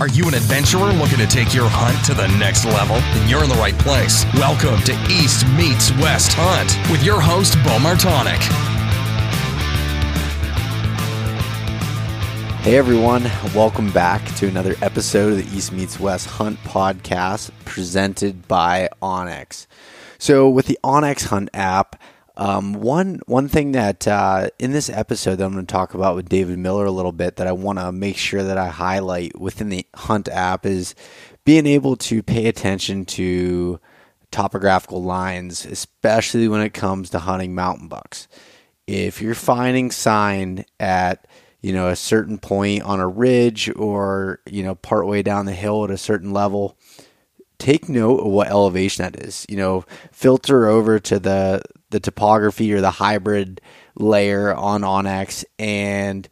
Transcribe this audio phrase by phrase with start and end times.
[0.00, 2.96] Are you an adventurer looking to take your hunt to the next level?
[2.96, 4.24] Then you're in the right place.
[4.32, 8.40] Welcome to East Meets West Hunt with your host, Beau Martonik.
[12.62, 13.24] Hey everyone,
[13.54, 19.66] welcome back to another episode of the East Meets West Hunt podcast presented by onX.
[20.16, 22.00] So, with the onX Hunt app,
[22.40, 26.16] um, one one thing that uh, in this episode that I'm going to talk about
[26.16, 29.38] with David Miller a little bit that I want to make sure that I highlight
[29.38, 30.94] within the Hunt app is
[31.44, 33.78] being able to pay attention to
[34.30, 38.26] topographical lines, especially when it comes to hunting mountain bucks.
[38.86, 41.26] If you're finding sign at
[41.60, 45.84] you know, a certain point on a ridge or, you know, partway down the hill
[45.84, 46.78] at a certain level,
[47.58, 49.44] take note of what elevation that is.
[49.46, 53.60] You know, filter over to the the topography or the hybrid
[53.96, 56.28] layer on onX and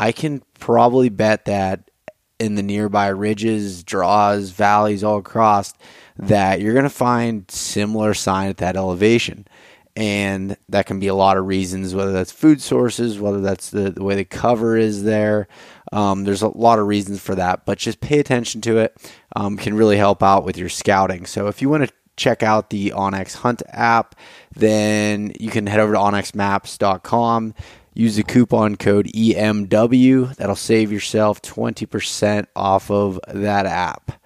[0.00, 1.90] I can probably bet that
[2.38, 5.74] in the nearby ridges, draws, valleys all across
[6.18, 9.46] that you're going to find similar sign at that elevation.
[9.96, 13.90] And that can be a lot of reasons whether that's food sources whether that's the,
[13.90, 15.48] the way the cover is there.
[15.92, 18.96] Um, there's a lot of reasons for that but just pay attention to it
[19.34, 21.26] um, can really help out with your scouting.
[21.26, 24.14] So if you want to check out the onX hunt app
[24.54, 27.54] then you can head over to onxmaps.com.
[27.94, 34.20] use the coupon code emw that'll save yourself 20% off of that app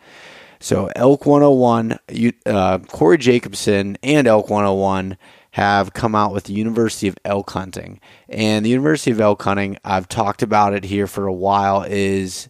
[0.58, 5.16] so elk 101 you, uh, corey Jacobson and elk 101
[5.52, 8.00] have come out with the University of Elk Hunting.
[8.28, 12.48] And the University of Elk Hunting, I've talked about it here for a while, is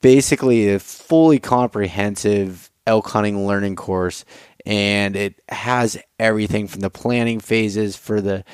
[0.00, 4.24] basically a fully comprehensive elk hunting learning course.
[4.66, 8.44] And it has everything from the planning phases for the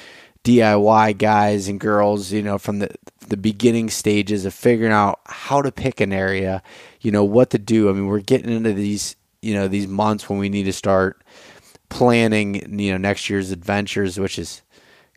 [0.44, 2.90] DIY guys and girls, you know, from the
[3.28, 6.62] the beginning stages of figuring out how to pick an area,
[7.00, 7.88] you know, what to do.
[7.88, 11.22] I mean, we're getting into these, you know, these months when we need to start
[11.88, 14.62] planning, you know, next year's adventures, which is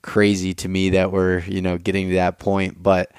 [0.01, 2.81] crazy to me that we're, you know, getting to that point.
[2.81, 3.11] But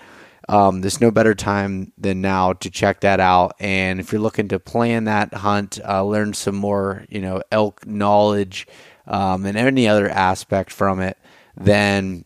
[0.48, 3.56] um, there's no better time than now to check that out.
[3.58, 7.86] And if you're looking to plan that hunt, uh, learn some more, you know, elk
[7.86, 8.66] knowledge
[9.06, 11.18] um, and any other aspect from it,
[11.56, 12.24] then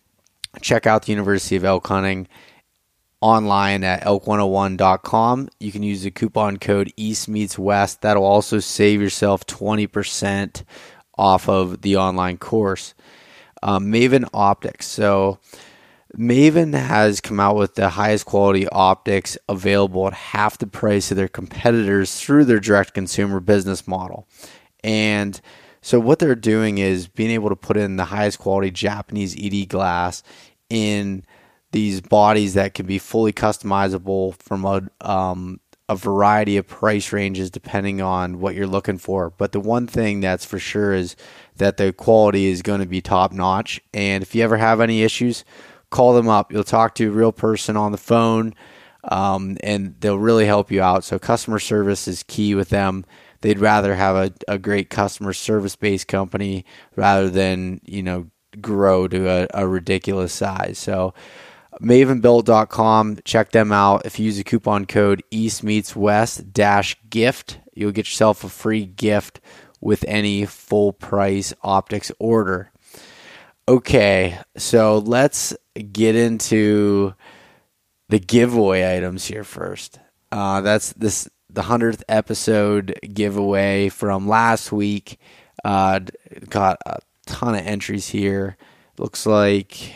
[0.61, 2.29] check out the University of Elk Hunting
[3.21, 5.49] online at elk101.com.
[5.59, 8.03] You can use the coupon code East Meets West.
[8.03, 10.65] That'll also save yourself 20%
[11.17, 12.95] off of the online course.
[13.63, 14.87] Um, Maven Optics.
[14.87, 15.39] So,
[16.17, 21.17] Maven has come out with the highest quality optics available at half the price of
[21.17, 24.27] their competitors through their direct consumer business model.
[24.83, 25.41] And
[25.83, 29.69] so, what they're doing is being able to put in the highest quality Japanese ED
[29.69, 30.23] glass
[30.69, 31.25] in
[31.73, 37.51] these bodies that can be fully customizable from a um, a variety of price ranges
[37.51, 39.31] depending on what you're looking for.
[39.31, 41.17] But the one thing that's for sure is
[41.57, 43.81] that the quality is going to be top notch.
[43.93, 45.45] And if you ever have any issues,
[45.91, 46.53] call them up.
[46.53, 48.55] You'll talk to a real person on the phone,
[49.05, 51.05] um, and they'll really help you out.
[51.05, 53.05] So customer service is key with them.
[53.43, 56.65] They'd rather have a, a great customer service based company
[56.97, 58.31] rather than you know
[58.61, 60.79] grow to a, a ridiculous size.
[60.79, 61.15] So
[61.81, 63.19] mavenbuilt.com.
[63.25, 64.05] Check them out.
[64.05, 68.49] If you use the coupon code East Meets West dash gift, you'll get yourself a
[68.49, 69.41] free gift
[69.81, 72.71] with any full price optics order.
[73.69, 77.15] Okay, so let's get into
[78.09, 79.99] the giveaway items here first.
[80.33, 85.19] Uh, that's this the hundredth episode giveaway from last week.
[85.65, 86.01] Uh,
[86.49, 88.57] got a ton of entries here.
[88.99, 89.95] Looks like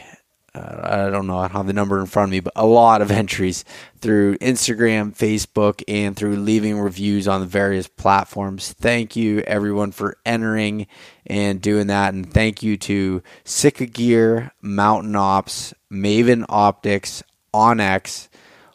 [0.56, 3.02] I don't know, I don't have the number in front of me, but a lot
[3.02, 3.64] of entries
[3.98, 8.72] through Instagram, Facebook, and through leaving reviews on the various platforms.
[8.72, 10.86] Thank you, everyone, for entering
[11.26, 12.14] and doing that.
[12.14, 18.28] And thank you to Sitka Gear, Mountain Ops, Maven Optics, onX,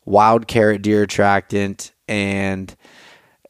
[0.03, 2.75] Wild Carrot Deer Attractant, and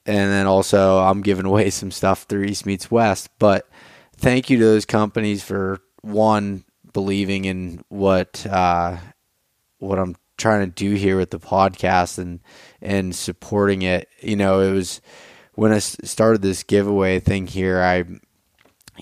[0.06, 3.30] and then also I'm giving away some stuff through East Meets West.
[3.40, 3.68] But
[4.18, 8.98] thank you to those companies for one believing in what uh,
[9.80, 12.40] what I'm trying to do here with the podcast and
[12.82, 14.08] and supporting it.
[14.22, 15.02] You know, it was
[15.54, 17.82] when I started this giveaway thing here.
[17.82, 18.06] I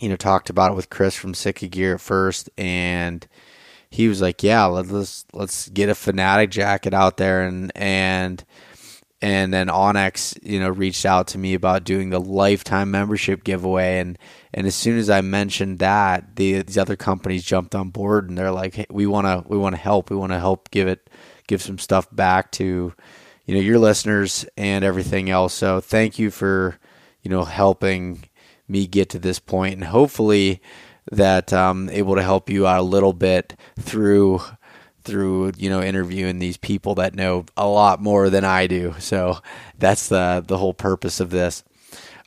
[0.01, 3.25] you know talked about it with Chris from Sitka Gear at first, and
[3.89, 8.43] he was like, "Yeah, let's let's get a fanatic jacket out there and and."
[9.19, 13.99] and then onX, you know, reached out to me about doing the lifetime membership giveaway,
[13.99, 14.17] and
[14.57, 18.35] and as soon as I mentioned that, the, these other companies jumped on board and
[18.35, 20.09] they're like, hey, we want to we want to help.
[20.09, 21.11] We want to help give it
[21.45, 22.91] give some stuff back to
[23.45, 25.53] you know your listeners and everything else.
[25.53, 26.79] So thank you for
[27.21, 28.23] you know helping
[28.67, 30.59] me get to this point, and hopefully
[31.11, 34.41] that I'm able to help you out a little bit through
[35.03, 38.95] through you know interviewing these people that know a lot more than I do.
[38.97, 39.37] So
[39.77, 41.63] that's the the whole purpose of this.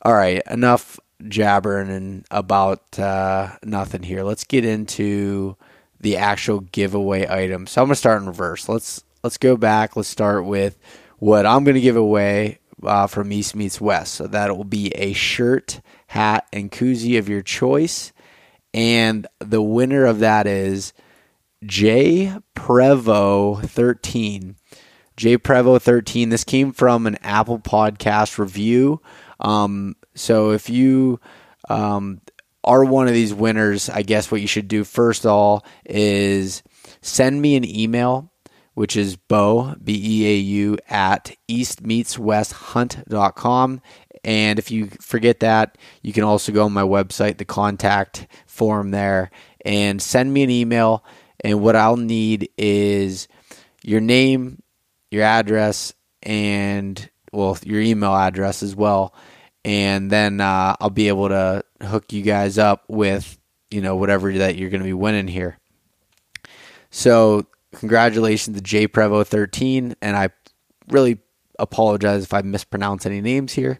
[0.03, 4.23] All right, enough jabbering about uh, nothing here.
[4.23, 5.55] Let's get into
[5.99, 7.67] the actual giveaway item.
[7.67, 8.67] So I'm gonna start in reverse.
[8.67, 9.95] Let's let's go back.
[9.95, 10.77] Let's start with
[11.19, 14.15] what I'm gonna give away uh, from East Meets West.
[14.15, 18.11] So that will be a shirt, hat, and koozie of your choice.
[18.73, 20.93] And the winner of that is
[21.63, 24.55] J Prevo 13.
[25.17, 26.29] J Prevo 13.
[26.29, 29.01] This came from an Apple Podcast review.
[29.39, 31.19] Um, so if you
[31.69, 32.21] um,
[32.63, 36.61] are one of these winners, I guess what you should do first of all is
[37.01, 38.31] send me an email,
[38.73, 43.81] which is Beau, B E A U, at eastmeetswesthunt.com.
[44.23, 48.91] And if you forget that, you can also go on my website, the contact form
[48.91, 49.31] there,
[49.65, 51.03] and send me an email.
[51.43, 53.27] And what I'll need is
[53.83, 54.61] your name,
[55.09, 59.15] your address, and well, your email address as well.
[59.63, 63.37] And then uh, I'll be able to hook you guys up with
[63.69, 65.57] you know whatever that you're going to be winning here.
[66.89, 70.29] So congratulations to J Prevo 13, and I
[70.89, 71.19] really
[71.57, 73.79] apologize if I mispronounce any names here.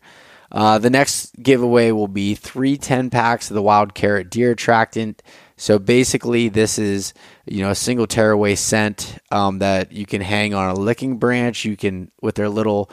[0.52, 5.24] Uh, the next giveaway will be three 10 packs of the Wild Carrot Deer Attractant.
[5.56, 7.14] So basically, this is
[7.46, 11.66] you know a single tearaway scent um, that you can hang on a licking branch.
[11.66, 12.90] You can with their little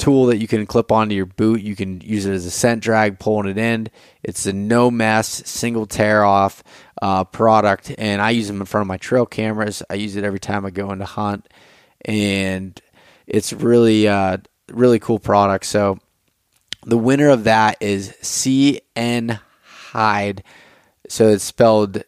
[0.00, 1.60] tool that you can clip onto your boot.
[1.60, 3.88] You can use it as a scent drag, pulling it in.
[4.22, 6.64] It's a no mess, single tear off
[7.00, 9.82] uh, product, and I use them in front of my trail cameras.
[9.88, 11.46] I use it every time I go into hunt,
[12.04, 12.80] and
[13.26, 14.38] it's really uh,
[14.72, 15.66] really cool product.
[15.66, 15.98] So
[16.84, 20.42] the winner of that is CN Hyde.
[21.08, 22.02] So it's spelled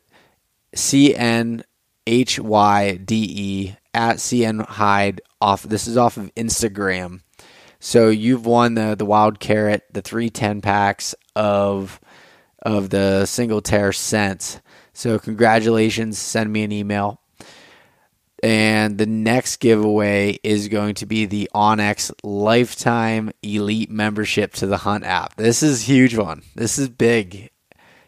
[0.74, 1.62] C N
[2.06, 5.62] H Y D E at CN Hyde off.
[5.62, 7.20] This is off of Instagram.
[7.84, 12.00] So you've won the the wild carrot, the three ten packs of
[12.62, 14.60] of the single tear scents.
[14.92, 16.16] So congratulations.
[16.16, 17.20] Send me an email.
[18.40, 24.78] And the next giveaway is going to be the onX Lifetime Elite membership to the
[24.78, 25.34] Hunt app.
[25.34, 26.42] This is huge one.
[26.54, 27.50] This is big.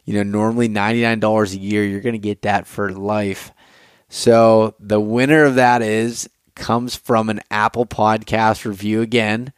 [0.04, 3.50] You know, normally $99 a year, you're going to get that for life.
[4.08, 9.52] So the winner of that is comes from an Apple Podcast review again.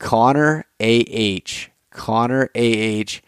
[0.00, 1.68] Connor AH.
[1.92, 3.20] Connor AH.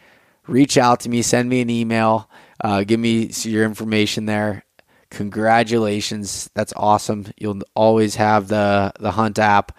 [0.49, 2.29] Reach out to me, send me an email,
[2.65, 4.65] uh, give me your information there
[5.13, 6.51] congratulations.
[6.55, 7.27] That's awesome.
[7.37, 9.77] You'll always have the the Hunt app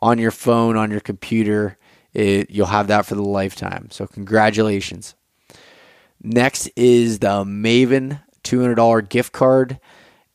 [0.00, 1.76] on your phone, on your computer.
[2.14, 3.88] It, you'll have that for the lifetime.
[3.90, 5.14] So congratulations.
[6.22, 9.78] Next is the Maven $200 gift card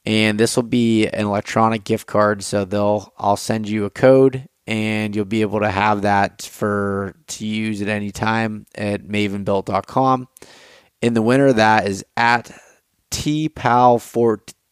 [0.05, 4.47] and this will be an electronic gift card so they'll I'll send you a code
[4.65, 10.27] and you'll be able to have that for to use at any time at mavenbuilt.com.
[11.01, 12.57] In the winner of that is at
[13.11, 13.99] TPOW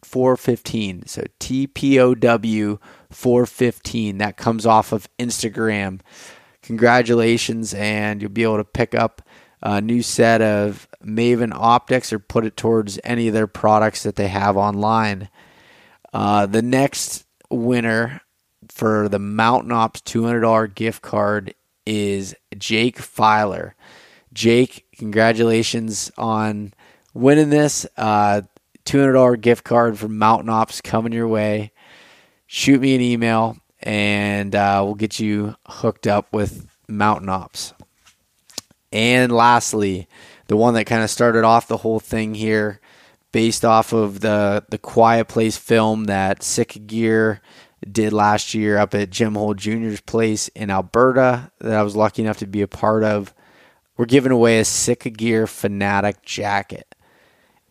[0.02, 1.06] 415.
[1.06, 2.78] So TPOW
[3.10, 4.18] 415.
[4.18, 6.00] That comes off of Instagram.
[6.62, 9.20] Congratulations, and you'll be able to pick up
[9.62, 14.16] a new set of Maven optics or put it towards any of their products that
[14.16, 15.28] they have online.
[16.12, 18.21] Uh, the next winner
[18.82, 21.54] for the Mountain Ops $200 gift card
[21.86, 23.76] is Jake Filer.
[24.32, 26.74] Jake, congratulations on
[27.14, 27.86] winning this.
[27.96, 28.42] Uh,
[28.84, 31.70] $200 gift card from Mountain Ops coming your way.
[32.48, 37.74] Shoot me an email and uh, we'll get you hooked up with Mountain Ops.
[38.90, 40.08] And lastly,
[40.48, 42.80] the one that kind of started off the whole thing here,
[43.30, 47.40] based off of the the Quiet Place film that Sitka Gear
[47.90, 52.22] did last year up at Jim Hole Jr.'s place in Alberta, that I was lucky
[52.22, 53.34] enough to be a part of.
[53.96, 56.94] We're giving away a Sitka Gear Fanatic jacket.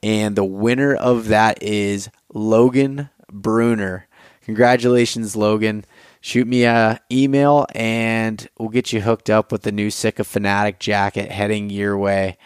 [0.04, 4.08] And the winner of that is Logan Bruner.
[4.44, 5.86] Congratulations, Logan.
[6.20, 10.80] Shoot me a email and we'll get you hooked up with the new Sitka Fanatic
[10.80, 12.38] jacket heading your way.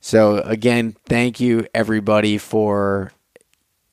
[0.00, 3.12] So again, thank you everybody for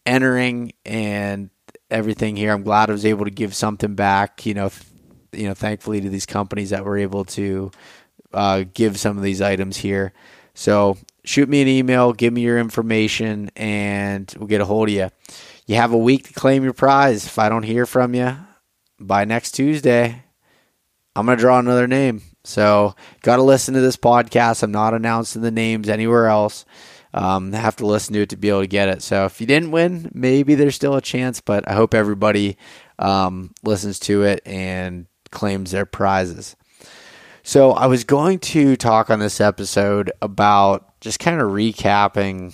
[0.06, 1.50] entering and
[1.92, 2.52] everything here.
[2.52, 4.46] I'm glad I was able to give something back.
[4.46, 4.72] You know,
[5.32, 7.72] you know, thankfully to these companies that were able to
[8.34, 10.14] uh, give some of these items here.
[10.54, 14.96] So shoot me an email, give me your information, and we'll get a hold of
[14.96, 15.10] you.
[15.68, 17.26] You have a week to claim your prize.
[17.26, 18.36] If I don't hear from you,
[19.00, 20.24] by next Tuesday,
[21.16, 22.22] I'm going to draw another name.
[22.44, 24.64] So, got to listen to this podcast.
[24.64, 26.66] I'm not announcing the names anywhere else.
[27.14, 29.02] Um, have to listen to it to be able to get it.
[29.02, 32.58] So, if you didn't win, maybe there's still a chance, but I hope everybody
[33.00, 36.56] um, listens to it and claims their prizes.
[37.44, 42.54] So, I was going to talk on this episode about just kind of recapping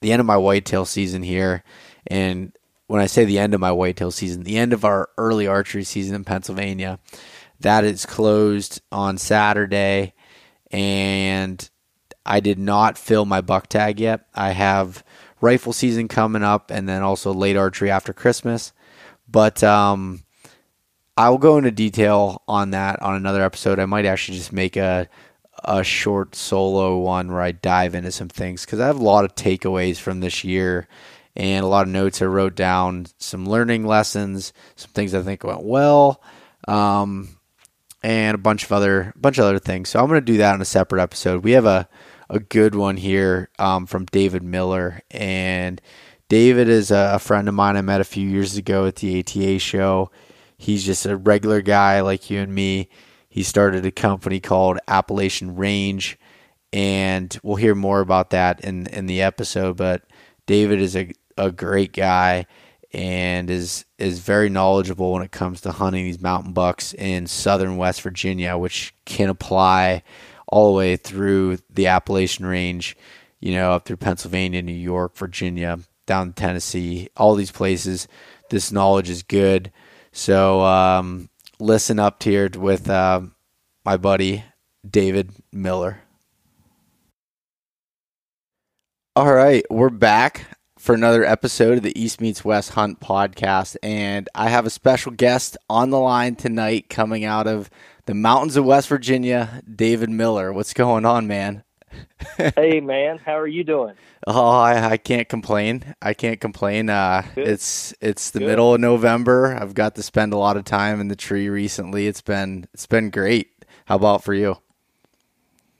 [0.00, 1.62] the end of my whitetail season here.
[2.06, 2.52] And
[2.86, 5.84] when I say the end of my whitetail season, the end of our early archery
[5.84, 6.98] season in Pennsylvania.
[7.60, 10.12] That is closed on Saturday,
[10.70, 11.68] and
[12.26, 14.26] I did not fill my buck tag yet.
[14.34, 15.04] I have
[15.40, 18.72] rifle season coming up, and then also late archery after Christmas.
[19.28, 20.24] But um,
[21.16, 23.78] I will go into detail on that on another episode.
[23.78, 25.08] I might actually just make a
[25.64, 29.24] a short solo one where I dive into some things because I have a lot
[29.24, 30.86] of takeaways from this year
[31.34, 35.44] and a lot of notes I wrote down, some learning lessons, some things I think
[35.44, 36.22] went well,
[36.66, 37.38] um,
[38.02, 39.90] and a bunch of other bunch of other things.
[39.90, 41.44] So I'm going to do that in a separate episode.
[41.44, 41.88] We have a
[42.28, 45.80] a good one here um, from David Miller, and
[46.28, 49.20] David is a, a friend of mine I met a few years ago at the
[49.20, 50.10] ATA show.
[50.58, 52.88] He's just a regular guy like you and me.
[53.28, 56.18] He started a company called Appalachian Range,
[56.72, 59.76] and we'll hear more about that in in the episode.
[59.76, 60.04] But
[60.46, 62.46] David is a, a great guy
[62.92, 67.76] and is is very knowledgeable when it comes to hunting these mountain bucks in southern
[67.76, 70.02] West Virginia, which can apply
[70.48, 72.96] all the way through the Appalachian Range,
[73.40, 78.08] you know, up through Pennsylvania, New York, Virginia, down Tennessee, all these places.
[78.50, 79.72] This knowledge is good.
[80.12, 83.22] So um, listen up here with uh,
[83.84, 84.44] my buddy
[84.88, 86.00] David Miller.
[89.14, 90.46] All right, we're back
[90.78, 93.76] for another episode of the East Meets West Hunt podcast.
[93.82, 97.70] And I have a special guest on the line tonight coming out of
[98.06, 100.52] the mountains of West Virginia, David Miller.
[100.52, 101.64] What's going on, man?
[102.56, 103.18] hey, man.
[103.18, 103.94] How are you doing?
[104.26, 105.94] Oh, I, I can't complain.
[106.00, 106.88] I can't complain.
[106.88, 108.48] Uh, it's it's the Good.
[108.48, 109.56] middle of November.
[109.60, 112.06] I've got to spend a lot of time in the tree recently.
[112.06, 113.50] It's been it's been great.
[113.86, 114.56] How about for you?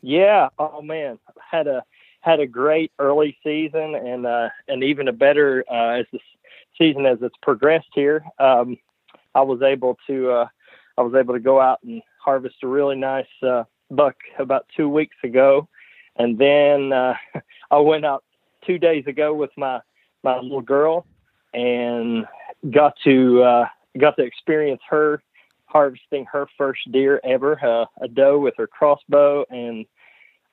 [0.02, 0.48] Yeah.
[0.58, 1.18] Oh man,
[1.50, 1.84] had a
[2.20, 6.20] had a great early season and uh, and even a better uh, as the
[6.78, 8.24] season as it's progressed here.
[8.38, 8.78] Um,
[9.34, 10.48] I was able to uh,
[10.98, 14.88] I was able to go out and harvest a really nice uh, buck about two
[14.88, 15.68] weeks ago,
[16.16, 17.14] and then uh,
[17.70, 18.24] I went out
[18.66, 19.80] two days ago with my
[20.24, 21.06] my little girl
[21.54, 22.26] and
[22.70, 23.66] got to uh,
[23.98, 25.22] got to experience her
[25.66, 29.86] harvesting her first deer ever, uh, a doe with her crossbow and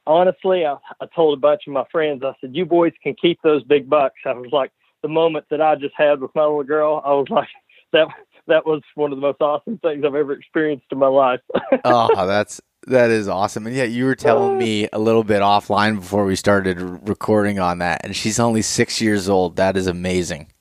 [0.06, 3.42] honestly, I, I told a bunch of my friends, I said, you boys can keep
[3.42, 4.20] those big bucks.
[4.26, 7.28] I was like, the moment that I just had with my little girl, I was
[7.30, 7.50] like,
[7.94, 8.08] that
[8.48, 11.40] that was one of the most awesome things I've ever experienced in my life.
[11.86, 13.68] oh, that's that is awesome.
[13.68, 17.80] And yeah, you were telling me a little bit offline before we started recording on
[17.80, 19.56] that, and she's only six years old.
[19.56, 20.52] That is amazing.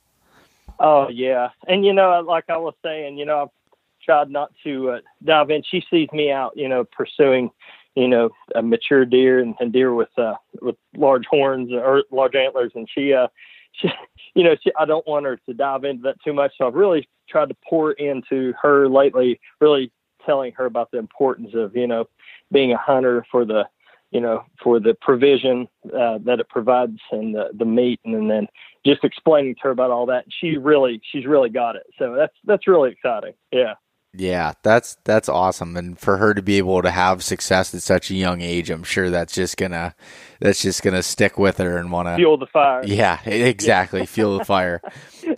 [0.79, 3.49] Oh yeah, and you know, like I was saying, you know, I've
[4.03, 5.63] tried not to uh, dive in.
[5.69, 7.51] She sees me out, you know, pursuing
[7.95, 12.35] you know, a mature deer and, and deer with uh, with large horns or large
[12.35, 13.27] antlers, and she, uh,
[13.73, 13.89] she,
[14.35, 16.53] you know, she, I don't want her to dive into that too much.
[16.57, 19.91] So I've really tried to pour into her lately, really
[20.25, 22.05] telling her about the importance of you know
[22.51, 23.67] being a hunter for the
[24.11, 28.47] you know for the provision uh, that it provides and the, the meat and then
[28.85, 30.25] just explaining to her about all that.
[30.29, 31.83] She really she's really got it.
[31.97, 33.33] So that's that's really exciting.
[33.51, 33.73] Yeah
[34.15, 38.11] yeah, that's that's awesome, and for her to be able to have success at such
[38.11, 39.95] a young age, I'm sure that's just gonna
[40.39, 42.83] that's just gonna stick with her and want to fuel the fire.
[42.85, 44.05] Yeah, exactly, yeah.
[44.05, 44.81] fuel the fire.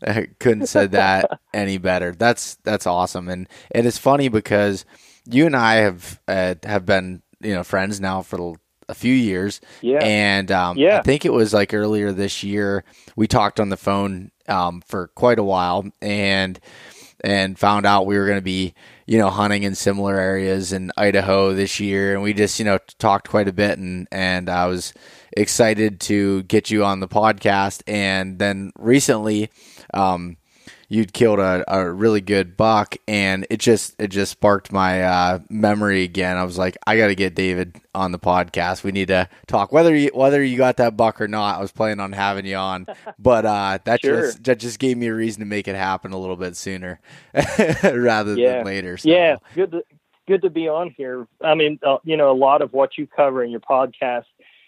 [0.06, 2.12] I couldn't said that any better.
[2.12, 4.84] That's that's awesome, and and it's funny because
[5.26, 8.56] you and I have uh, have been you know friends now for
[8.90, 9.62] a few years.
[9.82, 11.00] Yeah, and um, yeah.
[11.00, 12.84] I think it was like earlier this year
[13.16, 16.60] we talked on the phone um, for quite a while, and
[17.26, 18.76] and found out we were going to be,
[19.08, 22.14] you know, hunting in similar areas in Idaho this year.
[22.14, 24.94] And we just, you know, talked quite a bit and, and I was
[25.36, 27.82] excited to get you on the podcast.
[27.88, 29.50] And then recently,
[29.92, 30.38] um,
[30.88, 35.40] you'd killed a, a really good buck and it just it just sparked my uh,
[35.50, 36.38] memory again.
[36.38, 38.84] I was like, I got to get David on the podcast.
[38.84, 41.58] We need to talk whether you whether you got that buck or not.
[41.58, 42.86] I was planning on having you on,
[43.20, 44.22] but uh, that sure.
[44.22, 47.00] just that just gave me a reason to make it happen a little bit sooner
[47.84, 48.58] rather yeah.
[48.58, 48.98] than later.
[48.98, 49.10] So.
[49.10, 49.84] Yeah, good to
[50.28, 51.28] good to be on here.
[51.42, 54.26] I mean, uh, you know, a lot of what you cover in your podcast.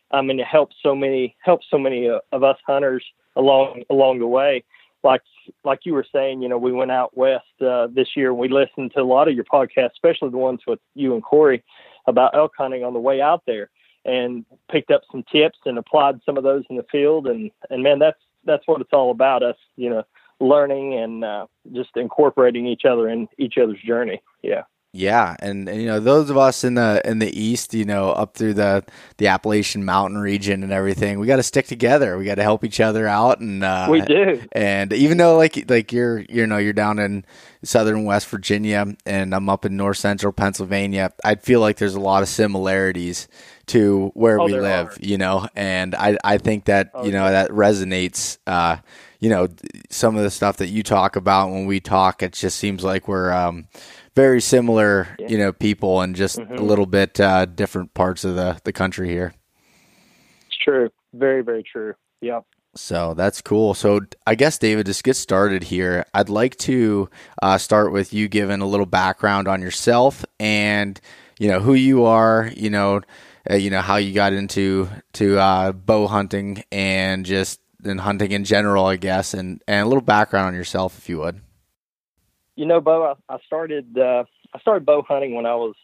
[0.09, 3.03] I mean, it helps so many helps so many uh, of us hunters
[3.36, 4.63] along along the way
[5.07, 5.21] like
[5.63, 8.29] like you were saying, you know, we went out west uh, this year.
[8.29, 11.23] and We listened to a lot of your podcasts, especially the ones with you and
[11.23, 11.63] Corey
[12.05, 13.69] about elk hunting on the way out there,
[14.05, 17.25] and picked up some tips and applied some of those in the field.
[17.25, 19.41] And and man, that's that's what it's all about.
[19.41, 20.03] Us, you know,
[20.39, 24.21] learning and uh, just incorporating each other in each other's journey.
[24.43, 24.63] Yeah.
[24.97, 28.09] Yeah, and, and, you know those of us in the in the east, you know,
[28.09, 28.83] up through the
[29.17, 32.17] the Appalachian Mountain region and everything, we got to stick together.
[32.17, 34.41] We got to help each other out, and uh, we do.
[34.53, 37.25] And even though like like you're you know you're down in
[37.63, 41.99] southern West Virginia and I'm up in north central Pennsylvania, I feel like there's a
[41.99, 43.27] lot of similarities
[43.67, 44.97] to where oh, we live, are.
[44.99, 47.31] you know, and I I think that oh, you know yeah.
[47.31, 48.39] that resonates.
[48.47, 48.77] Uh,
[49.19, 49.47] you know,
[49.89, 53.07] some of the stuff that you talk about when we talk, it just seems like
[53.07, 53.67] we're um,
[54.17, 55.27] very similar, yeah.
[55.27, 56.55] you know, people and just mm-hmm.
[56.55, 59.31] a little bit uh, different parts of the, the country here.
[60.47, 60.89] It's true.
[61.13, 61.93] Very, very true.
[62.21, 62.43] Yep.
[62.75, 63.75] So that's cool.
[63.75, 66.03] So I guess David, just get started here.
[66.15, 67.12] I'd like to
[67.43, 71.00] uh, start with you giving a little background on yourself and
[71.38, 72.51] you know who you are.
[72.55, 73.01] You know,
[73.50, 78.31] uh, you know how you got into to uh, bow hunting and just and hunting
[78.31, 81.41] in general, I guess, and and a little background on yourself, if you would
[82.57, 85.75] you know, Beau, I, I started uh, I started bow hunting when I was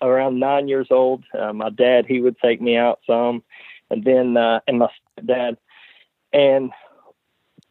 [0.00, 1.22] around nine years old.
[1.38, 3.44] Uh, my dad he would take me out some,
[3.90, 4.88] and then uh, and my
[5.24, 5.58] dad,
[6.32, 6.72] and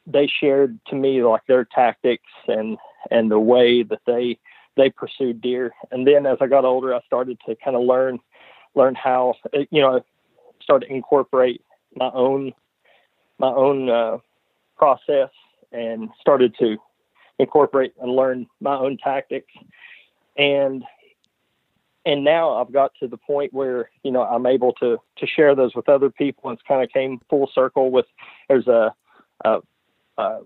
[0.06, 2.78] they shared to me like their tactics and
[3.12, 4.38] and the way that they
[4.78, 5.74] they pursued deer.
[5.92, 8.20] And then as I got older, I started to kind of learn
[8.76, 9.34] learn how
[9.72, 10.02] you know
[10.62, 11.64] start to incorporate
[11.96, 12.54] my own
[13.40, 14.18] my own uh,
[14.78, 15.30] process
[15.72, 16.78] and started to
[17.40, 19.52] incorporate and learn my own tactics.
[20.38, 20.84] And
[22.06, 25.56] and now I've got to the point where you know I'm able to to share
[25.56, 26.52] those with other people.
[26.52, 28.06] It's kind of came full circle with
[28.48, 28.94] there's a,
[29.44, 29.60] a,
[30.18, 30.40] a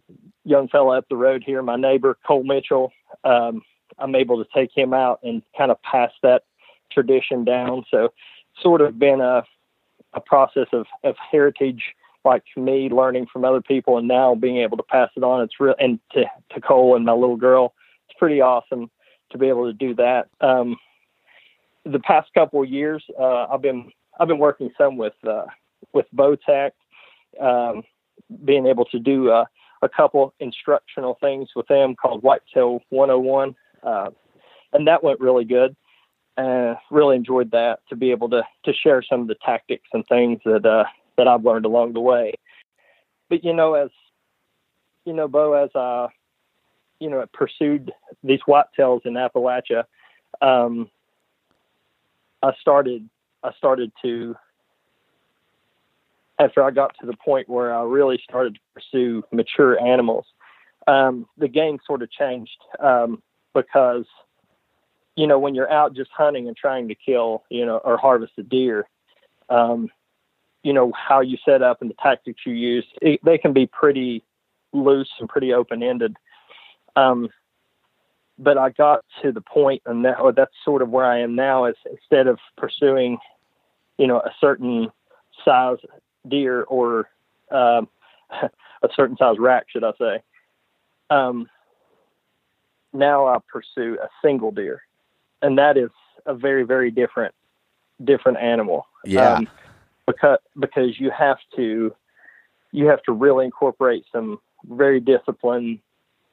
[0.44, 2.92] young fella up the road here, my neighbor Cole Mitchell.
[3.24, 3.62] Um,
[4.00, 6.44] I'm able to take him out and kind of pass that
[6.92, 7.86] tradition down.
[7.92, 8.10] So
[8.62, 9.44] sort of been a
[10.14, 11.84] a process of, of heritage
[12.24, 15.42] like me learning from other people and now being able to pass it on.
[15.42, 17.74] It's real and to, to Cole and my little girl,
[18.10, 18.90] it's pretty awesome
[19.32, 20.28] to be able to do that.
[20.42, 20.78] Um,
[21.86, 25.46] the past couple of years, uh, I've been, I've been working some with, uh,
[25.94, 26.72] with Bowtech,
[27.40, 27.84] um,
[28.46, 29.46] being able to do, uh,
[29.82, 33.56] a couple instructional things with them called Whitetail 101.
[33.82, 34.10] Uh,
[34.74, 35.76] and that went really good.
[36.38, 40.06] Uh, really enjoyed that to be able to, to share some of the tactics and
[40.08, 40.86] things that, uh,
[41.22, 42.34] that I've learned along the way.
[43.30, 43.92] But you know, as
[45.06, 46.08] you know, Beau, as I
[47.00, 47.92] you know pursued
[48.24, 49.84] these whitetails in Appalachia,
[50.42, 50.90] um,
[52.42, 53.08] I started
[53.44, 54.36] I started to
[56.40, 60.26] after I got to the point where I really started to pursue mature animals.
[60.88, 63.22] Um, the game sort of changed um,
[63.54, 64.06] because
[65.16, 68.34] you know when you're out just hunting and trying to kill you know or harvest
[68.40, 68.88] a deer
[69.50, 69.88] um,
[70.64, 73.66] you know how you set up and the tactics you use it, they can be
[73.68, 74.24] pretty
[74.74, 76.16] loose and pretty open ended
[76.96, 77.30] um,
[78.38, 81.36] but I got to the point and that, or that's sort of where I am
[81.36, 83.18] now is instead of pursuing
[83.98, 84.92] you know a certain
[85.46, 85.78] size
[86.28, 87.10] deer or
[87.52, 87.88] um,
[88.32, 90.22] a certain size rack should I say
[91.12, 91.48] um,
[92.94, 94.82] now I pursue a single deer.
[95.44, 95.90] And that is
[96.26, 97.36] a very very different
[98.04, 98.88] different animal.
[99.06, 99.36] Yeah.
[99.36, 99.48] Um,
[100.08, 101.94] because because you have to
[102.72, 105.80] you have to really incorporate some very disciplined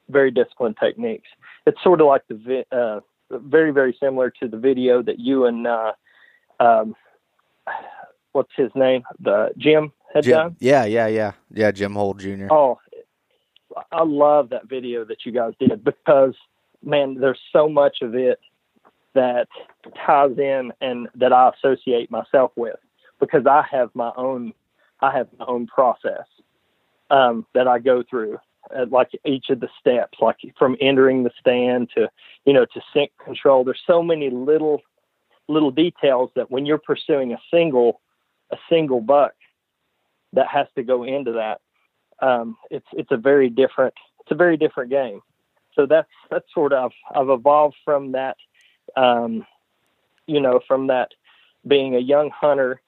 [0.09, 1.27] very disciplined techniques.
[1.67, 2.99] It's sort of like the vi- uh,
[3.31, 5.91] very very similar to the video that you and uh,
[6.59, 6.95] um,
[8.31, 10.55] what's his name the Jim had Jim, done.
[10.59, 11.71] Yeah, yeah, yeah, yeah.
[11.71, 12.47] Jim Hole Jr.
[12.49, 12.79] Oh,
[13.91, 16.33] I love that video that you guys did because
[16.83, 18.39] man, there's so much of it
[19.13, 19.47] that
[20.05, 22.75] ties in and that I associate myself with
[23.19, 24.53] because I have my own
[25.01, 26.25] I have my own process
[27.09, 28.37] um, that I go through,
[28.75, 32.09] uh, like each of the steps, like from entering the stand to
[32.45, 33.63] you know to scent control.
[33.63, 34.81] There's so many little
[35.47, 38.01] little details that when you're pursuing a single
[38.51, 39.33] a single buck,
[40.33, 41.61] that has to go into that.
[42.21, 45.21] Um, it's it's a very different it's a very different game.
[45.75, 48.37] So that's that's sort of I've evolved from that,
[48.95, 49.45] um,
[50.27, 51.11] you know, from that
[51.67, 52.81] being a young hunter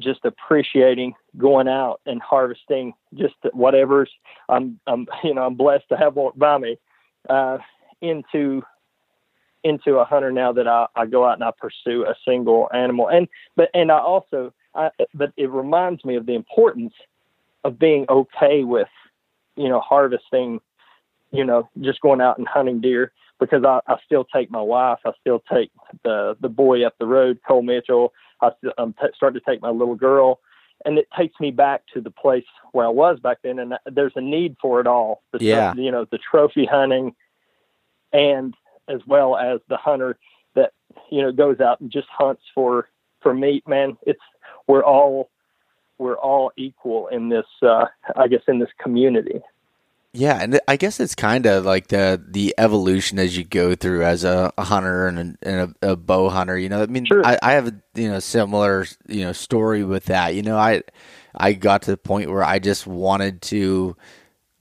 [0.00, 4.10] just appreciating going out and harvesting just whatever's
[4.48, 6.78] I'm I'm you know I'm blessed to have walked by me
[7.28, 7.58] uh,
[8.00, 8.62] into
[9.62, 13.08] into a hunter now that I, I go out and I pursue a single animal
[13.08, 16.94] and but and I also I, but it reminds me of the importance
[17.64, 18.88] of being okay with
[19.60, 20.60] you know, harvesting,
[21.32, 24.98] you know, just going out and hunting deer because I, I still take my wife,
[25.04, 25.70] I still take
[26.02, 28.12] the the boy up the road, Cole Mitchell.
[28.42, 30.40] I I'm t- to take my little girl,
[30.84, 33.58] and it takes me back to the place where I was back then.
[33.58, 35.22] And there's a need for it all.
[35.32, 35.74] The, Yeah.
[35.74, 37.14] you know, the trophy hunting,
[38.12, 38.54] and
[38.88, 40.18] as well as the hunter
[40.54, 40.72] that
[41.10, 42.88] you know goes out and just hunts for
[43.20, 43.66] for meat.
[43.68, 44.20] Man, it's
[44.66, 45.30] we're all
[45.98, 47.46] we're all equal in this.
[47.62, 49.40] Uh, I guess in this community.
[50.12, 54.04] Yeah, and I guess it's kind of like the the evolution as you go through
[54.04, 56.58] as a, a hunter and, a, and a, a bow hunter.
[56.58, 57.24] You know, I mean, Sure.
[57.24, 60.34] I, I have a you know similar you know story with that.
[60.34, 60.82] You know, I
[61.36, 63.96] I got to the point where I just wanted to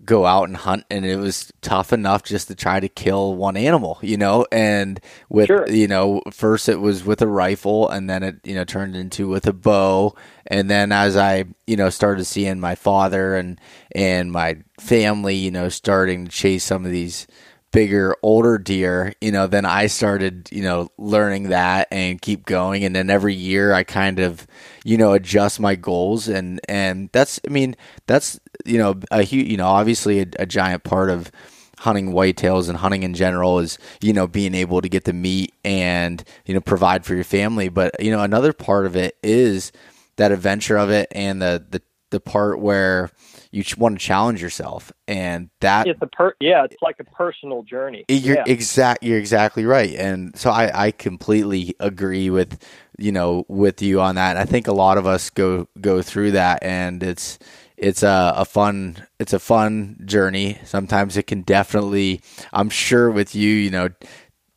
[0.05, 3.57] go out and hunt, and it was tough enough just to try to kill one
[3.57, 3.99] animal.
[4.01, 5.67] You know, and with Sure.
[5.69, 9.27] you know first it was with a rifle, and then it you know turned into
[9.27, 10.15] with a bow,
[10.49, 13.59] and then as I you know started seeing my father and
[13.93, 17.27] and my family you know starting to chase some of these
[17.71, 22.83] bigger older deer you know then i started you know learning that and keep going
[22.83, 24.47] and then every year i kind of
[24.83, 27.75] you know adjust my goals and and that's i mean
[28.07, 31.31] that's you know a huge you know obviously a, a giant part of
[31.79, 35.53] hunting whitetails and hunting in general is you know being able to get the meat
[35.63, 39.71] and you know provide for your family but you know another part of it is
[40.19, 43.09] that adventure of it and the the, the part where
[43.51, 47.63] you want to challenge yourself and that It's a per yeah, it's like a personal
[47.63, 48.05] journey.
[48.07, 48.43] you're yeah.
[48.45, 49.03] exact.
[49.03, 52.63] You're exactly right, and so I, I completely agree with
[52.97, 54.31] you know with you on that.
[54.31, 57.39] And I think a lot of us go go through that, and it's
[57.77, 60.59] it's a, a fun it's a fun journey.
[60.65, 62.21] Sometimes it can definitely.
[62.53, 63.89] I'm sure with you, you know,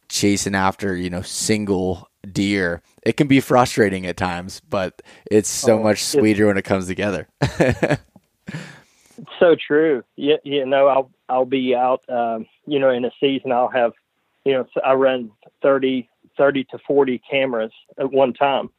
[0.09, 5.79] chasing after you know single deer, it can be frustrating at times, but it's so
[5.79, 7.29] Oh, much sweeter when it comes together.
[9.19, 10.03] It's so true.
[10.17, 12.03] Yeah, you know, I'll I'll be out.
[12.09, 13.93] Um, you know, in a season, I'll have,
[14.45, 15.31] you know, I run
[15.63, 18.71] 30, 30 to forty cameras at one time,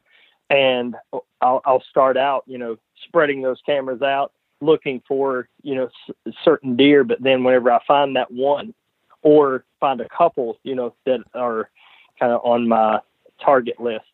[0.50, 0.96] and
[1.40, 5.88] I'll I'll start out, you know, spreading those cameras out, looking for you know
[6.26, 7.04] s- certain deer.
[7.04, 8.74] But then whenever I find that one,
[9.22, 11.70] or find a couple, you know, that are
[12.18, 13.00] kind of on my
[13.44, 14.04] target list,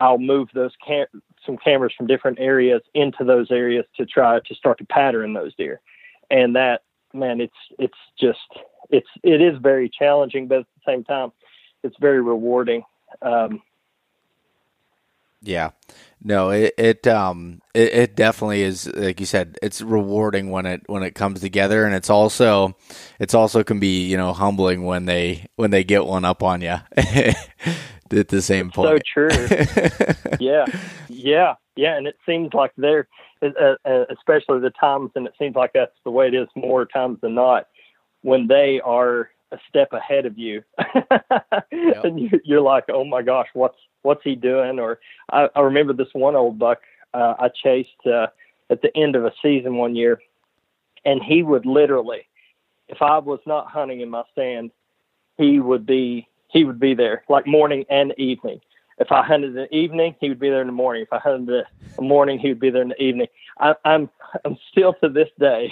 [0.00, 4.54] I'll move those cam- some cameras from different areas into those areas to try to
[4.54, 5.80] start to pattern those deer.
[6.30, 6.82] And that
[7.14, 8.38] man, it's it's just
[8.90, 11.32] it's it is very challenging, but at the same time,
[11.82, 12.82] it's very rewarding.
[13.22, 13.62] Um,
[15.42, 15.70] Yeah.
[16.22, 20.82] No, it, it um it, it definitely is like you said, it's rewarding when it
[20.86, 22.76] when it comes together and it's also
[23.20, 26.62] it's also can be, you know, humbling when they when they get one up on
[26.62, 26.76] you
[28.12, 29.02] at the same so point.
[29.14, 29.56] So true.
[30.40, 30.66] yeah,
[31.08, 31.96] yeah, yeah.
[31.96, 33.08] And it seems like they're,
[33.42, 36.84] uh, uh, especially the times, and it seems like that's the way it is more
[36.84, 37.68] times than not,
[38.22, 40.62] when they are a step ahead of you,
[41.70, 44.78] and you, you're like, oh my gosh, what's what's he doing?
[44.78, 44.98] Or
[45.30, 46.80] I, I remember this one old buck
[47.16, 48.26] uh, I chased uh,
[48.68, 50.20] at the end of a season one year,
[51.04, 52.28] and he would literally,
[52.88, 54.70] if I was not hunting in my stand,
[55.38, 58.60] he would be he would be there like morning and evening.
[58.98, 61.02] If I hunted in the evening, he would be there in the morning.
[61.02, 61.64] If I hunted in
[61.96, 63.26] the morning, he would be there in the evening.
[63.58, 64.08] I, I'm
[64.44, 65.70] I'm still to this day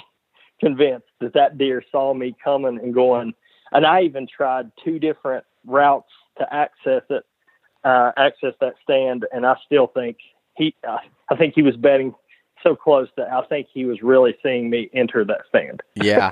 [0.60, 3.34] convinced that that deer saw me coming and going.
[3.72, 7.24] And I even tried two different routes to access it,
[7.84, 10.18] uh, access that stand, and I still think
[10.54, 10.74] he.
[10.86, 10.98] Uh,
[11.30, 12.14] I think he was betting
[12.62, 15.82] so close that I think he was really seeing me enter that stand.
[15.94, 16.30] yeah.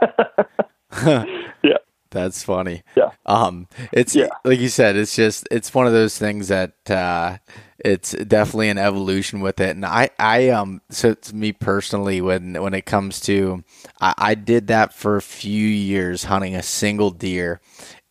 [1.64, 1.78] Yeah.
[2.12, 2.83] That's funny.
[2.96, 3.11] Yeah.
[3.27, 4.29] Um, it's Yeah.
[4.44, 7.38] like you said, it's just it's one of those things that uh,
[7.79, 9.70] it's definitely an evolution with it.
[9.70, 13.64] And I, I um, so to me personally, when when it comes to,
[14.01, 17.61] I, I did that for a few years hunting a single deer,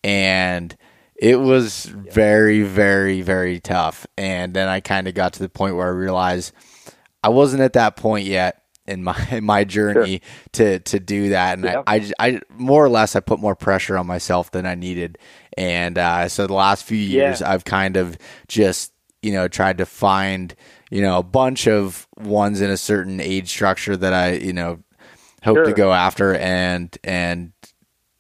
[0.03, 0.75] and
[1.15, 4.07] it was very, very, very tough.
[4.17, 6.51] And then I kind of got to the point where I realized
[7.23, 8.61] I wasn't at that point yet
[8.91, 10.21] in my in my journey
[10.54, 11.84] to to do that and Yeah.
[11.88, 15.17] I, I I more or less I put more pressure on myself than I needed
[15.58, 17.51] and uh, so the last few years Yeah.
[17.51, 20.54] I've kind of just you know tried to find
[20.89, 24.80] you know a bunch of ones in a certain age structure that I you know
[25.43, 27.51] hope to go after and and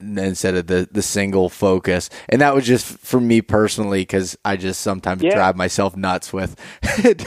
[0.01, 4.55] instead of the the single focus and that was just for me personally because i
[4.55, 5.35] just sometimes Yeah.
[5.35, 6.55] drive myself nuts with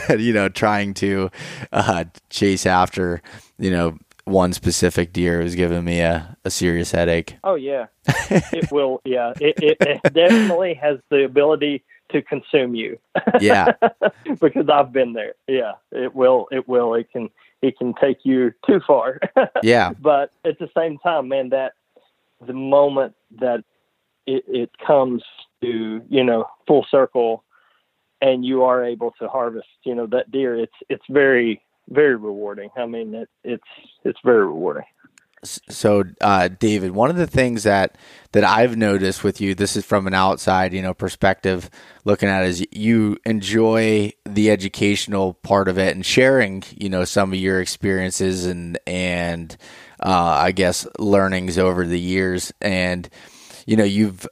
[0.19, 1.29] you know trying to
[1.71, 3.21] uh chase after
[3.57, 7.85] you know one specific deer was giving me a, a serious headache Oh yeah,
[8.29, 8.99] it will.
[9.05, 12.97] Yeah, it, it, it definitely has the ability to consume you.
[13.39, 13.73] yeah
[14.41, 15.33] because I've been there.
[15.47, 16.47] Yeah, it will.
[16.51, 16.95] It will.
[16.95, 17.29] It can.
[17.61, 19.19] it can take you too far.
[19.61, 19.91] yeah.
[20.01, 21.73] But at the same time, man, that
[22.47, 23.63] the moment that
[24.25, 25.23] it, it comes
[25.61, 27.43] to you know full circle,
[28.21, 32.69] and you are able to harvest you know that deer, it's it's very very rewarding.
[32.77, 33.63] I mean, it, it's
[34.03, 34.85] it's very rewarding.
[35.45, 37.97] So, uh, David, one of the things that
[38.31, 41.69] that I've noticed with you, this is from an outside, you know, perspective,
[42.03, 47.05] looking at, it, is you enjoy the educational part of it and sharing, you know,
[47.05, 49.55] some of your experiences and and
[50.01, 53.07] uh, I guess learnings over the years, and
[53.65, 54.27] you know, you've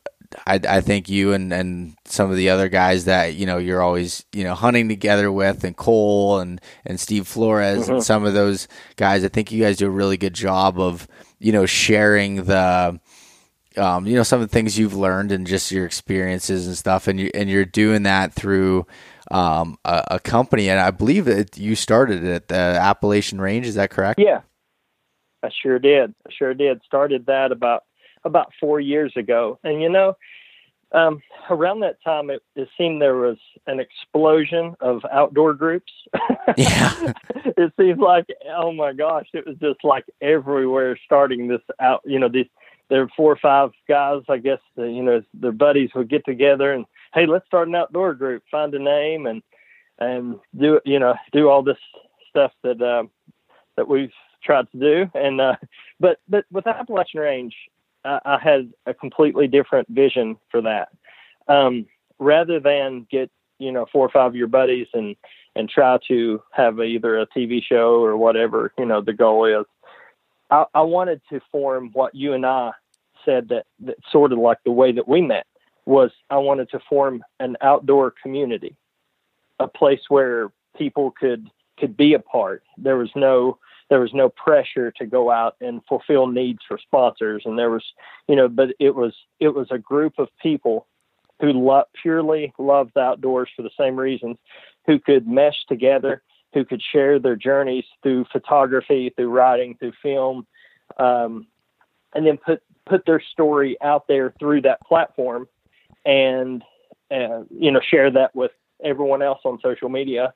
[0.47, 3.81] I, I think you and, and some of the other guys that you know you're
[3.81, 7.93] always you know hunting together with, and Cole and and Steve Flores mm-hmm.
[7.93, 9.23] and some of those guys.
[9.23, 11.07] I think you guys do a really good job of
[11.39, 12.99] you know sharing the
[13.77, 17.07] um, you know some of the things you've learned and just your experiences and stuff,
[17.07, 18.85] and you and you're doing that through
[19.31, 23.65] um, a, a, company, and I believe that you started at the Appalachian Range.
[23.65, 24.19] Is that correct?
[24.19, 24.41] Yeah,
[25.41, 26.13] I sure did.
[26.27, 26.81] I sure did.
[26.85, 27.83] Started that about
[28.25, 29.59] about four years ago.
[29.63, 30.15] And you know,
[30.93, 35.91] um, around that time, it, it, seemed there was an explosion of outdoor groups.
[36.57, 37.13] Yeah.
[37.57, 42.19] it seems like, oh my gosh, it was just like everywhere starting this out, you
[42.19, 42.47] know, these,
[42.89, 46.25] there were four or five guys, I guess, the, you know, their buddies would get
[46.25, 49.41] together and, hey, let's start an outdoor group, find a name and,
[49.99, 51.77] and do, you know, do all this
[52.29, 53.05] stuff that, uh,
[53.77, 54.11] that we've
[54.43, 55.11] tried to do.
[55.15, 55.55] And, uh,
[55.99, 57.55] but, but with Appalachian Range,
[58.05, 60.89] I, had a completely different vision for that.
[61.47, 61.85] Um,
[62.19, 65.15] rather than get you know four or five of your buddies and
[65.55, 69.65] and try to have either a TV show or whatever you know the goal is.
[70.49, 72.71] I, I wanted to form what you and I
[73.25, 75.45] said that, that sort of like the way that we met
[75.85, 78.75] was I wanted to form an outdoor community,
[79.59, 82.63] a place where people could could be a part.
[82.77, 83.57] There was no
[83.93, 87.43] there was no pressure to go out and fulfill needs for sponsors.
[87.45, 87.83] And there was
[88.27, 90.87] you know but it was it was a group of people
[91.39, 94.37] who lo- purely loved the outdoors for the same reasons
[94.87, 96.23] who could mesh together
[96.55, 100.47] who could share their journeys through photography through writing through film
[100.97, 101.45] um,
[102.15, 105.47] and then put put their story out there through that platform
[106.03, 106.63] and
[107.11, 108.53] uh, you know share that with
[108.83, 110.33] everyone else on social media.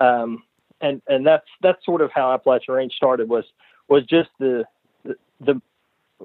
[0.00, 0.42] Um,
[0.80, 3.44] and and that's that's sort of how Appalachian Range started was
[3.88, 4.64] was just the,
[5.04, 5.60] the the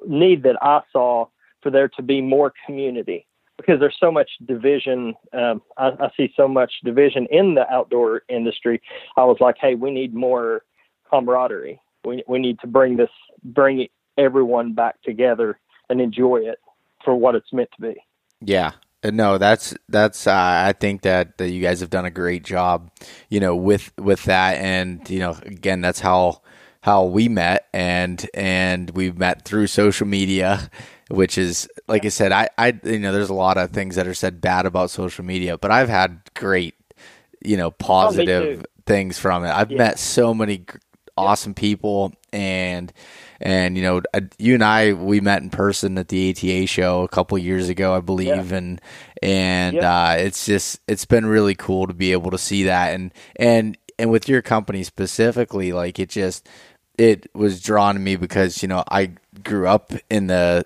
[0.08, 1.28] need that I saw
[1.62, 3.26] for there to be more community
[3.58, 5.14] because there's so much division.
[5.34, 8.82] Um, I, I see so much division in the outdoor industry.
[9.18, 10.64] I was like, hey, we need more
[11.10, 11.80] camaraderie.
[12.04, 13.10] We we need to bring this
[13.44, 13.88] bring
[14.18, 15.60] everyone back together
[15.90, 16.60] and enjoy it
[17.04, 17.96] for what it's meant to be.
[18.42, 18.72] Yeah,
[19.04, 20.28] no, that's that's.
[20.28, 22.92] Uh, I think that, that you guys have done a great job,
[23.30, 26.42] you know, with with that, and you know, again, that's how
[26.82, 30.70] how we met, and and we've met through social media,
[31.10, 34.08] which is like I said, I I you know, there's a lot of things that
[34.08, 36.76] are said bad about social media, but I've had great,
[37.44, 39.50] you know, oh, positive oh, things from it.
[39.50, 39.78] I've yeah.
[39.78, 40.66] met so many
[41.18, 42.94] awesome people, and
[43.42, 44.02] and you know,
[44.38, 47.96] you and I we met in person at the ATA show a couple years ago,
[47.96, 48.58] I believe, yeah.
[48.58, 48.82] and
[49.22, 49.84] and yep.
[49.84, 53.78] uh, it's just it's been really cool to be able to see that, and and
[53.98, 56.48] and with your company specifically, like it just
[56.98, 60.66] it was drawn to me because you know I grew up in the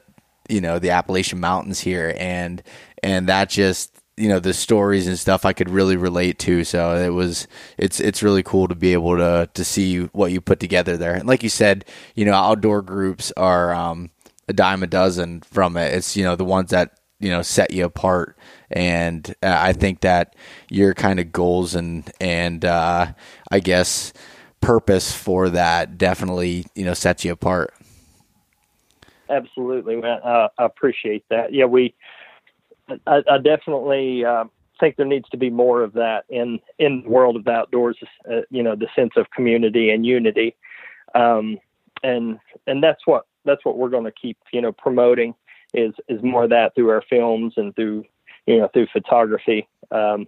[0.50, 2.62] you know the Appalachian Mountains here, and
[3.02, 6.64] and that just you know the stories and stuff I could really relate to.
[6.64, 7.48] So it was
[7.78, 11.16] it's it's really cool to be able to to see what you put together there.
[11.16, 14.12] And like you said, you know, outdoor groups are um,
[14.48, 15.94] a dime a dozen from it.
[15.94, 18.38] It's you know the ones that you know set you apart.
[18.72, 20.36] And uh, I think that
[20.70, 23.14] your kind of goals and and uh,
[23.52, 24.14] I guess
[24.62, 27.74] purpose for that definitely you know sets you apart.
[29.30, 30.20] Absolutely, man.
[30.24, 31.52] Uh, I appreciate that.
[31.52, 31.96] Yeah, we
[33.08, 34.46] I, I definitely uh,
[34.80, 37.98] think there needs to be more of that in in the world of the outdoors.
[38.30, 40.56] Uh, you know, the sense of community and unity,
[41.14, 41.58] um,
[42.04, 45.34] and and that's what that's what we're going to keep you know promoting
[45.74, 48.04] is is more of that through our films and through
[48.46, 49.68] you know through photography.
[49.92, 50.28] Um,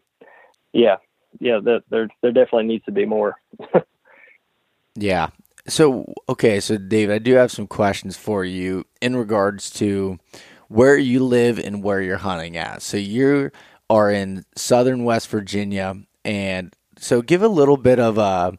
[0.73, 0.97] yeah,
[1.39, 3.35] yeah, there there definitely needs to be more.
[4.95, 5.29] yeah.
[5.67, 10.17] So okay, so Dave, I do have some questions for you in regards to
[10.67, 12.81] where you live and where you're hunting at.
[12.81, 13.51] So you
[13.89, 18.57] are in southern West Virginia, and so give a little bit of a,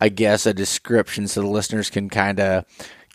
[0.00, 2.64] I guess, a description so the listeners can kind of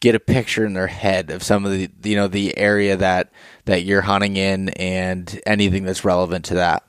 [0.02, 3.32] get a picture in their head of some of the you know the area that
[3.66, 6.84] that you're hunting in and anything that's relevant to that.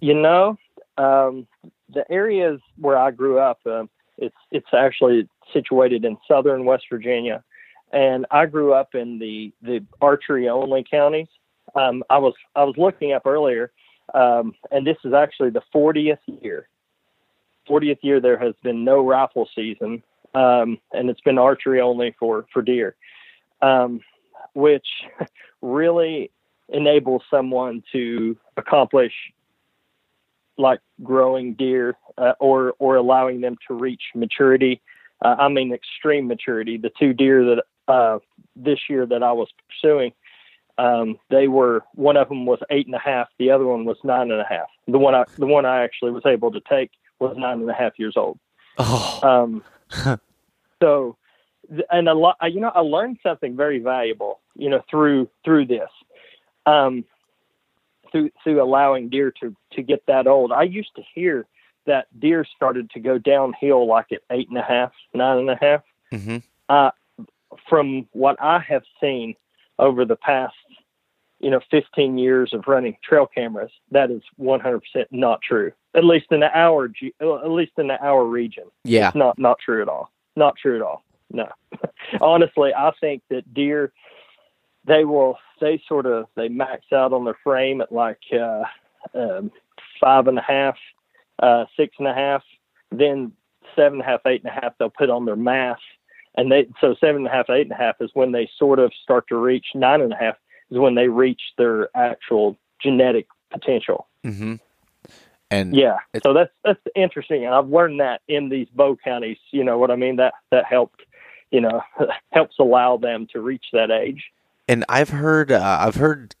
[0.00, 0.58] You know,
[0.98, 1.46] um,
[1.88, 3.84] the areas where I grew up, uh,
[4.18, 7.42] it's it's actually situated in southern West Virginia,
[7.94, 11.28] and I grew up in the the archery only counties.
[11.74, 13.70] Um, I was I was looking up earlier,
[14.12, 16.68] um, and this is actually the 40th year.
[17.68, 20.02] 40th year there has been no rifle season,
[20.34, 22.96] um, and it's been archery only for for deer,
[23.62, 24.00] um,
[24.54, 24.86] which
[25.62, 26.30] really
[26.68, 29.12] enables someone to accomplish
[30.56, 34.82] like growing deer uh, or or allowing them to reach maturity.
[35.24, 36.76] Uh, I mean extreme maturity.
[36.76, 38.18] The two deer that uh,
[38.56, 40.12] this year that I was pursuing,
[40.78, 43.96] um, they were one of them was eight and a half, the other one was
[44.02, 44.66] nine and a half.
[44.88, 47.74] The one I the one I actually was able to take was nine and a
[47.74, 48.38] half years old.
[48.78, 49.20] Oh.
[49.22, 49.62] Um,
[50.82, 51.16] so,
[51.90, 55.90] and a lot, you know, I learned something very valuable, you know, through through this.
[56.66, 57.04] Um,
[58.14, 60.52] through through allowing deer to to get that old.
[60.52, 61.46] I used to hear
[61.86, 65.58] that deer started to go downhill like at eight and a half, nine and a
[65.60, 65.82] half.
[66.10, 66.36] hmm
[66.68, 66.90] Uh,
[67.68, 69.34] from what I have seen
[69.78, 70.54] over the past,
[71.40, 75.72] you know, 15 years of running trail cameras, that is 100% not true.
[75.94, 76.90] At least in the hour,
[77.20, 79.08] at least in the hour region, Yeah.
[79.08, 80.10] it's not not true at all.
[80.36, 81.04] Not true at all.
[81.30, 81.48] No,
[82.20, 83.92] honestly, I think that deer
[84.86, 88.64] they will they sort of they max out on their frame at like uh,
[89.14, 89.50] um,
[90.00, 90.76] five and a half,
[91.42, 92.42] uh, six and a half,
[92.90, 93.32] then
[93.74, 94.74] seven and a half, eight and a half.
[94.78, 95.78] They'll put on their mass,
[96.34, 98.78] and they so seven and a half, eight and a half is when they sort
[98.78, 100.36] of start to reach nine and a half
[100.70, 104.08] is when they reach their actual genetic potential.
[104.22, 104.54] hmm
[105.50, 109.38] And Yeah, so that's that's interesting, and I've learned that in these bow counties.
[109.50, 110.16] You know what I mean?
[110.16, 111.02] That that helped,
[111.50, 111.82] you know,
[112.32, 114.24] helps allow them to reach that age.
[114.66, 116.34] And I've heard uh, I've heard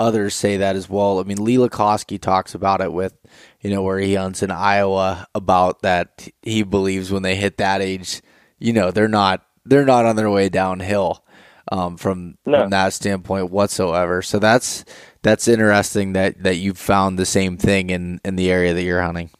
[0.00, 1.20] others say that as well.
[1.20, 3.14] I mean, Lee Lakosky talks about it with,
[3.60, 7.82] you know, where he hunts in Iowa about that he believes when they hit that
[7.82, 8.22] age,
[8.60, 11.24] you know, they're not they're not on their way downhill
[11.72, 12.60] um, from No.
[12.60, 14.22] from that standpoint whatsoever.
[14.22, 14.84] So that's
[15.22, 19.02] that's interesting that that you found the same thing in in the area that you're
[19.02, 19.30] hunting.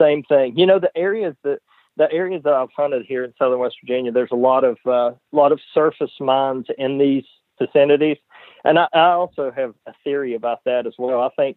[0.00, 0.56] Same thing.
[0.56, 1.58] You know, the areas that
[1.96, 5.12] the areas that I've hunted here in southern West Virginia, there's a lot of uh,
[5.32, 7.24] lot of surface mines in these
[7.58, 8.18] vicinities,
[8.64, 11.20] and I, I also have a theory about that as well.
[11.20, 11.56] I think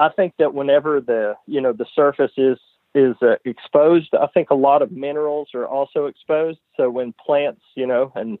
[0.00, 2.58] I think that whenever the you know the surface is
[2.96, 6.58] is uh, exposed, I think a lot of minerals are also exposed.
[6.76, 8.38] So when plants, you know, and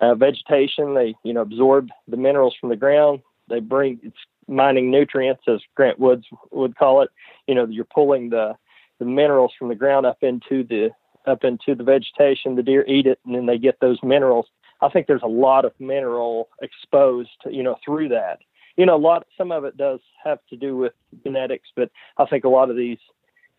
[0.00, 3.20] uh, vegetation, they you know absorb the minerals from the ground.
[3.48, 7.10] They bring it's mining nutrients, as Grant Woods would call it.
[7.46, 8.54] You know, you're pulling the
[8.98, 10.90] the minerals from the ground up into the
[11.26, 12.56] up into the vegetation.
[12.56, 14.46] The deer eat it, and then they get those minerals.
[14.82, 18.40] I think there's a lot of mineral exposed, you know, through that.
[18.76, 19.26] You know, a lot.
[19.38, 20.92] Some of it does have to do with
[21.24, 22.98] genetics, but I think a lot of these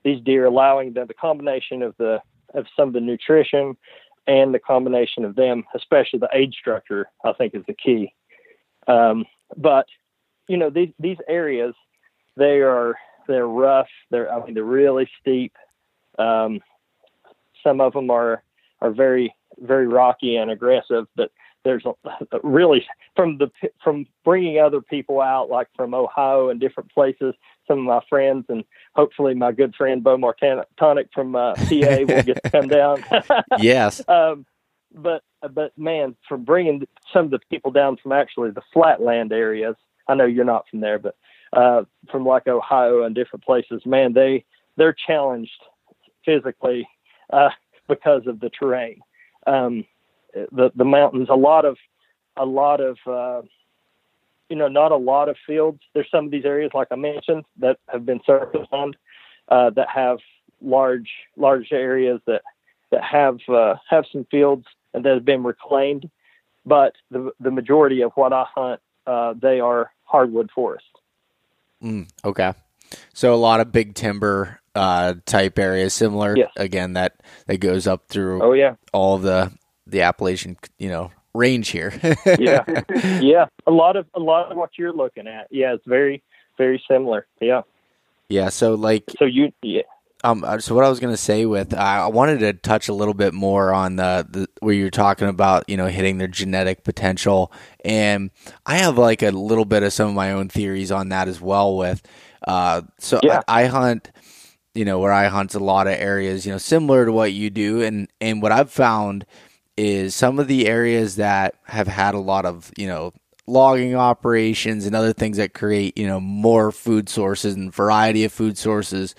[0.05, 2.21] these deer allowing the, the combination of the
[2.53, 3.75] of some of the nutrition
[4.27, 8.13] and the combination of them, especially the age structure, I think is the key.
[8.87, 9.25] Um,
[9.57, 9.87] but
[10.47, 11.73] you know, these these areas,
[12.37, 12.95] they are
[13.27, 13.89] they're rough.
[14.11, 15.53] They're I mean they're really steep.
[16.17, 16.61] Um,
[17.63, 18.43] some of them are
[18.81, 21.31] are very very rocky and aggressive, but
[21.63, 23.49] there's a, really from the
[23.83, 27.33] from bringing other people out like from Ohio and different places.
[27.67, 28.63] Some of my friends and
[28.95, 33.03] hopefully my good friend Beau Martonik from uh, PA will get to come down.
[33.59, 34.01] Yes.
[34.09, 34.45] um,
[34.93, 35.23] but
[35.53, 39.75] but man, from bringing some of the people down from actually the flatland areas.
[40.07, 41.15] I know you're not from there, but
[41.53, 44.45] uh, from like Ohio and different places, man, they
[44.77, 45.51] they're challenged
[46.23, 46.87] physically
[47.31, 47.49] uh,
[47.87, 48.99] because of the terrain.
[49.47, 49.85] Um,
[50.33, 51.77] the the mountains, a lot of
[52.37, 53.41] a lot of uh,
[54.49, 55.79] you know, not a lot of fields.
[55.93, 58.95] There's some of these areas, like I mentioned, that have been surface owned,
[59.49, 60.19] uh, that have
[60.61, 62.41] large large areas that
[62.91, 66.09] that have uh, have some fields and that have been reclaimed.
[66.65, 70.85] But the the majority of what I hunt, uh, they are hardwood forest.
[71.83, 72.53] Mm, okay.
[73.13, 76.51] So a lot of big timber uh, type areas, similar Yes.
[76.55, 79.51] again that that goes up through Oh yeah, all the
[79.87, 81.93] the Appalachian, you know, range here.
[82.39, 82.63] yeah,
[83.21, 83.45] yeah.
[83.67, 86.23] A lot of a lot of what you're looking at, yeah, it's very
[86.57, 87.27] very similar.
[87.41, 87.61] Yeah.
[88.29, 88.49] yeah.
[88.49, 89.81] So like, So you, yeah,
[90.23, 92.93] um, uh, so what I was gonna say with, uh, I wanted to touch a
[92.93, 96.83] little bit more on the, the where you're talking about, you know, hitting their genetic
[96.83, 97.51] potential,
[97.83, 98.31] and
[98.65, 101.39] I have like a little bit of some of my own theories on that as
[101.39, 101.77] well.
[101.77, 102.01] With,
[102.47, 103.41] uh, so Yeah.
[103.47, 104.11] I, I hunt.
[104.73, 107.49] You know where I hunt a lot of areas, you know, similar to what you
[107.49, 109.25] do, and and what I've found
[109.77, 113.13] is some of the areas that have had a lot of you know
[113.47, 118.31] logging operations and other things that create, you know, more food sources and variety of
[118.31, 119.13] food sources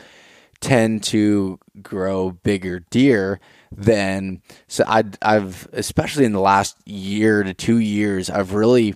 [0.61, 3.39] tend to grow bigger deer
[3.71, 8.95] than so I I've especially in the last year to 2 years I've really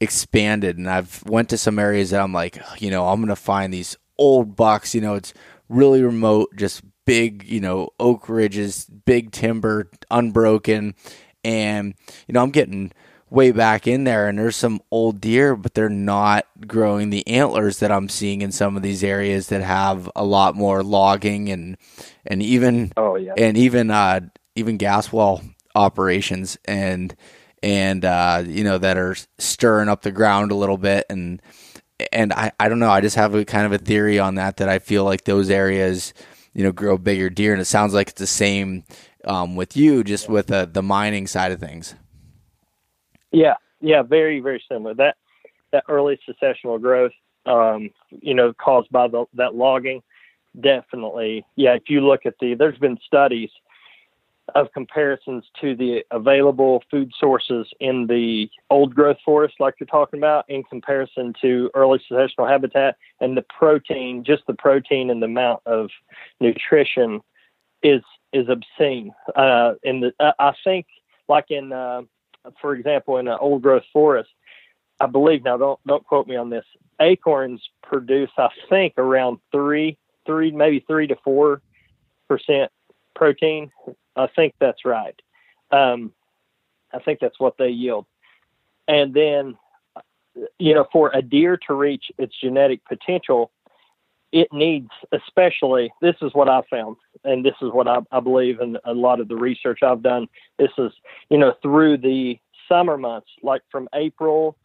[0.00, 3.36] expanded and I've went to some areas that I'm like, you know, I'm going to
[3.36, 5.32] find these old bucks, you know, it's
[5.68, 10.94] really remote, just big, you know, oak ridges, big timber, unbroken.
[11.42, 11.94] And
[12.26, 12.92] you know, I'm getting
[13.28, 17.10] way back in there and there's some old deer but they're not growing.
[17.10, 20.82] The antlers that I'm seeing in some of these areas that have a lot more
[20.82, 21.76] logging and
[22.24, 23.34] and even oh yeah.
[23.36, 24.20] and even uh
[24.54, 25.42] even gas well
[25.74, 27.14] operations and
[27.62, 31.06] and uh you know that are stirring up the ground a little bit.
[31.08, 31.40] And
[32.12, 32.90] and I I don't know.
[32.90, 35.50] I just have a kind of a theory on that that I feel like those
[35.50, 36.12] areas
[36.56, 38.82] you know grow bigger deer and it sounds like it's the same
[39.24, 41.94] um, with you just with uh, the mining side of things
[43.36, 44.94] yeah, yeah, very, very similar.
[44.94, 45.16] That
[45.72, 47.12] that early successional growth,
[47.44, 50.02] um, you know, caused by the, that logging,
[50.58, 51.44] definitely.
[51.56, 53.50] Yeah, if you look at the, there's been studies
[54.54, 60.20] of comparisons to the available food sources in the old growth forest, like you're talking
[60.20, 65.26] about, in comparison to early successional habitat, and the protein, just the protein and the
[65.26, 65.90] amount of
[66.40, 67.20] nutrition
[67.82, 69.12] is is obscene.
[69.34, 70.86] Uh, in the, I think,
[71.28, 72.02] like in uh,
[72.60, 74.30] for example, in an old growth forest,
[75.00, 76.64] I believe now don't don't quote me on this.
[77.00, 81.60] Acorns produce, I think, around three, three, maybe three to four
[82.28, 82.70] percent
[83.14, 83.70] protein.
[84.16, 85.14] I think that's right.
[85.70, 86.12] Um,
[86.92, 88.06] I think that's what they yield.
[88.88, 89.56] And then,
[90.58, 93.50] you know, for a deer to reach its genetic potential,
[94.32, 98.60] it needs, especially, this is what I found, and this is what I, I believe,
[98.60, 100.28] and a lot of the research I've done.
[100.58, 100.92] This is,
[101.30, 102.38] you know, through the
[102.68, 104.56] summer months, like from April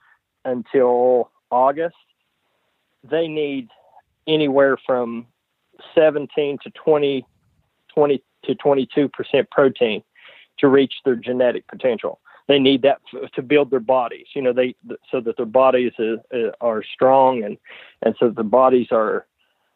[0.46, 1.96] until August,
[3.04, 3.70] they need
[4.28, 5.28] anywhere from
[5.96, 7.26] 17 to 20,
[7.94, 10.04] 20 to 22 percent protein
[10.60, 12.20] to reach their genetic potential.
[12.48, 14.76] They need that f- to build their bodies, you know, they
[15.12, 17.58] so that their bodies is, is, are strong and
[18.02, 19.26] and so the bodies are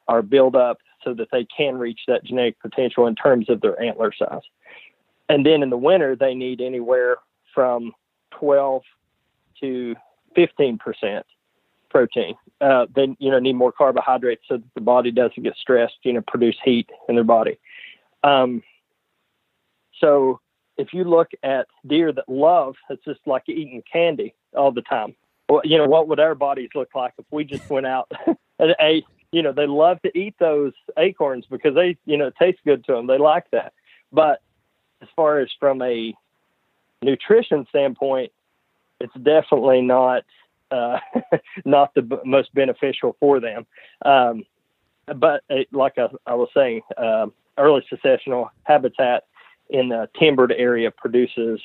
[0.08, 3.80] are built up so that they can reach that genetic potential in terms of their
[3.82, 4.42] antler size.
[5.30, 7.18] And then in the winter, they need anywhere
[7.54, 7.94] from
[8.32, 8.82] 12
[9.62, 9.96] to
[10.36, 11.26] 15 percent
[11.90, 12.36] protein.
[12.60, 15.98] Uh, they you know need more carbohydrates so that the body doesn't get stressed.
[16.04, 17.58] You know, produce heat in their body.
[18.26, 18.64] Um,
[20.00, 20.40] so
[20.78, 25.16] if you look at deer that love, it's just like eating candy all the time.
[25.48, 28.12] Well, you know, what would our bodies look like if we just went out
[28.60, 29.06] and ate
[29.36, 32.94] you know, they love to eat those acorns because they, you know, taste good to
[32.94, 33.06] them.
[33.06, 33.74] They like that.
[34.10, 34.42] But
[35.02, 36.14] as far as from a
[37.02, 38.32] nutrition standpoint,
[39.02, 40.24] it's definitely not
[40.72, 41.00] uh,
[41.66, 43.66] not the b- most beneficial for them.
[44.06, 44.46] Um,
[45.14, 47.28] but it, like I, I, was saying, uh,
[47.58, 49.24] early successional habitat
[49.70, 51.60] in the timbered area produces,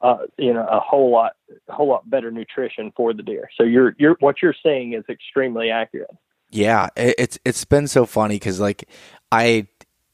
[0.00, 1.32] uh, you know, a whole lot,
[1.68, 3.48] a whole lot better nutrition for the deer.
[3.56, 6.10] So you're, you're, what you're saying is extremely accurate.
[6.50, 8.86] Yeah, it's it's been so funny because like
[9.32, 9.68] I,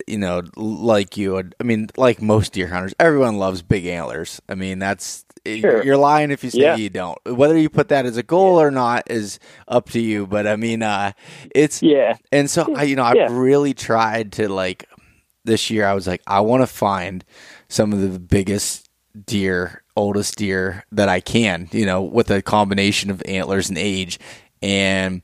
[0.06, 4.40] you know, like you, I mean, like most deer hunters, everyone loves big antlers.
[4.48, 5.82] I mean, that's sure.
[5.82, 6.76] you're lying if you say yeah.
[6.76, 7.18] you don't.
[7.24, 10.28] Whether you put that as a goal or not is up to you.
[10.28, 11.10] But I mean, uh,
[11.52, 12.16] it's yeah.
[12.30, 14.87] And so I, you know, I've really tried to like
[15.48, 15.84] this year.
[15.86, 17.24] I was like, I want to find
[17.68, 18.88] some of the biggest
[19.26, 21.68] deer, oldest deer that I can.
[21.72, 24.20] You know, with a combination of antlers and age,
[24.62, 25.22] and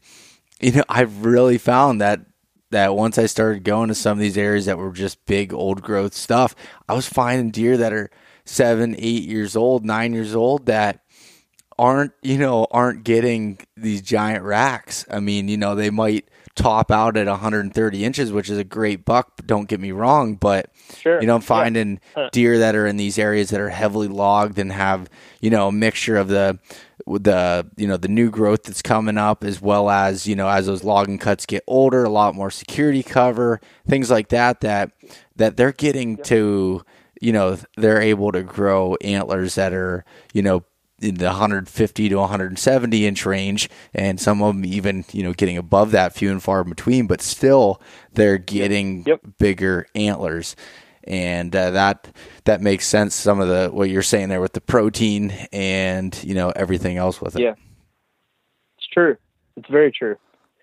[0.60, 2.20] you know, I've really found that
[2.70, 5.80] that once I started going to some of these areas that were just big old
[5.82, 6.56] growth stuff,
[6.88, 8.10] I was finding deer that are
[8.44, 11.04] seven, eight years old, nine years old that
[11.78, 15.04] aren't, you know, aren't getting these giant racks.
[15.10, 19.04] I mean, you know, they might top out at 130 inches, which is a great
[19.04, 19.40] buck.
[19.44, 21.20] Don't get me wrong, but sure.
[21.20, 22.28] you know, I'm finding yeah.
[22.32, 25.08] deer that are in these areas that are heavily logged and have
[25.40, 26.58] you know a mixture of the
[27.06, 30.66] the you know the new growth that's coming up as well as you know as
[30.66, 34.90] those logging cuts get older a lot more security cover things like that that
[35.36, 36.82] that they're getting to
[37.20, 40.64] you know they're able to grow antlers that are you know
[41.00, 45.58] in the 150 to 170 inch range and some of them even you know getting
[45.58, 47.80] above that few and far in between but still
[48.12, 49.20] they're getting yep.
[49.38, 50.54] bigger antlers
[51.06, 52.08] and uh, that
[52.44, 53.14] that makes sense.
[53.14, 57.20] Some of the what you're saying there with the protein and you know everything else
[57.20, 57.42] with it.
[57.42, 57.54] Yeah,
[58.78, 59.16] it's true.
[59.56, 60.16] It's very true.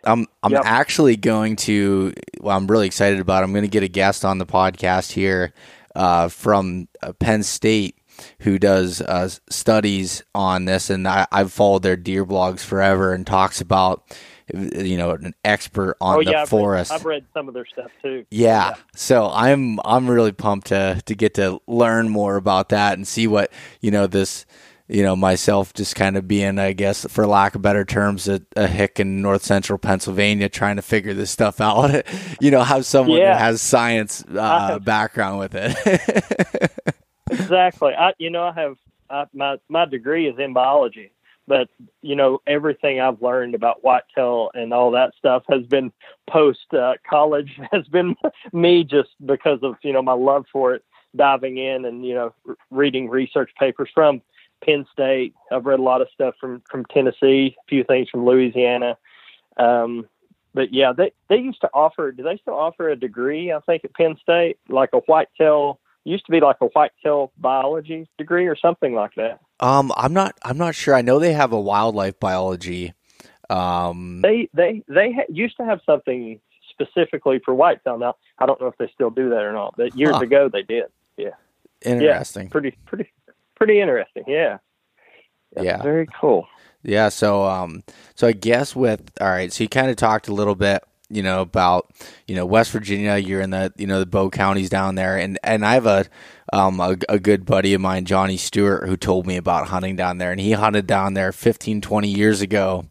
[0.03, 0.63] I'm I'm yep.
[0.65, 2.13] actually going to.
[2.39, 3.41] Well, I'm really excited about.
[3.41, 3.45] It.
[3.45, 5.53] I'm going to get a guest on the podcast here
[5.95, 7.95] uh, from uh, Penn State.
[8.39, 13.25] Who does uh, studies on this, and I, I've followed their deer blogs forever, and
[13.25, 14.03] talks about
[14.53, 16.91] you know an expert on oh, the yeah, I've forest.
[16.91, 18.25] Read, I've read some of their stuff too.
[18.29, 18.69] Yeah.
[18.69, 18.75] Yeah.
[18.95, 23.27] So I'm I'm really pumped to to get to learn more about that and see
[23.27, 23.51] what,
[23.81, 24.45] you know, this
[24.87, 28.41] you know, myself just kind of being, I guess, for lack of better terms, a,
[28.57, 32.05] a hick in north central Pennsylvania trying to figure this stuff out.
[32.41, 33.37] you know, have someone Yeah.
[33.37, 36.71] who has science uh, have- background with it.
[37.31, 37.93] Exactly.
[37.93, 38.77] I, you know, I have
[39.09, 41.11] I, my my degree is in biology,
[41.47, 41.69] but
[42.01, 45.91] you know, everything I've learned about whitetail and all that stuff has been
[46.29, 47.59] post uh, college.
[47.71, 48.15] Has been
[48.53, 50.83] me just because of you know my love for it,
[51.15, 54.21] diving in and you know r- reading research papers from
[54.63, 55.33] Penn State.
[55.51, 58.97] I've read a lot of stuff from from Tennessee, a few things from Louisiana.
[59.57, 60.07] Um,
[60.53, 62.11] but yeah, they they used to offer.
[62.11, 63.51] Do they still offer a degree?
[63.51, 68.07] I think at Penn State, like a whitetail used to be like a whitetail biology
[68.17, 69.39] degree or something like that.
[69.59, 70.95] um, I'm not I'm not sure.
[70.95, 72.93] I know they have a wildlife biology.
[73.49, 76.39] Um, They they they ha- used to have something
[76.69, 77.97] specifically for whitetail.
[77.97, 80.21] Now I don't know if they still do that or not, but years Huh.
[80.23, 80.85] ago they did.
[81.17, 81.31] Yeah.
[81.83, 82.49] Interesting.
[82.49, 83.11] Pretty pretty
[83.55, 84.23] pretty interesting.
[84.27, 84.57] Yeah.
[85.59, 85.81] Yeah.
[85.81, 86.47] Very cool.
[86.83, 87.83] Yeah, so um
[88.15, 91.21] so I guess with all right, so you kind of talked a little bit, you
[91.23, 91.91] know, about
[92.27, 95.37] you know West Virginia, you're in the you know the Bow counties down there and
[95.43, 96.05] and I have a
[96.53, 100.17] um a, a good buddy of mine, Johnny Stewart, who told me about hunting down
[100.17, 102.85] there and he hunted down there 15 20 years ago.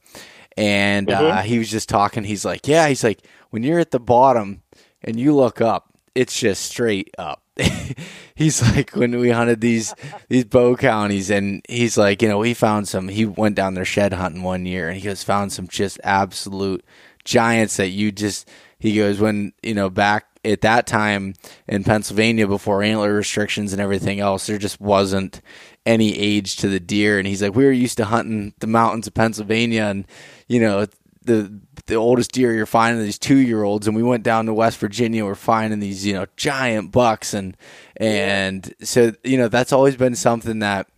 [0.57, 1.45] And uh, Mhm.
[1.45, 4.63] he was just talking, he's like, "Yeah, he's like when you're at the bottom
[5.03, 7.43] and you look up, it's just straight up."
[8.35, 9.95] he's like when we hunted these
[10.29, 13.85] these bow counties and he's like you know he found some he went down there
[13.85, 16.83] shed hunting one year and he goes found some just absolute
[17.31, 18.49] giants that you just
[18.81, 21.35] he goes when you know back at that time
[21.69, 25.41] in Pennsylvania before antler restrictions and everything else there just wasn't
[25.87, 27.19] any age to the deer.
[27.19, 30.07] And he's like we were used to hunting the mountains of Pennsylvania and
[30.49, 30.87] you know
[31.23, 34.55] the the oldest deer you're finding these two year olds and we went down to
[34.55, 37.33] West Virginia we're finding these you know giant bucks.
[37.33, 37.57] And
[37.97, 40.89] and so you know that's always been something that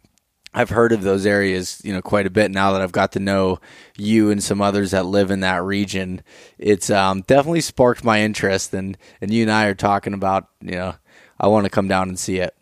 [0.55, 3.21] I've heard of those areas you know quite a bit now that I've got to
[3.21, 3.59] know
[3.97, 6.23] you and some others that live in that region
[6.59, 10.73] it's um, definitely sparked my interest and and you and I are talking about you
[10.73, 10.95] know
[11.41, 12.55] I want to come down and see it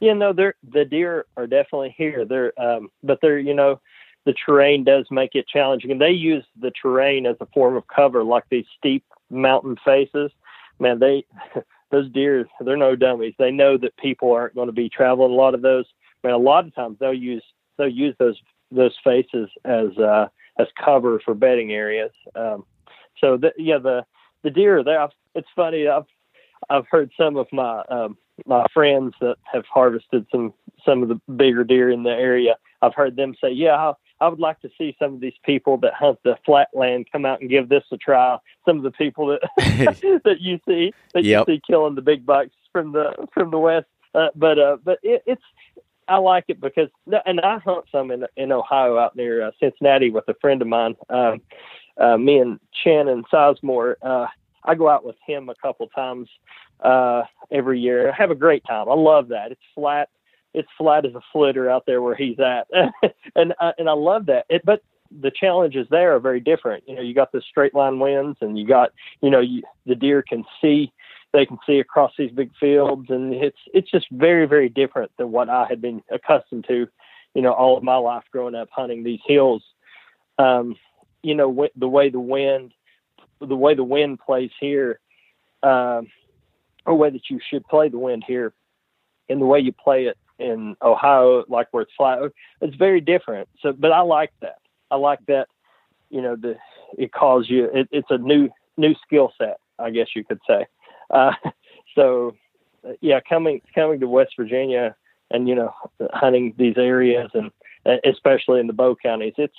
[0.00, 2.24] Yeah, no, they're the deer are definitely here.
[2.24, 3.80] They're um but they're you know
[4.24, 7.86] the terrain does make it challenging and they use the terrain as a form of
[7.86, 10.30] cover like these steep mountain faces.
[10.78, 11.24] Man, they
[11.90, 13.34] those deer they're no dummies.
[13.38, 15.84] They know that people aren't going to be traveling a lot of those.
[16.24, 17.44] Man, a lot of times they'll use
[17.78, 18.38] they'll use those
[18.70, 22.12] those faces as uh as cover for bedding areas.
[22.34, 22.64] Um
[23.20, 24.04] so the, yeah, the
[24.42, 24.96] the deer they
[25.34, 26.04] it's funny I've
[26.68, 28.16] I've heard some of my um
[28.46, 30.52] my friends that have harvested some
[30.84, 32.56] some of the bigger deer in the area.
[32.82, 33.92] I've heard them say, "Yeah, I,
[34.24, 37.40] I would like to see some of these people that hunt the flatland come out
[37.40, 39.40] and give this a try." Some of the people that
[40.24, 41.48] that you see that Yep.
[41.48, 43.86] you see killing the big bucks from the from the west.
[44.14, 45.42] Uh, but uh, but it, it's
[46.10, 46.88] I like it because
[47.24, 50.68] and I hunt some in in Ohio out near uh, Cincinnati with a friend of
[50.68, 50.96] mine.
[51.08, 51.40] Um,
[51.96, 53.94] uh, me and Shannon Sizemore.
[54.02, 54.26] Uh,
[54.64, 56.28] I go out with him a couple times
[56.80, 58.10] uh, every year.
[58.10, 58.88] I have a great time.
[58.88, 59.52] I love that.
[59.52, 60.08] It's flat.
[60.52, 62.66] It's flat as a flitter out there where he's at,
[63.36, 64.46] and uh, and I love that.
[64.48, 64.82] It, but
[65.22, 66.84] the challenges there are very different.
[66.88, 68.90] You know, you got the straight line winds, and you got
[69.22, 70.92] you know you, the deer can see.
[71.32, 75.30] They can see across these big fields, and it's it's just very very different than
[75.30, 76.88] what I had been accustomed to.
[77.34, 79.62] You know, all of my life growing up hunting these hills.
[80.38, 80.74] Um,
[81.22, 82.72] you know, the way the wind,
[83.40, 84.98] the way the wind plays here,
[85.62, 86.08] um,
[86.86, 88.52] or way that you should play the wind here,
[89.28, 92.18] and the way you play it in Ohio, like where it's flat,
[92.60, 93.48] it's very different.
[93.60, 94.58] So, but I like that.
[94.90, 95.46] I like that.
[96.08, 96.56] You know, the
[96.98, 97.66] it calls you.
[97.72, 100.66] It, it's a new new skill set, I guess you could say.
[101.10, 101.32] Uh,
[101.94, 102.36] so,
[102.86, 104.96] uh, yeah, coming coming to West Virginia
[105.30, 105.72] and you know
[106.12, 107.50] hunting these areas and
[107.86, 109.56] uh, especially in the Bow counties, it's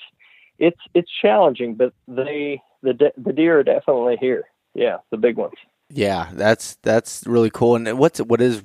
[0.60, 4.44] it's it's challenging, but they the de- the deer are definitely here.
[4.74, 5.56] Yeah, the big ones.
[5.90, 7.76] Yeah, that's that's really cool.
[7.76, 8.62] And what's what is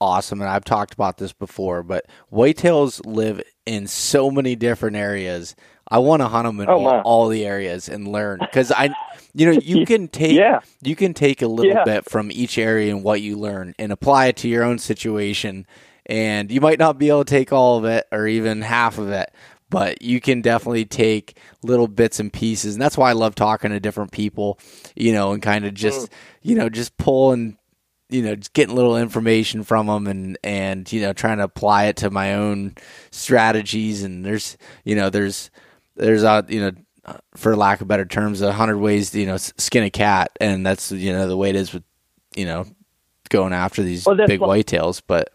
[0.00, 5.56] awesome, and I've talked about this before, but whitetails live in so many different areas.
[5.90, 8.94] I want to hunt them in Oh, all, all the areas and learn because I,
[9.34, 10.60] you know, you can take Yeah.
[10.82, 11.84] you can take a little Yeah.
[11.84, 15.66] bit from each area and what you learn and apply it to your own situation.
[16.06, 19.10] And you might not be able to take all of it or even half of
[19.10, 19.30] it,
[19.70, 22.74] but you can definitely take little bits and pieces.
[22.74, 24.58] And that's why I love talking to different people,
[24.96, 25.76] you know, and kind of mm.
[25.76, 26.10] just,
[26.42, 27.56] you know, just pull and
[28.10, 31.84] you know, just getting little information from them and and you know trying to apply
[31.84, 32.74] it to my own
[33.10, 34.02] strategies.
[34.02, 35.50] And there's you know there's
[35.98, 36.72] there's a you know
[37.36, 40.64] for lack of better terms, a hundred ways to, you know skin a cat, and
[40.64, 41.84] that's you know the way it is with
[42.34, 42.64] you know
[43.28, 45.02] going after these well, big like, whitetails.
[45.06, 45.30] But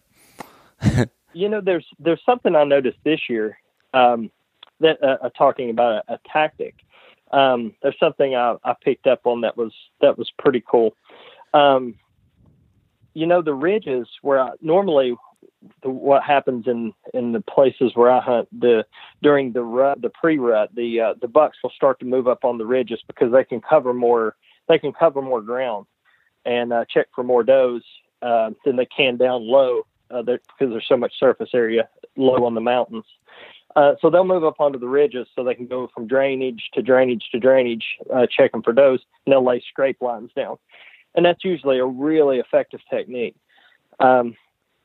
[1.34, 3.58] you know, there's there's something I noticed this year
[3.94, 4.32] um,
[4.80, 6.76] that uh, uh, talking about a, a tactic.
[7.32, 10.96] Um, there's something I, I picked up on that was that was pretty cool.
[11.54, 11.96] Um,
[13.14, 15.16] you know, the ridges where I, normally
[15.82, 18.86] the, what happens in in the places where I hunt the
[19.22, 22.44] during the rut, the pre rut, the uh, the bucks will start to move up
[22.44, 24.36] on the ridges because they can cover more
[24.68, 25.86] they can cover more ground
[26.46, 27.84] and uh, check for more does
[28.22, 32.54] uh, than they can down low uh, because there's so much surface area low on
[32.54, 33.06] the mountains.
[33.76, 36.82] Uh, so they'll move up onto the ridges so they can go from drainage to
[36.82, 40.58] drainage to drainage, uh, checking for does, and they'll lay scrape lines down.
[41.16, 43.36] And that's usually a really effective technique.
[44.00, 44.36] Um,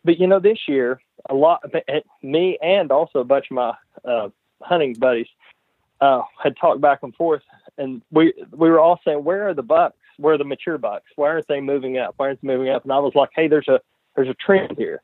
[0.08, 1.62] but you know, this year, a lot,
[2.22, 3.74] me and also a bunch of my
[4.06, 4.30] uh,
[4.62, 5.26] hunting buddies
[6.00, 7.42] uh, had talked back and forth,
[7.76, 9.98] and we we were all saying, "Where are the bucks?
[10.16, 11.04] Where are the mature bucks?
[11.16, 12.14] Why aren't they moving up?
[12.16, 13.82] Why aren't they moving up?" And I was like, "Hey, there's a
[14.16, 15.02] there's a trend here."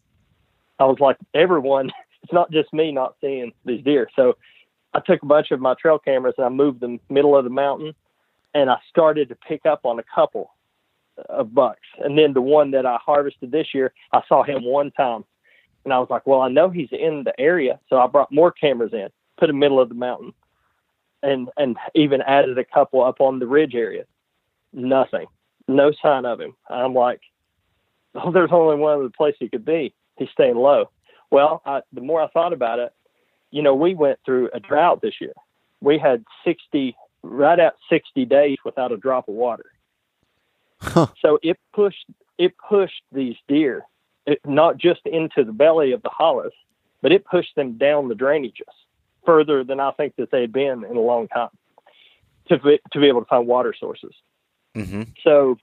[0.79, 1.91] I was like, "Everyone,
[2.23, 4.39] it's not just me not seeing these deer." So
[4.95, 7.51] I took a bunch of my trail cameras and I moved them middle of the
[7.51, 7.95] mountain,
[8.55, 10.55] and I started to pick up on a couple
[11.29, 11.87] of bucks.
[11.99, 15.25] And then the one that I harvested this year, I saw him one time.
[15.85, 17.79] And I was like, well, I know he's in the area.
[17.89, 19.09] So I brought more cameras in,
[19.39, 20.33] put in the middle of the mountain,
[21.23, 24.05] and, and even added a couple up on the ridge area.
[24.73, 25.27] Nothing.
[25.69, 26.55] No sign of him.
[26.69, 27.21] I'm like,
[28.15, 29.95] oh, there's only one other place he could be.
[30.17, 30.91] He's staying low.
[31.31, 32.93] Well, I, the more I thought about it,
[33.51, 35.33] you know, we went through a drought this year.
[35.81, 39.67] We had 60, right at 60 days without a drop of water.
[40.85, 41.07] Huh.
[41.21, 42.07] So it pushed
[42.39, 43.85] it pushed these deer
[44.27, 46.53] it, not just into the belly of the hollows,
[47.03, 48.63] but it pushed them down the drainages
[49.25, 51.51] further than I think that they had been in a long time
[52.49, 54.15] to be, to be able to find water sources.
[54.75, 55.03] Mm-hmm.
[55.23, 55.59] So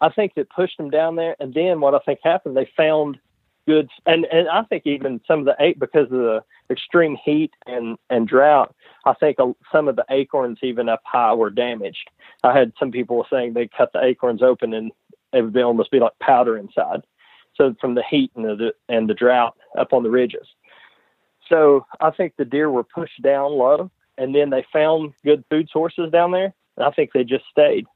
[0.00, 3.18] I think that pushed them down there, and then what I think happened, they found
[3.66, 7.52] good, and and I think even some of the eight because of the extreme heat
[7.66, 9.38] and and drought, I think
[9.70, 12.10] some of the acorns even up high were damaged.
[12.42, 14.92] I had some people saying they cut the acorns open and
[15.32, 17.02] it would be almost be like powder inside.
[17.54, 20.46] So from the heat and the and the drought up on the ridges.
[21.48, 25.68] So I think the deer were pushed down low, and then they found good food
[25.70, 26.54] sources down there.
[26.76, 27.86] And I think they just stayed.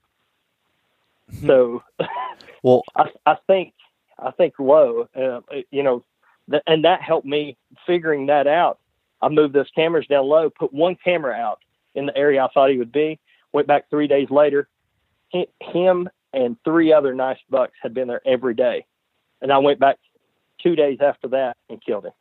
[1.40, 1.46] Hmm.
[1.46, 1.82] So,
[2.62, 3.72] well, I, I think
[4.18, 5.08] I think low.
[5.14, 5.40] Uh,
[5.70, 6.04] you know,
[6.50, 7.56] th- and that helped me
[7.86, 8.78] figuring that out.
[9.22, 11.60] I moved those cameras down low, put one camera out
[11.94, 13.18] in the area I thought he would be.
[13.52, 14.68] Went back three days later.
[15.60, 18.86] Him and three other nice bucks had been there every day,
[19.40, 19.98] and I went back
[20.62, 22.12] two days after that and killed him.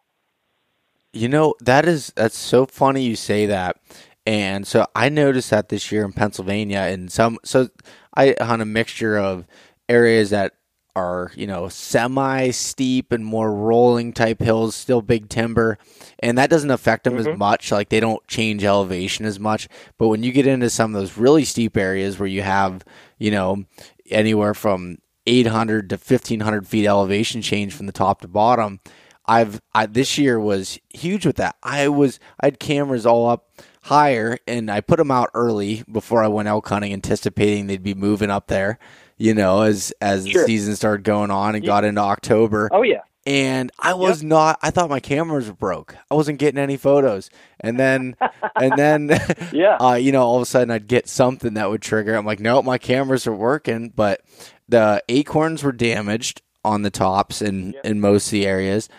[1.13, 3.77] You know that is that's so funny you say that.
[4.25, 7.69] And so I noticed that this year in Pennsylvania, and some so
[8.15, 9.45] I hunt a mixture of
[9.87, 10.53] areas that
[10.95, 15.77] are you know semi steep and more rolling type hills, still big timber,
[16.19, 17.29] and that doesn't affect them mm-hmm.
[17.29, 17.71] as much.
[17.71, 19.67] Like they don't change elevation as much.
[19.97, 22.83] But when you get into some of those really steep areas where you have
[23.17, 23.65] you know
[24.09, 28.79] anywhere from 800 to 1500 feet elevation change from the top to bottom.
[29.27, 31.55] I've I, this year was huge with that.
[31.63, 33.49] I was I had cameras all up
[33.83, 37.95] higher, and I put them out early before I went elk hunting, anticipating they'd be
[37.95, 38.77] moving up there
[39.17, 40.41] you know, as as sure.
[40.41, 41.67] the season started going on and yeah.
[41.67, 42.69] got into October.
[42.71, 43.01] Oh yeah.
[43.27, 44.29] And I was yep.
[44.29, 44.59] not.
[44.61, 45.95] I thought my cameras were broke.
[46.11, 47.31] I wasn't getting any photos.
[47.59, 48.15] And then,
[48.55, 49.19] and then,
[49.51, 52.15] yeah, uh, you know, all of a sudden I'd get something that would trigger.
[52.15, 54.21] I'm like, nope, my cameras are working, but
[54.69, 57.85] the acorns were damaged on the tops in yep.
[57.85, 58.89] in most of the areas,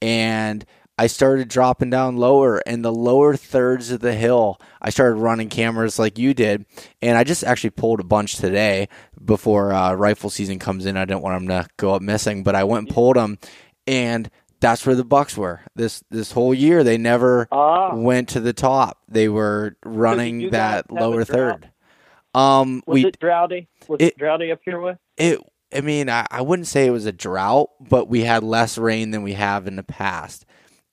[0.00, 0.64] and
[0.96, 4.60] I started dropping down lower in the lower thirds of the hill.
[4.80, 6.66] I started running cameras like you did,
[7.02, 8.88] and I just actually pulled a bunch today
[9.22, 10.96] before uh, rifle season comes in.
[10.96, 13.38] I didn't want them to go up missing, but I went and pulled them,
[13.88, 14.30] and
[14.60, 16.84] that's where the bucks were this this whole year.
[16.84, 17.94] They never ah.
[17.96, 19.02] went to the top.
[19.08, 21.70] They were running that lower third.
[22.34, 23.68] Um, was we, it droughty?
[23.88, 24.98] Was it, it droughty up here with?
[25.16, 25.40] It
[25.74, 29.10] I mean, I, I, wouldn't say it was a drought, but we had less rain
[29.10, 30.46] than we have in the past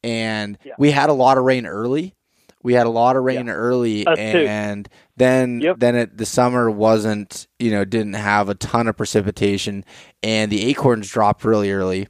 [0.04, 0.74] and yeah.
[0.78, 2.16] we had a lot of rain early.
[2.64, 3.54] We had a lot of rain yeah.
[3.54, 4.92] early, uh, and too.
[5.18, 5.80] then yep.
[5.80, 9.84] then it, the summer wasn't you know didn't have a ton of precipitation,
[10.22, 12.08] and the acorns dropped really early.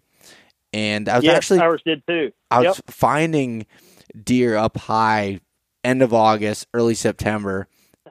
[0.74, 2.32] And I was yes, actually ours did too.
[2.50, 3.66] I was finding
[4.22, 5.40] deer up high
[5.84, 7.68] end of August, early September,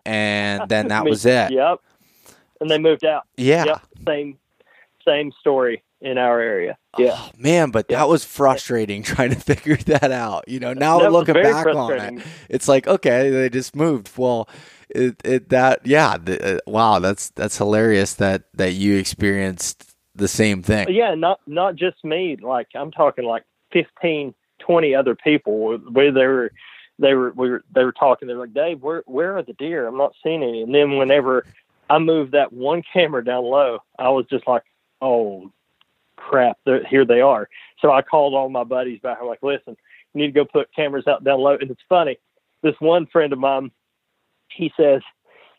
[0.06, 1.52] and then that was it.
[1.52, 1.80] Yep.
[2.60, 3.26] And they moved out.
[3.36, 3.64] Yeah.
[3.64, 3.82] Yep.
[4.06, 4.38] Same
[5.06, 6.78] same story in our area.
[6.98, 7.98] Yeah, oh, man, but Yeah.
[7.98, 10.48] that was frustrating trying to figure that out.
[10.48, 14.11] You know, now That looking back on it, it's like okay, they just moved.
[14.16, 14.48] Well,
[14.88, 20.28] it, it that yeah, the, uh, wow, that's that's hilarious that that you experienced the
[20.28, 20.88] same thing.
[20.90, 22.36] yeah, not not just me.
[22.40, 26.51] Like I'm talking like 15, 20 other people where they were
[26.98, 28.26] they were we were they were talking.
[28.26, 29.86] They're like, Dave, where where are the deer?
[29.86, 30.62] I'm not seeing any.
[30.62, 31.46] And then whenever
[31.88, 34.64] I moved that one camera down low, I was just like,
[35.01, 35.53] oh
[36.30, 36.58] crap,
[36.88, 37.48] here they are.
[37.80, 39.18] So I called all my buddies back.
[39.20, 39.76] I'm like, listen,
[40.14, 41.56] you need to go put cameras out down low.
[41.60, 42.18] And it's funny,
[42.62, 43.72] this one friend of mine,
[44.48, 45.02] he says,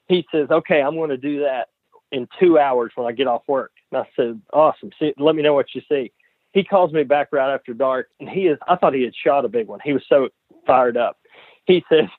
[0.07, 1.67] he says, okay, I'm going to do that
[2.13, 3.71] in two hours when I get off work.
[3.91, 4.91] And I said, awesome.
[4.97, 6.11] See, let me know what you see.
[6.53, 8.57] He calls me back right after dark, and he is.
[8.67, 9.79] I thought he had shot a big one.
[9.83, 10.29] He was so
[10.65, 11.17] fired up.
[11.65, 12.09] He says,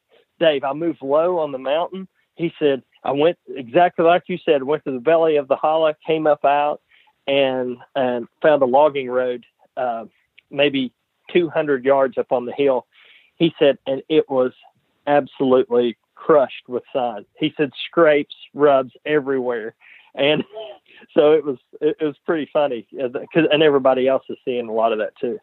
[0.41, 2.07] Dave, I moved low on the mountain.
[2.35, 4.63] He said, I went exactly like you said.
[4.63, 6.81] Went to the belly of the hollow, came up out,
[7.27, 9.45] and and found a logging road,
[9.77, 10.05] uh,
[10.51, 10.93] maybe
[11.33, 12.87] 200 yards up on the hill.
[13.37, 14.53] He said, and it was
[15.07, 17.25] absolutely crushed with sun.
[17.39, 19.75] He said scrapes, rubs everywhere,
[20.15, 20.45] and
[21.15, 24.93] so it was it, was pretty funny because and everybody else is seeing a lot
[24.93, 25.39] of that too.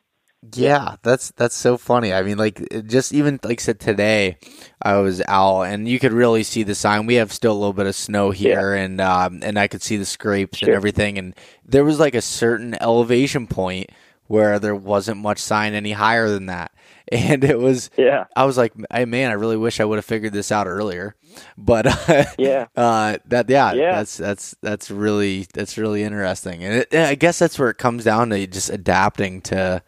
[0.56, 2.14] Yeah, that's that's so funny.
[2.14, 4.38] I mean, like just even like I said today,
[4.82, 7.06] I was out and you could really see the sign.
[7.08, 9.98] We have still a little bit of snow here, and um, and I could see
[9.98, 11.18] the scrapes and everything.
[11.18, 11.36] And
[11.66, 13.90] there was like a certain elevation point
[14.28, 16.72] where there wasn't much sign any higher than that,
[17.12, 17.90] and it was.
[17.98, 20.68] Yeah, I was like, hey, man, I really wish I would have figured this out
[20.68, 21.16] earlier.
[21.58, 23.92] But uh, yeah, uh, that yeah, Yeah.
[23.96, 28.06] that's that's that's really that's really interesting, and it, I guess that's where it comes
[28.06, 29.84] down to just adapting to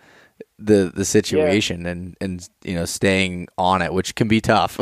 [0.64, 4.80] the the situation and and you know staying on it, which can be tough.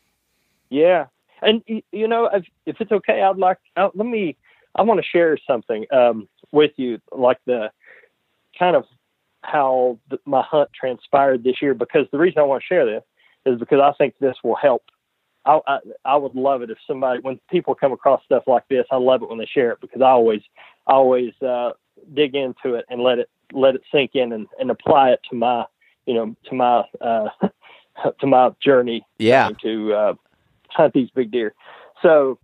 [0.70, 1.06] yeah.
[1.40, 4.36] And you know, if, if it's okay, I'd like uh, let me.
[4.74, 7.70] I want to share something um, with you, like the
[8.58, 8.84] kind of
[9.42, 11.74] how th- my hunt transpired this year.
[11.74, 13.02] Because the reason I want to share this
[13.46, 14.82] is because I think this will help.
[15.44, 18.84] I, I I would love it if somebody when people come across stuff like this,
[18.90, 20.42] I love it when they share it because I always
[20.86, 21.70] I always uh,
[22.14, 25.36] dig into it and let it let it sink in and, and apply it to
[25.36, 25.64] my
[26.06, 27.28] you know to my uh,
[28.20, 30.14] to my journey yeah, to uh,
[30.68, 31.54] hunt these big deer.
[32.02, 32.38] So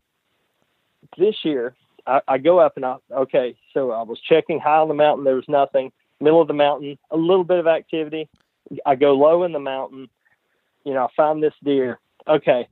[1.17, 1.75] this year,
[2.07, 3.57] I, I go up and I okay.
[3.73, 5.25] So I was checking high on the mountain.
[5.25, 5.93] There was nothing.
[6.21, 8.29] Middle of the mountain, a little bit of activity.
[8.87, 10.09] I go low in the mountain.
[10.85, 11.99] You know, I find this deer.
[12.27, 12.69] Okay.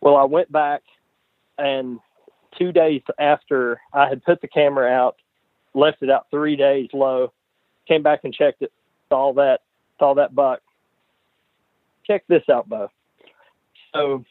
[0.00, 0.82] Well, I went back,
[1.58, 1.98] and
[2.58, 5.16] two days after I had put the camera out,
[5.74, 7.32] left it out three days low,
[7.90, 8.72] came back and checked it,
[9.08, 9.60] saw that,
[9.98, 10.60] saw that buck.
[12.06, 12.88] Check this out, Beau.
[13.92, 14.24] So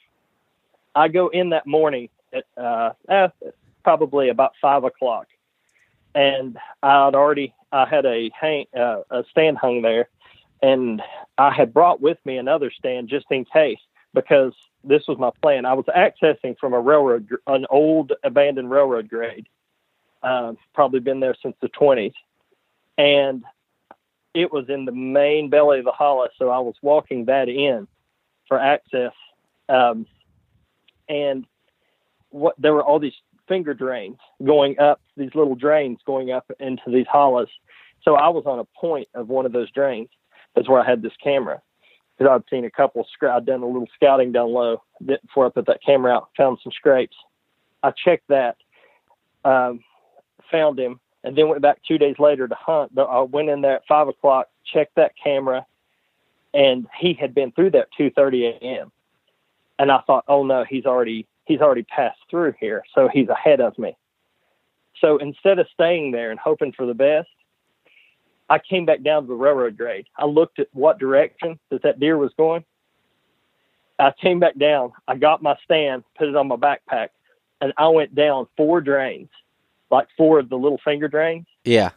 [0.96, 3.28] I go in that morning at uh, eh,
[3.84, 5.28] probably about five o'clock,
[6.16, 10.08] and I'd already I had a hang uh, a stand hung there,
[10.62, 11.02] and
[11.38, 13.80] I had brought with me another stand just in case
[14.14, 14.54] because
[14.84, 15.66] this was my plan.
[15.66, 19.48] I was accessing from a railroad, an old abandoned railroad grade,
[20.24, 22.14] uh, probably been there since the twenties,
[23.00, 23.46] and
[24.34, 26.28] it was in the main belly of the hollow.
[26.38, 27.88] So I was walking that in
[28.48, 29.14] for access.
[29.70, 30.06] Um,
[31.08, 31.46] and
[32.30, 33.14] what there were all these
[33.48, 37.48] finger drains going up, these little drains going up into these hollows.
[38.04, 40.10] So I was on a point of one of those drains.
[40.54, 41.62] That's where I had this camera.
[42.18, 45.68] Because I'd seen a couple, I'd done a little scouting down low before I put
[45.68, 47.16] that camera out, found some scrapes.
[47.82, 48.58] I checked that,
[49.46, 49.80] um,
[50.52, 52.94] found him, and then went back two days later to hunt.
[52.94, 55.66] But I went in there at five o'clock, checked that camera,
[56.54, 58.92] and he had been through that two thirty a.m.
[59.78, 63.62] And I thought, oh no, he's already he's already passed through here, so he's ahead
[63.62, 63.98] of me.
[65.02, 67.30] So instead of staying there and hoping for the best,
[68.50, 70.08] I came back down to the railroad grade.
[70.18, 72.66] I looked at what direction that that deer was going.
[73.98, 74.92] I came back down.
[75.08, 77.10] I got my stand, put it on my backpack,
[77.62, 79.30] and I went down four drains,
[79.92, 81.92] like four of the little finger drains yeah,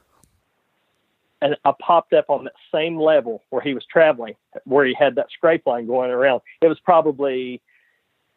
[1.42, 4.34] and I popped up on that same level where he was traveling,
[4.64, 6.40] where he had that scrape line going around.
[6.60, 7.60] It was probably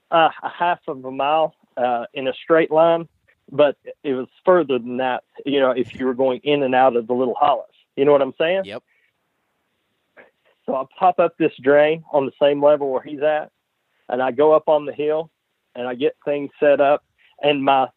[0.09, 3.07] uh, a half of a mile uh, in a straight line,
[3.51, 5.23] but it was further than that.
[5.45, 8.11] You know, if you were going in and out of the little hollows, you know
[8.11, 8.65] what I'm saying?
[8.65, 8.83] Yep.
[10.65, 13.51] So I pop up this drain on the same level where he's at,
[14.09, 15.29] and I go up on the hill,
[15.75, 17.03] and I get things set up,
[17.41, 17.87] and my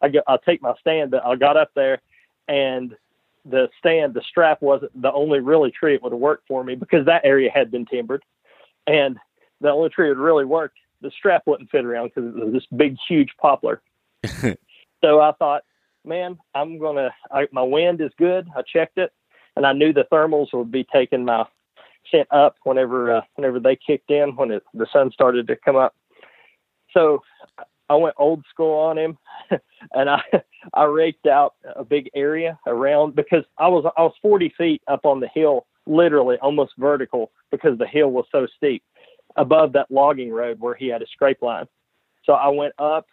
[0.00, 2.00] I go, I take my stand, but I got up there,
[2.48, 2.94] and
[3.44, 6.74] the stand, the strap wasn't the only really tree it would have worked for me
[6.74, 8.24] because that area had been timbered,
[8.86, 9.16] and
[9.60, 12.66] the only tree that really worked, the strap wouldn't fit around because it was this
[12.76, 13.80] big, huge poplar.
[14.24, 15.62] so I thought,
[16.04, 17.14] man, I'm gonna.
[17.30, 18.48] I, my wind is good.
[18.56, 19.12] I checked it,
[19.56, 21.44] and I knew the thermals would be taking my
[22.10, 25.76] scent up whenever uh, whenever they kicked in when it, the sun started to come
[25.76, 25.94] up.
[26.92, 27.22] So
[27.88, 29.18] I went old school on him,
[29.92, 30.20] and I
[30.74, 35.04] I raked out a big area around because I was I was 40 feet up
[35.04, 38.82] on the hill, literally almost vertical because the hill was so steep
[39.36, 41.66] above that logging road where he had a scrape line.
[42.24, 43.06] So I went up,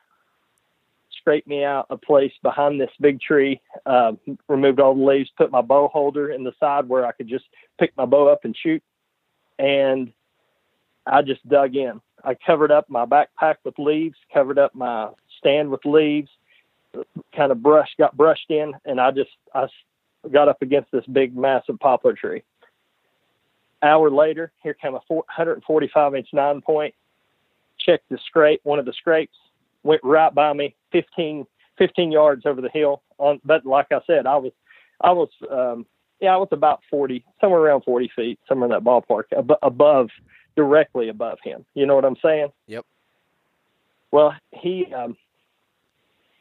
[1.19, 4.13] scraped me out a place behind this big tree, uh,
[4.47, 7.45] removed all the leaves, put my bow holder in the side where I could just
[7.79, 8.81] pick my bow up and shoot,
[9.59, 10.11] and
[11.05, 12.01] I just dug in.
[12.23, 15.09] I covered up my backpack with leaves, covered up my
[15.39, 16.29] stand with leaves,
[17.35, 19.67] kind of brushed, got brushed in, and I just I
[20.31, 22.43] got up against this big, massive poplar tree.
[23.81, 26.93] Hour later, here came a 145 inch nine point.
[27.77, 29.35] Checked the scrape, one of the scrapes
[29.83, 31.45] went right by me, 15,
[31.77, 33.01] 15 yards over the hill.
[33.19, 34.51] On, but like I said, I was,
[35.01, 35.85] I was, um,
[36.19, 40.09] yeah, I was about 40, somewhere around 40 feet, somewhere in that ballpark, ab- above
[40.55, 41.65] directly above him.
[41.73, 42.49] You know what I'm saying?
[42.67, 42.85] Yep.
[44.11, 45.17] Well, he, um,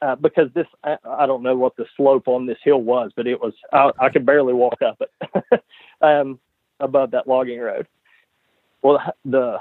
[0.03, 3.27] uh, because this, I, I, don't know what the slope on this hill was, but
[3.27, 5.63] it was, I, I could barely walk up it
[6.03, 6.39] um,
[6.81, 7.87] above that logging road.
[8.83, 9.59] Well, the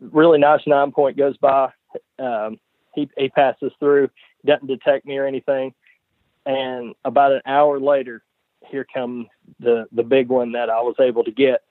[0.00, 1.70] really nice nine point goes by.
[2.18, 2.58] Um,
[2.94, 4.08] he, he passes through,
[4.46, 5.74] doesn't detect me or anything.
[6.46, 8.22] And about an hour later,
[8.66, 9.28] here come
[9.60, 11.62] the, the big one that I was able to get.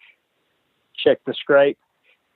[0.95, 1.79] Check the scrape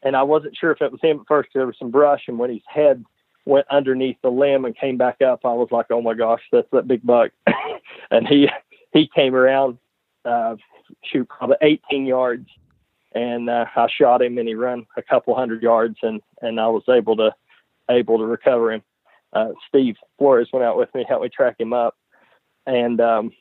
[0.06, 1.50] and I wasn't sure if it was him at first.
[1.54, 3.04] There was some brush, and when his head
[3.46, 6.70] went underneath the limb and came back up, I was like, "Oh my gosh, that's
[6.72, 7.32] that big buck!"
[8.12, 8.48] and he
[8.94, 9.80] he came around,
[10.24, 10.56] uh,
[11.04, 12.48] shoot probably 18 yards,
[13.14, 16.68] and uh, I shot him, and he ran a couple hundred yards, and and I
[16.68, 17.34] was able to
[17.90, 18.84] able to recover him.
[19.34, 21.98] Uh, Steve Flores went out with me, helped me track him up,
[22.68, 23.32] and um,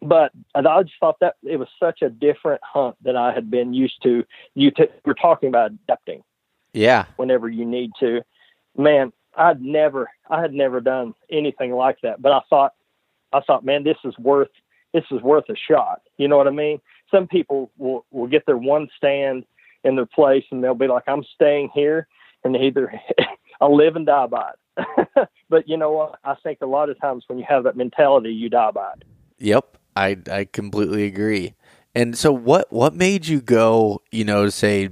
[0.00, 3.74] but I just thought that it was such a different hunt than I had been
[3.74, 4.24] used to.
[4.54, 6.22] You t- were talking about adapting.
[6.72, 7.06] Yeah.
[7.16, 8.22] Whenever you need to,
[8.76, 12.22] man, I'd never, I had never done anything like that.
[12.22, 12.74] But I thought,
[13.32, 14.50] I thought, man, this is worth,
[14.92, 16.02] this is worth a shot.
[16.16, 16.80] You know what I mean?
[17.10, 19.44] Some people will will get their one stand
[19.84, 22.06] in their place, and they'll be like, I'm staying here,
[22.44, 22.92] and either
[23.60, 25.28] I'll live and die by it.
[25.48, 26.18] but you know what?
[26.24, 29.04] I think a lot of times when you have that mentality, you die by it.
[29.38, 29.77] Yep.
[29.98, 31.54] I I completely agree.
[31.94, 34.90] And so what what made you go, you know, say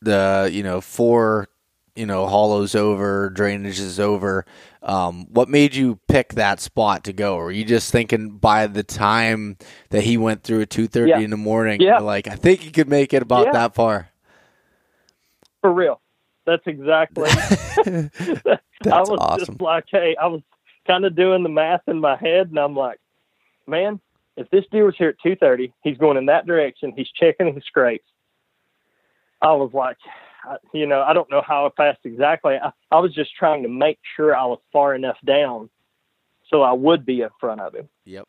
[0.00, 1.48] the, you know, four,
[1.94, 4.46] you know, hollows over, drainage is over.
[4.82, 7.36] Um, what made you pick that spot to go?
[7.36, 9.58] Were you just thinking by the time
[9.90, 11.18] that he went through at two thirty yeah.
[11.18, 11.98] in the morning, yeah.
[11.98, 13.52] like I think he could make it about yeah.
[13.52, 14.08] that far?
[15.60, 16.00] For real.
[16.46, 17.28] That's exactly
[17.84, 19.46] That's I was awesome.
[19.46, 20.42] just like, hey, I was
[20.86, 23.00] kind of doing the math in my head and I'm like,
[23.66, 24.00] man,
[24.36, 26.92] if this deer was here at 2:30, he's going in that direction.
[26.94, 28.08] He's checking his scrapes.
[29.42, 29.96] I was like,
[30.72, 32.56] you know, I don't know how fast exactly.
[32.56, 35.68] I, I was just trying to make sure I was far enough down
[36.50, 37.88] so I would be in front of him.
[38.04, 38.26] Yep.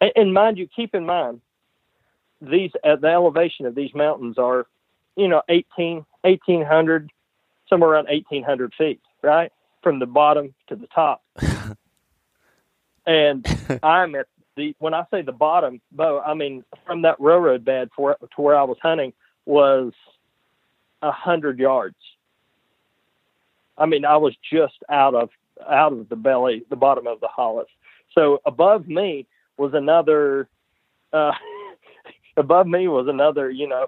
[0.00, 1.40] And, and mind you, keep in mind
[2.40, 4.66] these uh, the elevation of these mountains are,
[5.16, 7.10] you know, 18, 1800,
[7.68, 9.50] somewhere around 1800 feet, right,
[9.82, 11.22] from the bottom to the top.
[13.06, 13.46] and
[13.82, 14.26] I'm at
[14.56, 18.40] the when I say the bottom Beau, I mean from that railroad bed for, to
[18.40, 19.12] where I was hunting
[19.46, 19.92] was
[21.02, 21.96] a hundred yards.
[23.76, 25.30] I mean, I was just out of
[25.68, 27.66] out of the belly, the bottom of the hollow.
[28.12, 29.26] So above me
[29.56, 30.48] was another.
[31.12, 31.32] Uh,
[32.36, 33.86] above me was another, you know,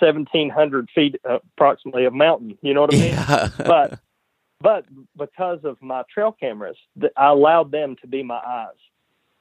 [0.00, 2.56] seventeen hundred feet uh, approximately of mountain.
[2.62, 3.12] You know what I mean?
[3.12, 3.48] Yeah.
[3.58, 3.98] but
[4.60, 4.84] but
[5.16, 6.76] because of my trail cameras,
[7.16, 8.78] I allowed them to be my eyes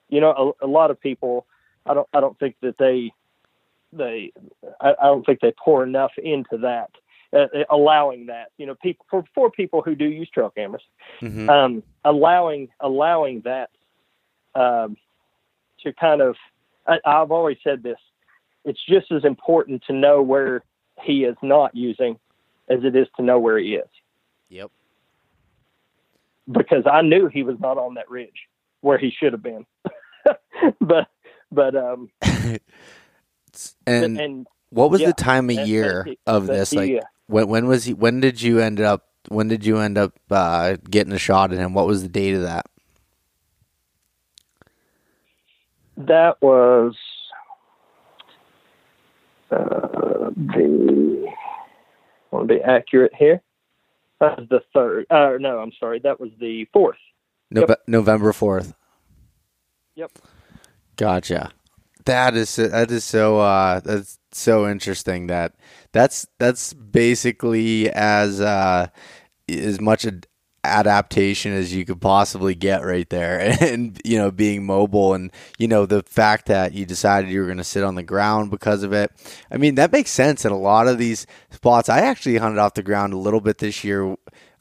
[0.09, 1.45] you know, a, a lot of people,
[1.85, 3.11] I don't, I don't think that they,
[3.93, 4.31] they,
[4.81, 6.91] I, I don't think they pour enough into that,
[7.33, 10.83] uh, uh, allowing that, you know, people for, for people who do use trail cameras,
[11.21, 11.49] mm-hmm.
[11.49, 13.69] um, allowing, allowing that,
[14.55, 14.97] um,
[15.83, 16.35] to kind of,
[16.87, 17.99] I, I've always said this,
[18.65, 20.63] it's just as important to know where
[21.01, 22.19] he is not using
[22.69, 23.87] as it is to know where he is.
[24.49, 24.71] Yep.
[26.51, 28.47] Because I knew he was not on that ridge
[28.81, 29.65] where he should have been.
[30.81, 31.07] but
[31.51, 32.09] but um
[33.87, 37.01] and, and what was yeah, the time of year of this like yeah.
[37.27, 40.77] when when was he when did you end up when did you end up uh,
[40.89, 42.65] getting a shot at him what was the date of that
[45.97, 46.95] that was
[49.51, 51.25] uh, the
[52.31, 53.41] I want to be accurate here
[54.19, 56.97] that was the third uh, no i'm sorry that was the fourth
[57.49, 57.81] No- Yep.
[57.87, 58.73] November fourth.
[59.97, 60.11] Yep.
[60.95, 61.51] Gotcha.
[62.05, 65.25] That is that is so uh, that's so interesting.
[65.25, 65.55] That
[65.91, 68.87] that's that's basically as uh,
[69.49, 70.21] as much an
[70.63, 75.67] adaptation as you could possibly get right there, and you know being mobile, and you
[75.67, 78.83] know the fact that you decided you were going to sit on the ground because
[78.83, 79.11] of it.
[79.49, 81.89] I mean that makes sense in a lot of these spots.
[81.89, 84.15] I actually hunted off the ground a little bit this year.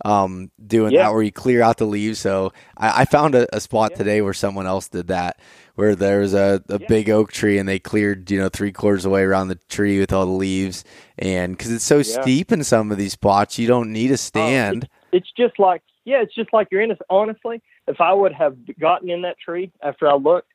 [0.07, 1.05] Um, doing Yeah.
[1.05, 2.21] that where you clear out the leaves.
[2.21, 5.41] So I, I found a, a spot today where someone else did that,
[5.75, 9.05] where there was a, a big oak tree and they cleared, you know, three quarters
[9.05, 10.85] away around the tree with all the leaves.
[11.19, 14.89] And because it's so steep in some of these spots, you don't need a stand.
[15.13, 16.93] It's just like yeah, it's just like you're in.
[16.93, 20.53] A, honestly, if I would have gotten in that tree after I looked,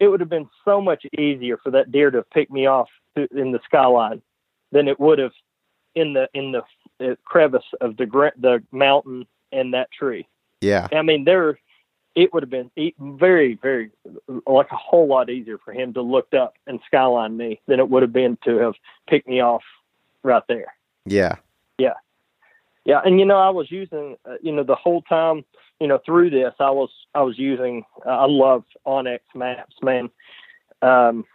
[0.00, 3.52] it would have been so much easier for that deer to pick me off in
[3.52, 4.20] the skyline
[4.72, 5.32] than it would have
[5.94, 6.62] in the in the
[7.24, 10.26] crevice of the the mountain and that tree.
[10.60, 10.88] yeah.
[10.92, 11.58] I mean, there,
[12.14, 13.90] it would have been very, very,
[14.46, 17.88] like a whole lot easier for him to look up and skyline me than it
[17.88, 18.74] would have been to have
[19.08, 19.62] picked me off
[20.22, 20.74] right there.
[21.06, 21.36] Yeah,
[21.78, 21.94] yeah.
[22.84, 25.44] Yeah, and you know, I was using, uh, you know, the whole time,
[25.78, 30.08] you know, through this, I was, I was using, uh, I love onX maps, man.
[30.80, 31.26] Um,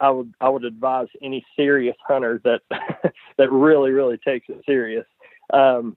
[0.00, 2.60] I would, I would advise any serious hunter that,
[3.38, 5.06] that really, really takes it serious,
[5.52, 5.96] um,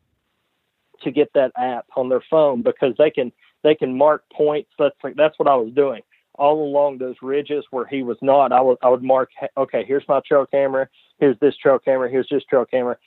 [1.03, 3.31] to get that app on their phone because they can,
[3.63, 4.69] they can mark points.
[4.77, 6.01] That's like, that's what I was doing
[6.35, 8.53] all along those ridges where he was not.
[8.53, 10.87] I would, I would mark, okay, here's my trail camera,
[11.19, 12.97] here's this trail camera, here's this trail camera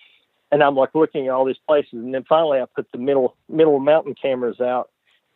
[0.53, 3.35] and I'm like looking at all these places, and then finally I put the middle
[3.49, 4.91] middle mountain cameras out,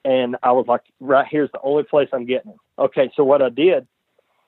[0.04, 2.60] and I was like, right here's the only place I'm getting them.
[2.78, 3.88] Okay, so what I did,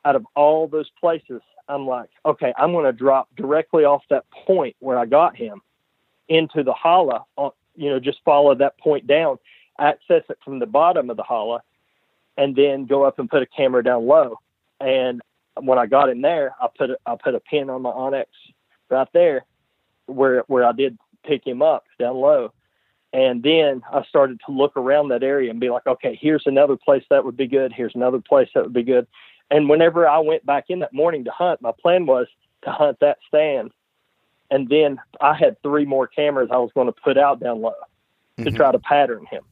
[0.05, 4.25] out of all those places, I'm like, okay, I'm going to drop directly off that
[4.47, 5.61] point where I got him
[6.29, 7.25] into the holla.
[7.37, 9.39] Uh, you know, just follow that point down,
[9.79, 11.63] access it from the bottom of the holla,
[12.37, 14.37] and then go up and put a camera down low.
[14.81, 15.21] And
[15.61, 18.27] when I got in there, I put a, I put a pin on my onX
[18.91, 19.45] right there
[20.07, 22.53] where where I did pick him up down low.
[23.13, 26.77] And then I started to look around that area and be like, okay, here's another
[26.77, 27.73] place that would be good.
[27.73, 29.07] Here's another place that would be good.
[29.51, 32.27] And whenever I went back in that morning to hunt, my plan was
[32.65, 33.71] to hunt that stand.
[34.51, 37.75] And then I had three more cameras I was going to put out down low
[38.39, 38.57] to Mhm.
[38.57, 39.43] try to pattern him.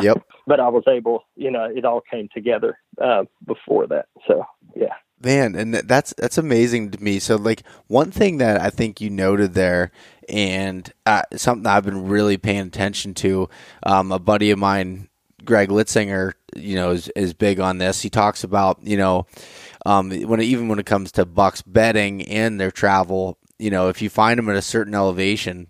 [0.00, 0.22] Yep.
[0.46, 4.06] But I was able, you know, it all came together uh, before that.
[4.26, 4.44] So,
[4.76, 4.92] yeah.
[5.22, 7.18] Man, and that's that's amazing to me.
[7.18, 9.90] So, like one thing that I think you noted there,
[10.28, 13.48] and uh, something I've been really paying attention to,
[13.84, 15.08] um, a buddy of mine,
[15.44, 18.02] Greg Litzinger, you know, is, is big on this.
[18.02, 19.26] He talks about, you know,
[19.86, 24.02] um, when even when it comes to bucks bedding and their travel, you know, if
[24.02, 25.68] you find them at a certain elevation,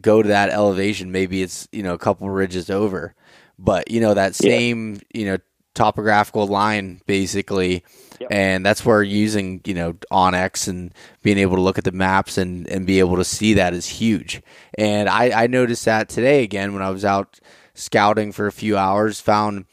[0.00, 1.12] go to that elevation.
[1.12, 3.14] Maybe it's you know a couple ridges over,
[3.58, 4.50] but you know that Yeah.
[4.50, 5.38] same you know
[5.74, 7.84] topographical line basically
[8.18, 8.32] Yep.
[8.32, 12.38] and that's where using you know onX and being able to look at the maps
[12.38, 14.40] and and be able to see that is huge
[14.78, 17.38] and i i noticed that today again when i was out
[17.76, 19.64] scouting for a few hours found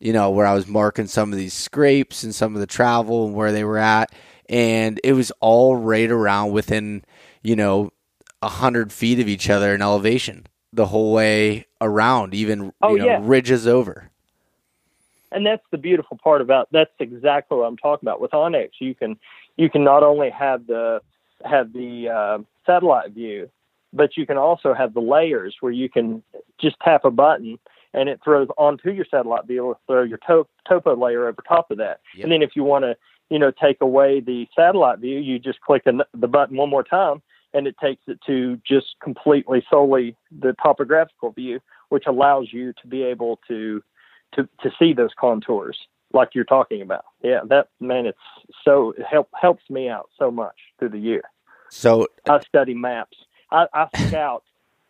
[0.00, 3.26] you know where i was marking some of these scrapes and some of the travel
[3.26, 4.12] and where they were at
[4.48, 7.04] and it was all right around within
[7.42, 7.90] you know
[8.42, 12.98] a hundred feet of each other in elevation the whole way around even Oh, you
[12.98, 13.20] know yeah.
[13.22, 14.10] ridges over
[15.30, 18.70] and that's the beautiful part about that's exactly what I'm talking about with onX.
[18.78, 19.18] You can
[19.56, 21.02] you can not only have the
[21.44, 23.50] have the uh, satellite view,
[23.92, 26.22] but you can also have the layers where you can
[26.60, 27.58] just tap a button
[27.94, 31.70] and it throws onto your satellite view or throw your to- topo layer over top
[31.70, 32.00] of that.
[32.14, 32.24] Yep.
[32.24, 32.96] And then if you want to
[33.30, 36.84] you know take away the satellite view, you just click the, the button one more
[36.84, 37.22] time
[37.54, 42.88] and it takes it to just completely solely the topographical view, which allows you to
[42.88, 43.82] be able to
[44.34, 45.78] to to see those contours
[46.12, 47.04] like you're talking about.
[47.22, 48.18] Yeah, that man, it's
[48.64, 51.22] so it help helps me out so much through the year.
[51.70, 53.16] so I study maps.
[53.50, 54.44] I, I scout.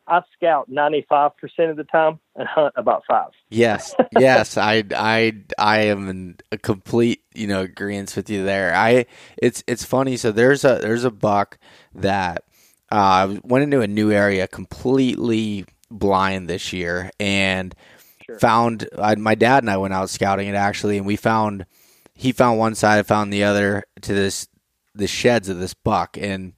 [0.06, 1.32] I scout 95%
[1.70, 3.28] of the time and hunt about five.
[3.50, 8.74] Yes, yes, I, I, I am in a complete, you know, agreement with you there.
[8.74, 9.04] I,
[9.36, 10.16] it's, it's funny.
[10.16, 11.58] So there's a, there's a buck
[11.94, 12.44] that
[12.90, 17.74] uh, went into a new area completely blind this year and
[18.24, 18.38] Sure.
[18.38, 18.86] found.
[18.98, 21.64] I, my dad and I went out scouting it actually, and we found,
[22.14, 24.48] he found one side, I found the other to this,
[24.94, 26.52] the sheds of this buck, and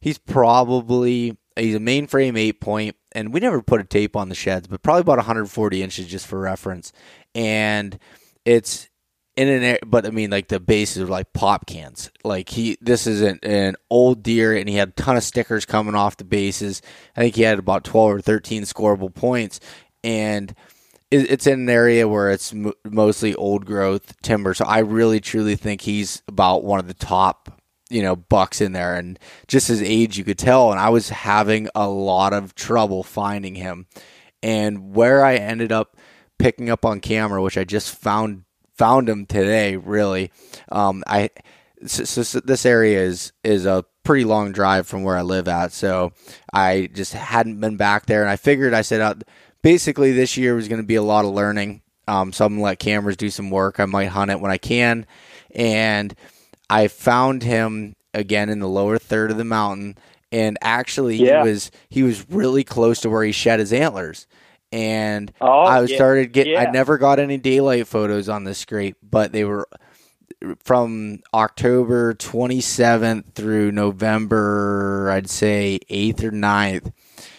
[0.00, 4.34] he's probably he's a mainframe eight point, and we never put a tape on the
[4.34, 6.92] sheds, but probably about 140 inches just for reference.
[7.34, 7.98] And
[8.44, 8.88] it's
[9.36, 12.10] in an air, but I mean, like the bases are like pop cans.
[12.24, 15.64] Like he, this is an, an old deer, and he had a ton of stickers
[15.64, 16.82] coming off the bases.
[17.16, 19.60] I think he had about 12 or 13 scoreable points,
[20.02, 20.54] and
[21.10, 24.52] it's in an area where it's mostly old growth timber.
[24.52, 27.57] So I really truly think he's about one of the top,
[27.90, 28.94] you know, bucks in there.
[28.94, 30.70] And just his age, you could tell.
[30.70, 33.86] And I was having a lot of trouble finding him.
[34.42, 35.96] And where I ended up
[36.38, 38.44] picking up on camera, which I just found
[38.78, 39.76] found him today.
[39.76, 40.30] Really,
[40.70, 41.30] um, I
[41.86, 45.72] so, so this area is is a pretty long drive from where I live at,
[45.72, 46.12] so
[46.52, 49.14] I just hadn't been back there, and I figured I said, uh,
[49.62, 51.82] basically this year was going to be a lot of learning.
[52.06, 53.78] Um, so I'm gonna let cameras do some work.
[53.78, 55.06] I might hunt it when I can,
[55.54, 56.14] and
[56.70, 59.96] I found him again in the lower third of the mountain,
[60.32, 61.42] and actually Yeah.
[61.44, 64.26] he was he was really close to where he shed his antlers
[64.70, 66.56] and Oh, I was yeah, started getting.
[66.56, 69.66] I never got any daylight photos on this scrape, but they were
[70.62, 76.92] from October 27th through November, I'd say 8th or 9th.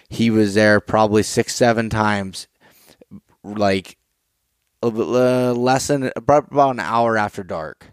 [0.09, 2.47] He was there probably six, seven times,
[3.43, 3.97] like
[4.82, 7.91] uh, less than about an hour after dark.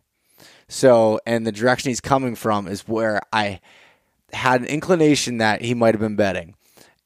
[0.69, 3.61] So, and the direction he's coming from is where I
[4.33, 6.55] had an inclination that he might have been bedding.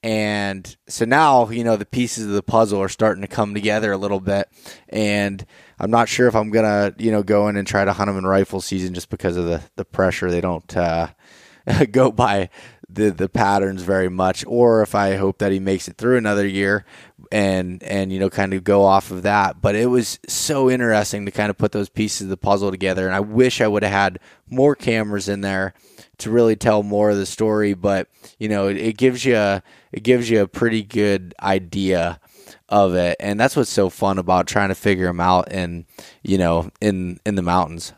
[0.02, 3.92] And so now, you know, the pieces of the puzzle are starting to come together
[3.92, 4.48] a little bit.
[4.88, 5.44] And
[5.78, 8.08] I'm not sure if I'm going to, you know, go in and try to hunt
[8.08, 10.30] them in rifle season just because of the, the pressure.
[10.30, 11.08] They don't uh,
[11.90, 12.48] go by
[12.88, 14.42] the, the patterns very much.
[14.46, 16.86] Or if I hope that he makes it through another year
[17.30, 19.60] and, and, you know, kind of go off of that.
[19.60, 23.06] But it was so interesting to kind of put those pieces of the puzzle together.
[23.06, 25.74] And I wish I would have had more cameras in there
[26.18, 27.74] to really tell more of the story.
[27.74, 28.08] But,
[28.38, 29.62] you know, it, it gives you a,
[29.92, 32.20] it gives you a pretty good idea
[32.68, 35.84] of it and that's what's so fun about trying to figure them out in
[36.22, 37.92] you know in in the mountains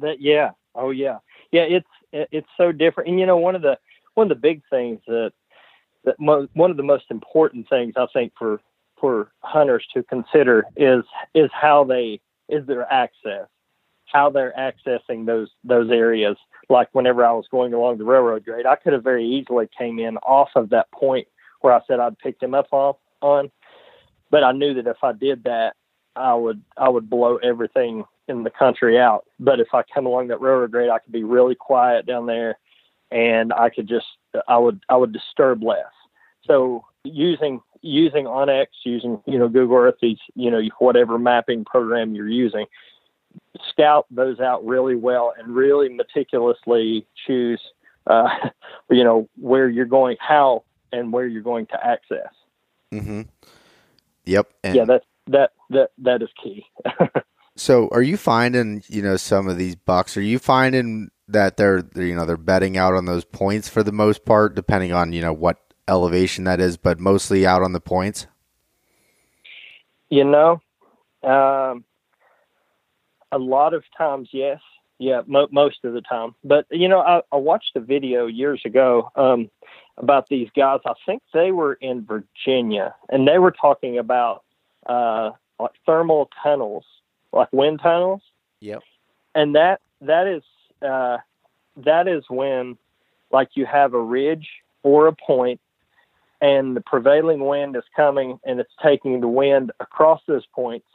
[0.00, 1.18] That yeah, oh yeah,
[1.52, 1.62] yeah.
[1.62, 3.78] It's it's so different, and you know one of the
[4.14, 5.32] one of the big things that
[6.04, 8.60] that mo- one of the most important things I think for
[9.00, 13.46] for hunters to consider is is how they is their access,
[14.06, 16.36] how they're accessing those those areas.
[16.68, 19.98] Like whenever I was going along the railroad grade, I could have very easily came
[19.98, 21.26] in off of that point
[21.60, 23.50] where I said I'd picked him up off on,
[24.30, 25.74] but I knew that if I did that,
[26.16, 29.24] I would I would blow everything in the country out.
[29.38, 32.58] But if I come along that railroad grade, I could be really quiet down there,
[33.10, 34.06] and I could just
[34.48, 35.92] I would I would disturb less.
[36.46, 42.14] So using using onX, using you know Google Earth, these you know whatever mapping program
[42.14, 42.66] you're using,
[43.68, 47.60] scout those out really well and really meticulously choose
[48.06, 48.28] uh,
[48.90, 52.32] you know where you're going, how and where you're going to access.
[52.92, 53.22] mm-hmm
[54.26, 56.66] yep and yeah, that's that that that is key.
[57.56, 61.82] so are you finding you know some of these bucks are you finding that they're
[61.82, 65.12] they're, you know they're betting out on those points for the most part depending on
[65.12, 68.26] you know what elevation that is but mostly out on the points
[70.10, 70.60] You know,
[71.22, 71.84] um,
[73.30, 74.60] a lot of times, yes,
[74.98, 76.34] yeah, mo- most of the time.
[76.42, 79.50] But you know, I, I watched a video years ago um,
[79.96, 80.80] about these guys.
[80.84, 84.42] I think they were in Virginia, and they were talking about
[84.86, 85.30] uh,
[85.60, 86.84] like thermal tunnels,
[87.32, 88.22] like wind tunnels,
[88.60, 88.82] yep.
[89.34, 90.42] And that that is
[90.82, 91.18] uh,
[91.76, 92.76] that is when
[93.30, 94.48] like you have a ridge
[94.82, 95.60] or a point
[96.40, 100.86] and the prevailing wind is coming and it's taking the wind across those points.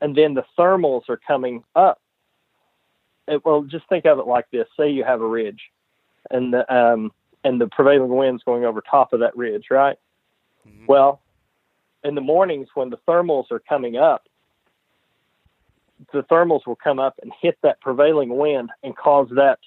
[0.00, 2.00] And then the thermals are coming up.
[3.26, 4.66] It, well just think of it like this.
[4.78, 5.60] Say you have a ridge
[6.30, 7.12] and the um,
[7.42, 9.98] and the prevailing wind's going over top of that ridge right?
[10.66, 10.86] Mhm.
[10.86, 11.20] well
[12.02, 14.28] in the mornings when the thermals are coming up
[16.12, 19.58] the thermals will come up and hit that prevailing wind and cause that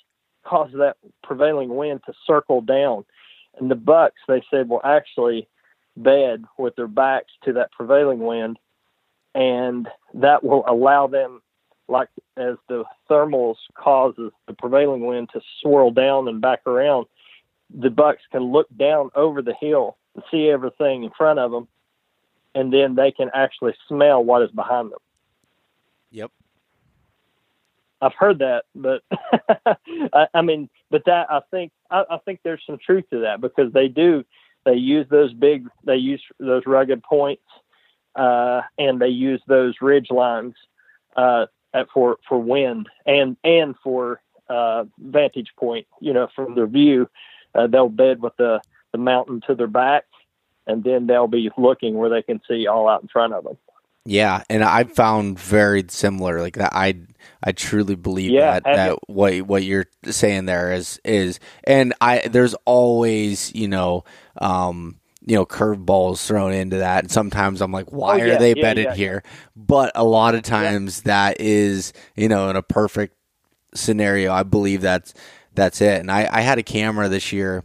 [0.47, 3.03] cause that prevailing wind to circle down.
[3.59, 5.47] And the bucks, they said, will actually
[5.97, 8.57] bed with their backs to that prevailing wind,
[9.35, 11.41] and that will allow them,
[11.87, 17.07] like as the thermals causes the prevailing wind to swirl down and back around,
[17.73, 21.67] the bucks can look down over the hill and see everything in front of them,
[22.55, 24.99] and then they can actually smell what is behind them.
[26.11, 26.31] Yep
[27.99, 29.01] I've heard that, but
[30.13, 33.41] I, I mean, but that I think I, I think there's some truth to that
[33.41, 34.23] because they do
[34.65, 37.43] they use those big they use those rugged points
[38.15, 40.55] uh, and they use those ridge lines
[41.15, 45.87] uh, at, for for wind and and for uh, vantage point.
[45.99, 47.09] You know, from their view,
[47.55, 48.61] uh, they'll bed with the
[48.91, 50.03] the mountain to their back,
[50.67, 53.57] and then they'll be looking where they can see all out in front of them.
[54.07, 56.41] Yeah, and I found very similar.
[56.41, 56.95] Like that, I
[57.43, 61.93] I truly believe Yeah, that that you- what what you're saying there is is, and
[61.99, 64.05] I there's always you know
[64.39, 68.37] um you know curveballs thrown into that, and sometimes I'm like, why Oh, yeah, are
[68.37, 68.95] they yeah, bedded yeah.
[68.95, 69.23] here?
[69.57, 73.15] But a lot of times that is you know in a perfect
[73.73, 75.13] scenario, I believe that's
[75.53, 75.99] that's it.
[75.99, 77.63] And I, I had a camera this year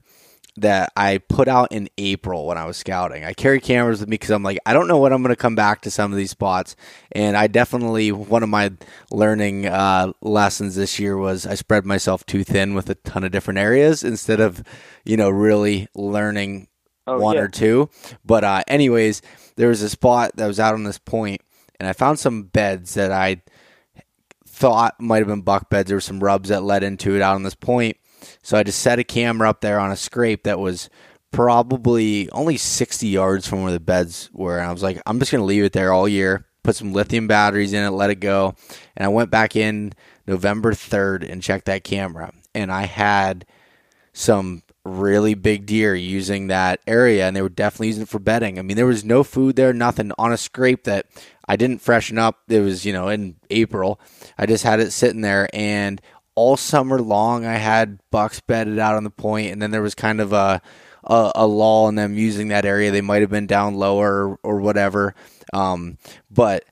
[0.56, 3.24] that I put out in April when I was scouting.
[3.24, 5.40] I carry cameras with me because I'm like, I don't know when I'm going to
[5.40, 6.76] come back to some of these spots.
[7.12, 8.72] And I definitely, one of my
[9.10, 13.32] learning uh, lessons this year was I spread myself too thin with a ton of
[13.32, 14.62] different areas instead of,
[15.04, 16.68] you know, really learning
[17.04, 17.42] Oh, one yeah.
[17.42, 17.90] or two.
[18.24, 19.22] But, uh, anyways,
[19.56, 21.40] there was a spot that was out on this point,
[21.80, 23.42] and I found some beds that I
[24.46, 25.88] thought might have been buck beds.
[25.88, 27.96] There were some rubs that led into it out on this point.
[28.42, 30.88] So I just set a camera up there on a scrape that was
[31.32, 34.58] probably only 60 yards from where the beds were.
[34.58, 36.92] And I was like, I'm just going to leave it there all year, put some
[36.92, 38.54] lithium batteries in it, let it go.
[38.96, 39.94] And I went back in
[40.26, 42.32] November 3rd and checked that camera.
[42.54, 43.46] And I had
[44.12, 48.58] some really big deer using that area and they were definitely using it for bedding.
[48.58, 51.06] I mean, there was no food there, nothing on a scrape that
[51.46, 52.40] I didn't freshen up.
[52.48, 54.00] It was, you know, in April.
[54.36, 56.00] I just had it sitting there and
[56.34, 59.94] all summer long I had bucks bedded out on the point and then there was
[59.94, 60.62] kind of a
[61.04, 62.90] a, a lull in them using that area.
[62.90, 65.14] They might have been down lower or, or whatever.
[65.52, 65.98] Um,
[66.30, 66.64] but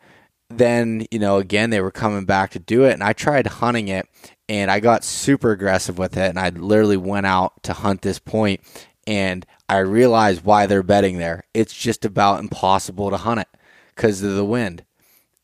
[0.51, 3.87] then you know again they were coming back to do it and i tried hunting
[3.87, 4.07] it
[4.49, 8.19] and i got super aggressive with it and i literally went out to hunt this
[8.19, 8.61] point
[9.07, 13.49] and i realized why they're bedding there it's just about impossible to hunt it
[13.95, 14.85] because of the wind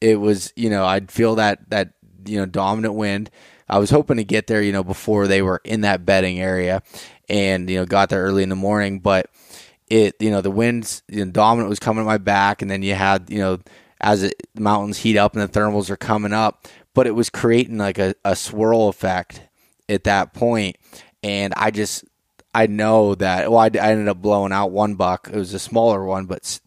[0.01, 1.93] it was you know i'd feel that that
[2.27, 3.31] you know dominant wind
[3.69, 6.83] i was hoping to get there you know before they were in that bedding area
[7.29, 9.31] and you know got there early in the morning but
[9.89, 12.83] it you know the winds you know, dominant was coming at my back and then
[12.83, 13.59] you had you know
[14.01, 17.31] as it, the mountains heat up and the thermals are coming up but it was
[17.31, 19.43] creating like a, a swirl effect
[19.89, 20.77] at that point
[21.23, 22.05] and i just
[22.55, 25.29] i know that well I, I ended up blowing out one buck.
[25.33, 26.61] It was a smaller one but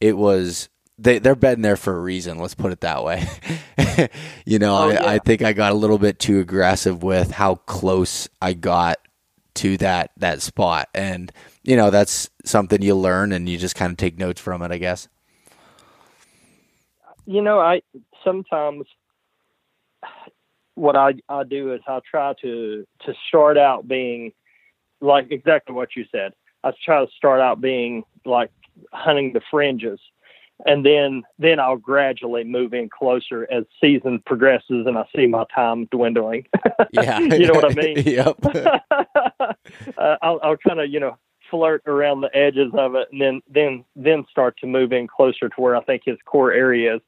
[0.00, 0.68] it was
[0.98, 3.26] they, they're bedding there for a reason let's put it that way
[4.46, 5.06] you know Oh, I, yeah.
[5.06, 8.98] I think i got a little bit too aggressive with how close i got
[9.54, 13.90] to that that spot and you know that's something you learn and you just kind
[13.90, 15.08] of take notes from it i guess
[17.26, 17.82] you know, I
[18.22, 18.84] sometimes
[20.74, 24.32] what I I do is I try to to start out being
[25.00, 26.32] like exactly what you said.
[26.62, 28.50] I try to start out being like
[28.92, 30.00] hunting the fringes,
[30.66, 35.44] and then then I'll gradually move in closer as season progresses and I see my
[35.54, 36.46] time dwindling.
[36.92, 37.98] yeah you know what I mean?
[38.06, 38.36] yep
[39.40, 41.18] uh, I'll, I'll kind of you know
[41.50, 45.48] flirt around the edges of it, and then then then start to move in closer
[45.48, 47.00] to where I think his core area is.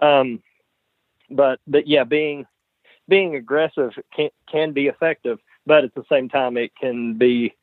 [0.00, 0.42] Um,
[1.30, 2.46] but but yeah, being
[3.08, 7.54] being aggressive can can be effective, but at the same time, it can be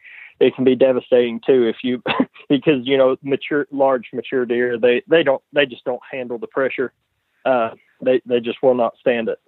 [0.43, 2.03] it can be devastating too if you
[2.49, 6.47] because you know mature large mature deer they they don't they just don't handle the
[6.47, 6.91] pressure.
[7.45, 7.71] Uh,
[8.01, 9.39] they they just will not stand it.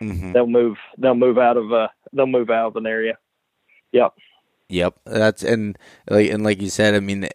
[0.00, 0.32] mm-hmm.
[0.32, 3.18] They'll move they'll move out of uh they'll move out of an area.
[3.92, 4.14] Yep.
[4.68, 5.76] Yep, that's and
[6.08, 7.28] like and like you said, I mean,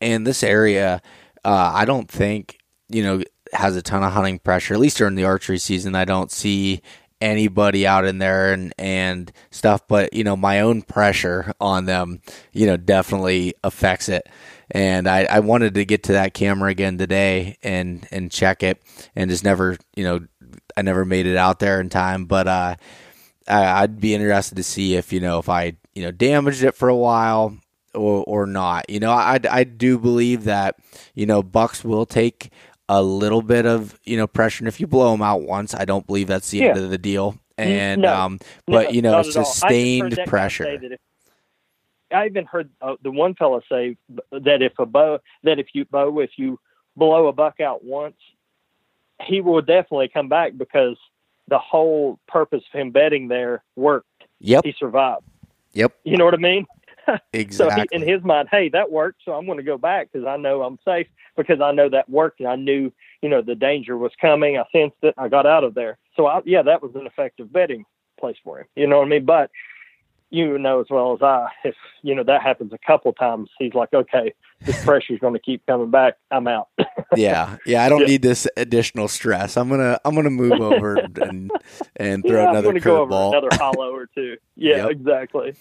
[0.00, 1.02] in this area,
[1.44, 3.22] uh, I don't think you know
[3.52, 4.74] has a ton of hunting pressure.
[4.74, 6.80] At least during the archery season, I don't see
[7.20, 9.86] anybody out in there and and stuff.
[9.88, 12.20] But you know, my own pressure on them,
[12.52, 14.28] you know, definitely affects it.
[14.70, 18.82] And I, I wanted to get to that camera again today and and check it,
[19.16, 20.20] and just never, you know,
[20.76, 22.26] I never made it out there in time.
[22.26, 22.76] But uh,
[23.48, 26.74] I- I'd be interested to see if you know if I you know damaged it
[26.74, 27.56] for a while
[27.94, 28.88] or or not.
[28.88, 30.76] You know, I I do believe that
[31.14, 32.50] you know bucks will take
[32.92, 35.84] a little bit of you know pressure, and if you blow them out once, I
[35.84, 37.38] don't believe that's the end of the deal.
[37.56, 38.14] And no.
[38.14, 39.42] um, but No, you know, not at all.
[39.62, 40.64] I even heard sustained that guy say pressure.
[40.92, 41.00] if-
[42.12, 43.96] I even heard uh, the one fella say
[44.32, 46.58] that if a bow that if you bow if you
[46.96, 48.16] blow a buck out once,
[49.22, 50.96] he will definitely come back because
[51.46, 54.08] the whole purpose of him bedding there worked.
[54.40, 55.22] Yep, He survived.
[55.72, 56.66] yep, You know what I mean?
[57.32, 57.88] So exactly.
[57.90, 60.36] he, in his mind, hey, that worked, so I'm going to go back because I
[60.36, 61.06] know I'm safe
[61.36, 62.92] because I know that worked and I knew,
[63.22, 64.58] you know, the danger was coming.
[64.58, 65.14] I sensed it.
[65.18, 65.98] I got out of there.
[66.16, 67.84] So I, yeah, that was an effective bedding
[68.18, 68.66] place for him.
[68.76, 69.24] You know what I mean?
[69.24, 69.50] But
[70.32, 73.74] you know as well as I, if you know that happens a couple times, he's
[73.74, 74.32] like, okay,
[74.64, 76.14] this pressure's going to keep coming back.
[76.30, 76.68] I'm out.
[77.16, 77.82] yeah, yeah.
[77.82, 78.06] I don't Yeah.
[78.06, 79.56] need this additional stress.
[79.56, 81.50] I'm gonna I'm gonna move over and
[81.96, 83.28] and throw yeah, another going to go over curveball.
[83.30, 84.36] another hollow or two.
[84.54, 84.90] Yeah, Yep.
[84.90, 85.54] exactly.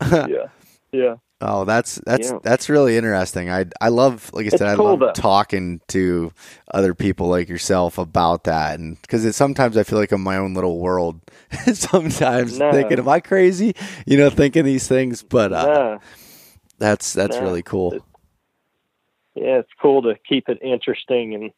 [0.00, 0.46] Yeah,
[0.92, 1.16] yeah.
[1.40, 2.38] Oh, that's that's Yeah.
[2.42, 3.48] that's really interesting.
[3.48, 5.12] I I love, like I It's said, I cool, love though.
[5.14, 6.32] talking to
[6.74, 10.54] other people like yourself about that, and because sometimes I feel like I'm my own
[10.54, 11.20] little world.
[11.74, 12.70] sometimes No.
[12.72, 13.74] thinking, am I crazy?
[14.06, 15.98] You know, thinking these things, but uh, Nah.
[16.78, 17.40] that's that's No.
[17.40, 18.02] really cool.
[19.34, 21.34] yeah, it's cool to keep it interesting.
[21.34, 21.52] And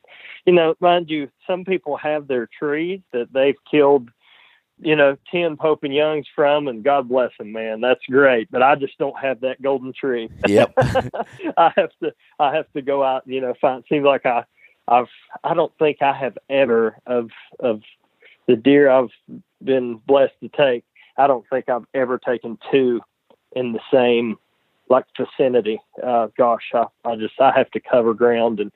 [0.47, 4.11] you know, mind you, some people have their trees that they've killed,
[4.81, 7.81] you know, ten Pope and Youngs from, and God bless him, man.
[7.81, 8.51] That's great.
[8.51, 10.31] But I just don't have that golden tree.
[10.47, 10.73] Yep.
[10.79, 13.23] I have to, I have to go out.
[13.27, 13.85] You know, find.
[13.89, 14.45] Seems like I,
[14.89, 15.09] I've,
[15.45, 17.83] I don't think I have ever of of
[18.47, 19.11] the deer I've
[19.63, 20.85] been blessed to take.
[21.17, 23.01] I don't think I've ever taken two
[23.55, 24.37] in the same
[24.89, 25.81] like vicinity.
[26.03, 28.73] Uh, gosh, I, I just I have to cover ground, and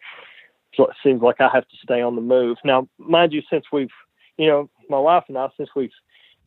[0.75, 2.59] so it seems like I have to stay on the move.
[2.65, 3.89] Now, mind you, since we've
[4.39, 5.90] you know my wife and I since we've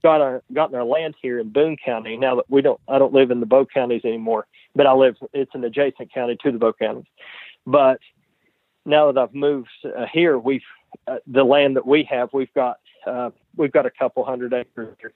[0.03, 2.17] got our gotten our land here in Boone County.
[2.17, 5.15] Now that we don't, I don't live in the Bow counties anymore, but I live.
[5.33, 7.05] It's an adjacent county to the Bow counties.
[7.65, 7.99] But
[8.85, 10.61] now that I've moved uh, here, we've
[11.07, 14.95] uh, the land that we have, we've got uh, we've got a couple hundred acres,
[14.99, 15.13] here.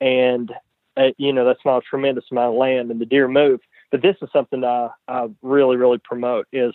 [0.00, 0.52] and
[0.96, 3.60] uh, you know that's not a tremendous amount of land, and the deer move.
[3.92, 6.74] But this is something I, I really, really promote is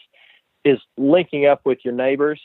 [0.63, 2.39] is linking up with your neighbors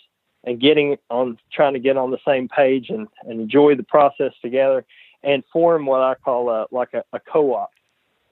[0.47, 4.33] and getting on trying to get on the same page and, and enjoy the process
[4.41, 4.87] together
[5.23, 7.71] and form what I call a like a, a co-op,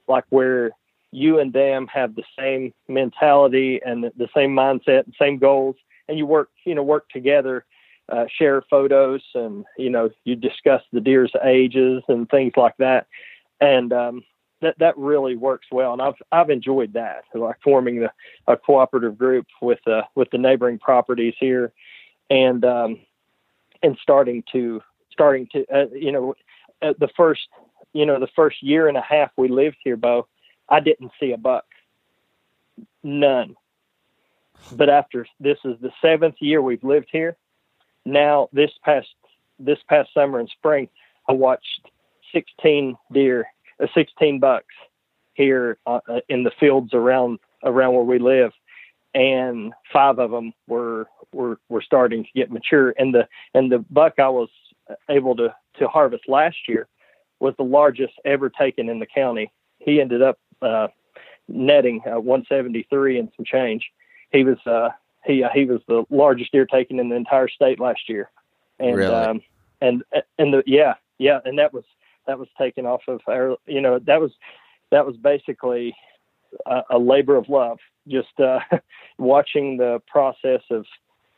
[0.07, 0.71] like where
[1.11, 5.75] you and them have the same mentality and the same mindset and same goals,
[6.07, 7.65] and you work you know work together,
[8.09, 13.07] uh, share photos, and you know you discuss the deer's ages and things like that,
[13.59, 14.23] and um,
[14.61, 18.11] that that really works well, and I've I've enjoyed that, like forming the,
[18.47, 21.73] a cooperative group with uh, with the neighboring properties here,
[22.29, 22.99] and um,
[23.81, 24.81] and starting to
[25.11, 26.35] starting to uh, you know
[26.81, 27.47] uh, the first
[27.93, 30.27] you know the first year and a half we lived here, Beau,
[30.69, 31.65] I didn't see a buck,
[33.03, 33.55] none.
[34.71, 37.35] But after this is the seventh year we've lived here,
[38.05, 39.07] now this past
[39.59, 40.89] this past summer and spring,
[41.27, 41.89] I watched
[42.33, 43.47] 16 deer
[43.81, 44.73] uh, 16 bucks
[45.33, 48.51] here uh, uh, in the fields around around where we live,
[49.13, 52.93] and five of them were were were starting to get mature.
[52.97, 54.49] And the and the buck I was
[55.09, 56.87] able to to harvest last year
[57.39, 59.51] was the largest ever taken in the county.
[59.79, 60.87] He ended up uh,
[61.47, 63.91] netting uh, 173 and some change.
[64.31, 64.89] He was uh,
[65.25, 68.31] he uh, he was the largest deer taken in the entire state last year.
[68.79, 69.13] And really?
[69.13, 69.41] um,
[69.81, 70.03] and
[70.37, 71.83] and the yeah yeah and that was
[72.27, 74.31] that was taken off of our, you know, that was
[74.91, 75.95] that was basically
[76.65, 77.79] a, a labor of love.
[78.07, 78.59] Just uh,
[79.17, 80.85] watching the process of,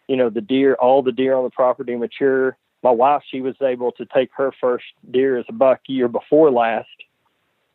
[0.08, 2.58] you know, the deer, all the deer on the property mature.
[2.84, 6.52] My wife, she was able to take her first deer as a buck year before
[6.52, 6.88] last.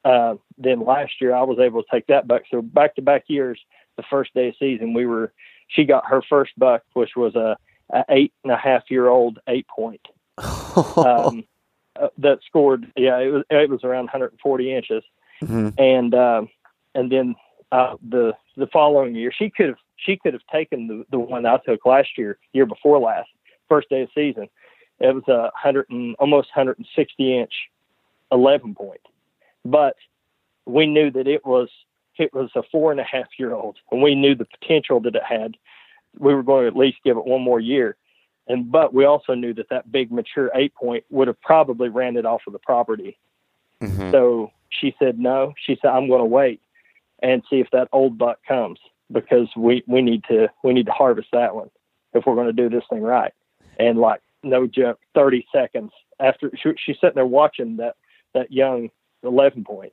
[0.05, 2.43] Uh, then last year, I was able to take that buck.
[2.51, 3.61] So back to back years,
[3.97, 5.33] the first day of season, we were.
[5.69, 7.57] She got her first buck, which was a,
[7.91, 10.07] a eight and a half year old eight point.
[10.39, 11.45] um,
[12.01, 12.91] uh, that scored.
[12.97, 15.03] Yeah, it was it was around 140 inches,
[15.43, 15.69] mm-hmm.
[15.79, 16.49] and um,
[16.95, 17.35] and then
[17.71, 21.47] uh, the the following year she could have she could have taken the the one
[21.47, 23.29] I took last year, year before last,
[23.69, 24.49] first day of season.
[25.01, 27.53] It was a hundred and almost 160 inch,
[28.31, 29.01] 11 point,
[29.65, 29.97] but
[30.65, 31.69] we knew that it was
[32.19, 35.17] it was a four and a half year old, and we knew the potential that
[35.17, 35.57] it had.
[36.19, 37.97] We were going to at least give it one more year,
[38.47, 42.17] and but we also knew that that big mature eight point would have probably ran
[42.17, 43.19] it off of the property.
[43.81, 44.11] Mm-hmm.
[44.13, 45.55] So she said no.
[45.67, 46.61] She said I'm going to wait
[47.23, 48.79] and see if that old buck comes
[49.13, 51.71] because we we need to we need to harvest that one
[52.15, 53.33] if we're going to do this thing right.
[53.79, 57.97] And like no joke, 30 seconds after she, she's sitting there watching that
[58.35, 58.91] that young
[59.23, 59.93] 11 point,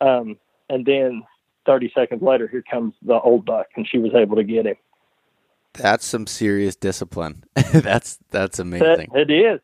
[0.00, 1.22] um, and then
[1.66, 4.76] 30 seconds later, here comes the old buck, and she was able to get him.
[5.74, 7.44] That's some serious discipline.
[7.72, 9.08] that's that's amazing.
[9.12, 9.60] That, it is.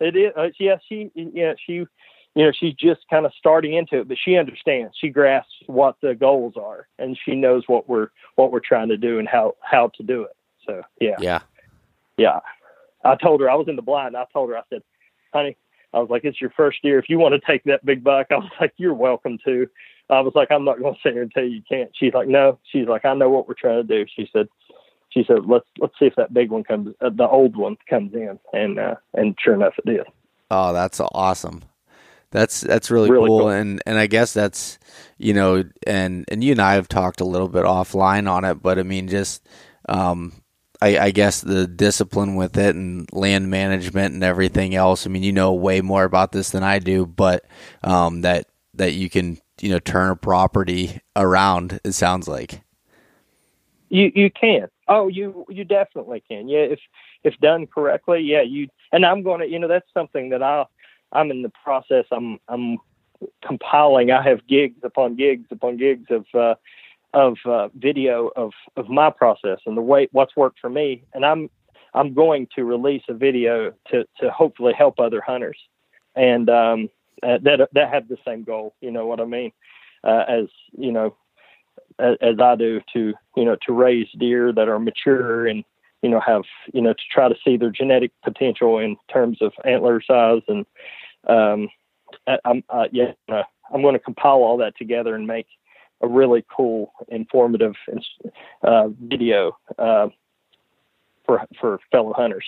[0.00, 0.32] It is.
[0.36, 1.86] Uh, yeah, she yeah she
[2.34, 4.94] you know she's just kind of starting into it, but she understands.
[5.00, 8.96] She grasps what the goals are, and she knows what we're what we're trying to
[8.96, 10.36] do and how how to do it.
[10.66, 11.40] So yeah, yeah,
[12.16, 12.40] yeah.
[13.04, 14.16] I told her I was in the blind.
[14.16, 14.82] I told her I said,
[15.32, 15.56] honey,
[15.92, 16.98] I was like, it's your first year.
[16.98, 19.68] If you want to take that big buck, I was like, you're welcome to.
[20.10, 21.90] I was like, I'm not going to sit here and tell you you can't.
[21.94, 22.58] She's like, no.
[22.70, 24.06] She's like, I know what we're trying to do.
[24.14, 24.48] She said,
[25.14, 28.12] she said, "Let's let's see if that big one comes, uh, the old one comes
[28.14, 30.06] in." And uh, and sure enough, it did.
[30.50, 31.62] Oh, that's awesome.
[32.34, 33.38] That's that's really, really cool.
[33.42, 33.48] cool.
[33.50, 34.80] and and I guess that's
[35.18, 38.60] you know, and and you and I have talked a little bit offline on it,
[38.60, 39.46] but I mean, just
[39.88, 40.32] um,
[40.82, 45.06] I, I guess the discipline with it and land management and everything else.
[45.06, 47.44] I mean, you know way more about this than I do, but
[47.84, 51.78] um, that that you can you know turn a property around.
[51.84, 52.62] It sounds like
[53.90, 56.48] you you can Oh, you you definitely can.
[56.48, 56.80] Yeah, if
[57.22, 60.64] if done correctly, yeah, you and I'm going to, you know, that's something that I
[61.14, 62.04] I'm in the process.
[62.10, 62.78] I'm I'm
[63.46, 64.10] compiling.
[64.10, 66.54] I have gigs upon gigs upon gigs of uh,
[67.14, 71.24] of uh, video of of my process and the way what's worked for me, and
[71.24, 71.48] I'm
[71.94, 75.58] I'm going to release a video to to hopefully help other hunters,
[76.16, 76.90] and um,
[77.22, 78.74] uh, that that have the same goal.
[78.80, 79.52] You know what I mean?
[80.02, 80.46] Uh, as
[80.76, 81.16] you know,
[81.98, 85.64] as, as I do to you know to raise deer that are mature and
[86.04, 89.52] you know have you know to try to see their genetic potential in terms of
[89.64, 90.66] antler size and
[91.26, 91.68] um,
[92.44, 93.12] I'm uh, yeah
[93.72, 95.46] I'm going to compile all that together and make
[96.02, 97.74] a really cool, informative
[98.62, 100.08] uh, video uh,
[101.24, 102.46] for for fellow hunters.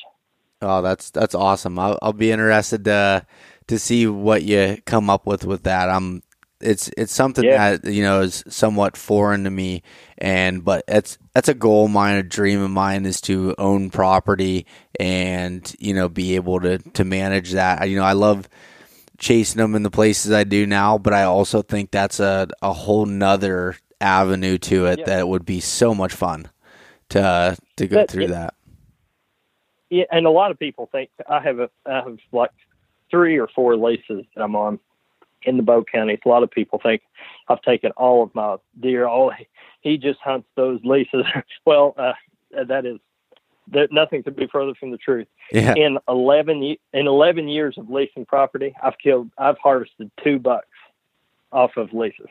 [0.63, 1.79] Oh, that's that's awesome.
[1.79, 3.27] I'll, I'll be interested to
[3.67, 5.89] to see what you come up with with that.
[5.89, 6.23] I'm
[6.61, 7.77] it's it's something yeah.
[7.77, 9.83] that you know is somewhat foreign to me
[10.19, 13.91] and but it's that's a goal of mine a dream of mine is to own
[13.91, 14.67] property
[14.99, 18.49] and you know be able to to manage that you know i love
[19.19, 22.73] chasing them in the places I do now, but I also think that's a, a
[22.73, 25.05] whole nother avenue to it yeah.
[25.07, 26.49] that would be so much fun
[27.11, 28.55] to to go through that.
[29.91, 32.51] Yeah, and a lot of people think I have a I have like
[33.11, 34.79] three or four leases that I'm on
[35.43, 36.19] in the Bow counties.
[36.25, 37.03] A lot of people think
[37.49, 39.07] I've taken all of my deer.
[39.07, 39.33] All
[39.81, 41.25] he just hunts those leases.
[41.65, 42.13] well, uh,
[42.69, 42.99] that is
[43.73, 45.27] that nothing could be further from the truth.
[45.53, 45.75] Yeah.
[45.77, 50.69] In eleven in eleven years of leasing property, I've killed I've harvested two bucks
[51.53, 52.29] off of leases.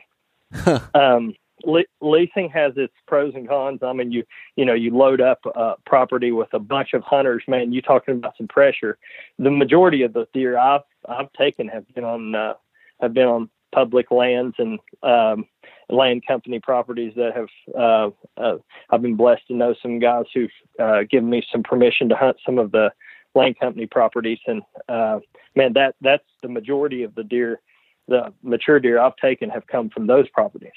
[0.94, 1.34] um,
[1.64, 3.80] le- leasing has its pros and cons.
[3.82, 4.24] I mean, you
[4.56, 7.42] you know you load up uh, property with a bunch of hunters.
[7.48, 8.98] Man, you're talking about some pressure.
[9.38, 12.54] The majority of the deer I've I've taken have been on uh,
[13.00, 15.44] have been on public lands and um,
[15.90, 17.48] land company properties that have
[17.78, 18.10] uh,
[18.40, 18.56] uh,
[18.90, 22.36] I've been blessed to know some guys who've uh, given me some permission to hunt
[22.44, 22.90] some of the
[23.34, 25.20] land company properties and uh,
[25.54, 27.60] man that that's the majority of the deer
[28.08, 30.70] the mature deer I've taken have come from those properties.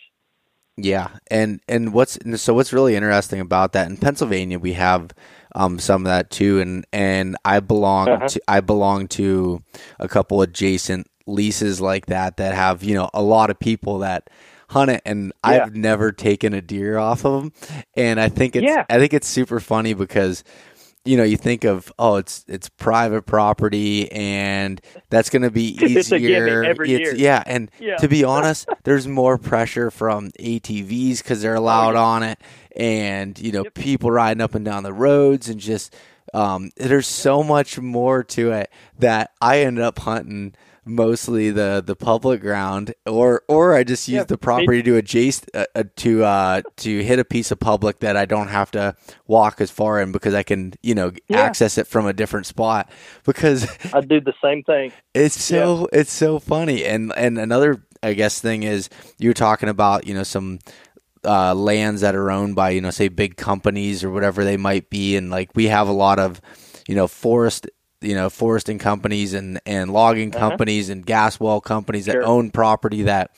[0.78, 5.12] Yeah, and and what's so what's really interesting about that in Pennsylvania we have
[5.56, 8.28] um, some of that too, and and I belong uh-huh.
[8.30, 9.62] to I belong to
[10.00, 14.30] a couple adjacent leases like that that have you know a lot of people that
[14.70, 15.66] hunt it and yeah.
[15.66, 17.54] I've never taken a deer off of them
[17.96, 18.86] and I think it's yeah.
[18.90, 20.44] I think it's super funny because
[21.06, 24.80] you know you think of oh it's it's private property and
[25.10, 27.98] that's going to be easier yeah and yeah.
[27.98, 32.40] to be honest there's more pressure from ATVs cuz they're allowed oh, on it
[32.76, 33.74] and you know yep.
[33.74, 35.96] people riding up and down the roads and just
[36.34, 38.70] um, there's so much more to it
[39.00, 40.54] that I ended up hunting
[40.90, 45.50] mostly the the public ground, or or I just use yeah, the property to adjacent
[45.54, 48.96] uh, uh, to uh, to hit a piece of public that I don't have to
[49.28, 51.40] walk as far in because I can you know yeah.
[51.40, 52.92] access it from a different spot.
[53.24, 54.92] Because I do the same thing.
[55.14, 56.00] It's so yeah.
[56.00, 60.24] it's so funny, and and another I guess thing is you're talking about you know
[60.24, 60.60] some
[61.24, 64.90] uh, lands that are owned by you know say big companies or whatever they might
[64.90, 66.42] be, and like we have a lot of
[66.88, 67.70] you know forest
[68.02, 70.50] you know foresting companies and and logging uh-huh.
[70.50, 73.32] companies and gas well companies that own property that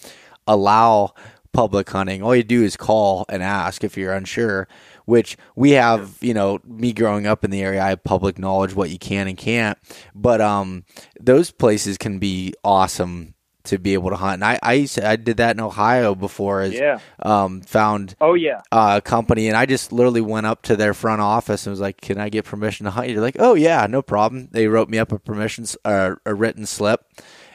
[0.48, 1.14] allow
[1.54, 2.24] public hunting.
[2.24, 4.68] All you do is call and ask if you're unsure.
[5.06, 8.76] Which we have, you know, me growing up in the area, I have public knowledge
[8.76, 9.78] what you can and can't.
[10.16, 10.86] But um,
[11.20, 13.34] those places can be awesome
[13.66, 14.36] to be able to hunt.
[14.36, 16.62] And I I, used to, I did that in Ohio before.
[16.62, 17.00] As, yeah.
[17.22, 20.94] Um, found oh yeah uh, a company, and I just literally went up to their
[20.94, 23.86] front office and was like, "Can I get permission to hunt?" You're like, "Oh yeah,
[23.88, 27.06] no problem." They wrote me up a permission uh, a written slip.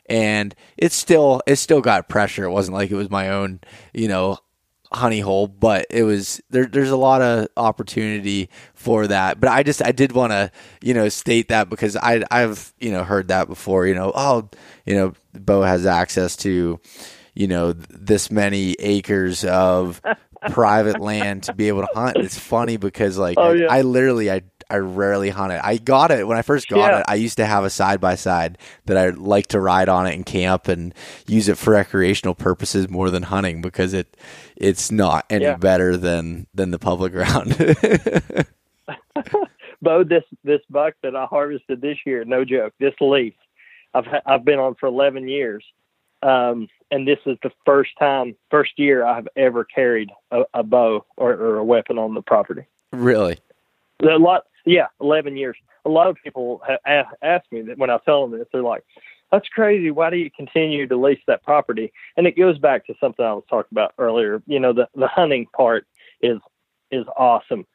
[0.08, 2.44] And it's still it still got pressure.
[2.44, 3.58] It wasn't like it was my own,
[3.92, 4.38] you know,
[4.92, 6.66] honey hole, but it was there.
[6.66, 9.40] There's a lot of opportunity for that.
[9.40, 10.50] But I just I did want to
[10.82, 13.86] you know state that because I I've you know heard that before.
[13.86, 14.48] You know, oh,
[14.84, 15.14] you know,
[15.44, 16.80] Beau has access to
[17.34, 20.00] you know this many acres of
[20.50, 22.16] private land to be able to hunt.
[22.18, 23.66] It's funny because like oh, yeah.
[23.66, 25.60] I, I literally I I rarely hunt it.
[25.62, 26.98] I got it when I first got yeah.
[27.00, 27.04] it.
[27.08, 30.14] I used to have a side by side that I like to ride on it
[30.14, 30.92] and camp and
[31.26, 34.16] use it for recreational purposes more than hunting because it
[34.56, 35.56] it's not any yeah.
[35.56, 37.56] better than than the public ground.
[39.82, 43.34] Beau, this this buck that I harvested this year, no joke, this leaf,
[43.96, 45.64] I've I've been on for eleven years,
[46.22, 51.04] um, and this is the first time, first year I've ever carried a, a bow
[51.16, 52.62] or, or a weapon on the property.
[52.92, 53.38] Really?
[54.02, 55.56] A lot, yeah, 11 years.
[55.84, 58.84] A lot of people have asked me that when I tell them this, they're like,
[59.30, 59.90] that's crazy.
[59.90, 61.92] Why do you continue to lease that property?
[62.16, 64.42] And it goes back to something I was talking about earlier.
[64.46, 65.86] You know, the, the hunting part
[66.20, 66.38] is,
[66.90, 67.66] is awesome,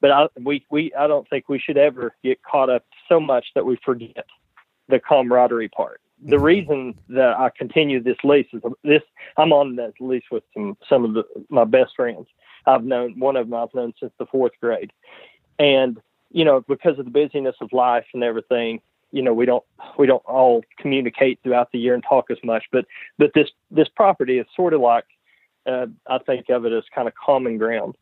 [0.00, 3.46] but I, we, we, I don't think we should ever get caught up so much
[3.54, 4.26] that we forget
[4.88, 6.00] the camaraderie part.
[6.22, 6.42] the Mhm.
[6.42, 9.02] reason that I continue this lease is this.
[9.36, 12.26] I'm on this lease with some some of the, my best friends.
[12.64, 13.60] I've known one of them.
[13.62, 14.92] I've known since the fourth grade,
[15.58, 16.00] and
[16.30, 18.80] you know because of the busyness of life and everything,
[19.12, 19.62] you know we don't
[19.98, 22.64] we don't all communicate throughout the year and talk as much.
[22.72, 22.86] But
[23.18, 25.04] but this this property is sort of like
[25.66, 27.94] uh, I think of it as kind of common ground.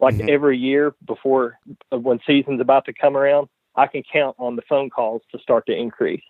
[0.00, 0.30] Like Mhm.
[0.30, 1.58] every year before
[1.92, 3.48] uh, when season's about to come around,
[3.78, 6.22] I can count on the phone calls to start to increase.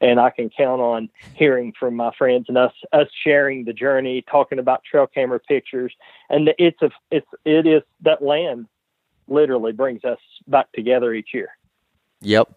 [0.00, 4.24] And I can count on hearing from my friends and us us sharing the journey,
[4.28, 5.94] talking about trail camera pictures,
[6.28, 8.66] and it's a it's it is that land
[9.28, 10.18] literally brings us
[10.48, 11.50] back together each year.
[12.22, 12.52] Yep.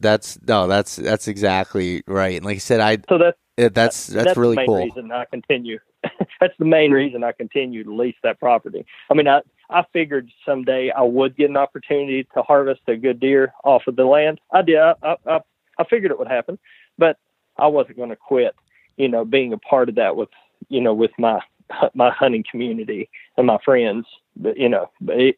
[0.00, 2.36] That's no, that's that's exactly right.
[2.36, 4.82] And like I said, I So that's uh, that's that's, really cool.
[4.82, 5.78] reason I continue.
[6.40, 8.84] that's the main reason I continue to lease that property.
[9.10, 13.20] I mean, I I figured someday I would get an opportunity to harvest a good
[13.20, 14.40] deer off of the land.
[14.52, 14.78] I did.
[14.78, 15.40] I I,
[15.78, 16.58] I figured it would happen,
[16.98, 17.18] but
[17.58, 18.54] I wasn't going to quit.
[18.96, 20.28] You know, being a part of that with
[20.68, 21.40] you know with my
[21.94, 24.06] my hunting community and my friends.
[24.36, 24.90] But you know,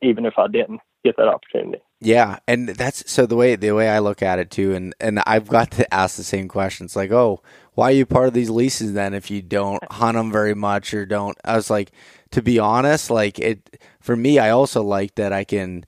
[0.02, 1.82] even if I didn't get that opportunity.
[2.00, 5.20] Yeah, and that's so the way the way I look at it too, and and
[5.26, 7.42] I've got to ask the same questions like, oh,
[7.74, 10.92] why are you part of these leases then if you don't hunt them very much
[10.92, 11.38] or don't?
[11.44, 11.92] I was like,
[12.32, 15.84] to be honest, like it for me, I also like that I can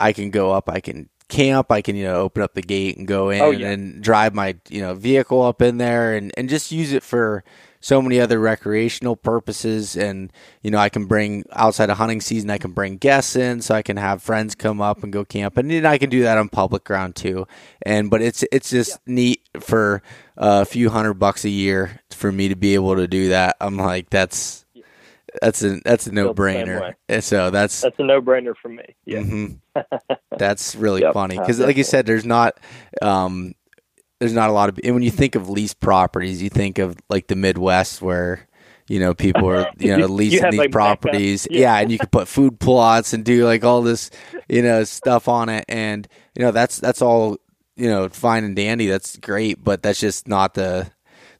[0.00, 2.96] I can go up, I can camp, I can you know open up the gate
[2.96, 3.70] and go oh, in Oh, yeah.
[3.70, 7.42] and drive my you know vehicle up in there and and just use it for
[7.80, 9.96] so many other recreational purposes.
[9.96, 10.32] And
[10.62, 13.74] you know i can bring outside of hunting season i can bring guests in so
[13.74, 15.56] i can have friends come up and go camp.
[15.56, 17.46] And then i can do that on public ground too.
[17.84, 20.02] And but it's it's just neat for
[20.36, 23.56] a few hundred bucks a year for me to be able to do that.
[23.60, 24.64] I'm like that's
[25.42, 28.54] that's a that's a no Feel the same brainer so that's That's a no brainer
[28.60, 28.84] for me.
[29.04, 29.18] Yeah.
[29.20, 29.60] Mhm.
[30.38, 31.36] That's really Yep, funny.
[31.38, 32.58] Uh, because, like you said, there's not,
[33.02, 33.54] um,
[34.18, 34.78] there's not a lot of.
[34.84, 38.46] And when you think of leased properties, you think of like the Midwest where
[38.88, 41.46] you know people are you know You- you leasing these like, properties.
[41.50, 41.60] Yeah.
[41.60, 41.78] Yeah.
[41.78, 44.10] and you can put food plots and do like all this
[44.48, 46.06] you know stuff on it, and
[46.36, 47.36] you know that's that's all
[47.76, 48.86] you know fine and dandy.
[48.86, 50.90] That's great, but that's just not the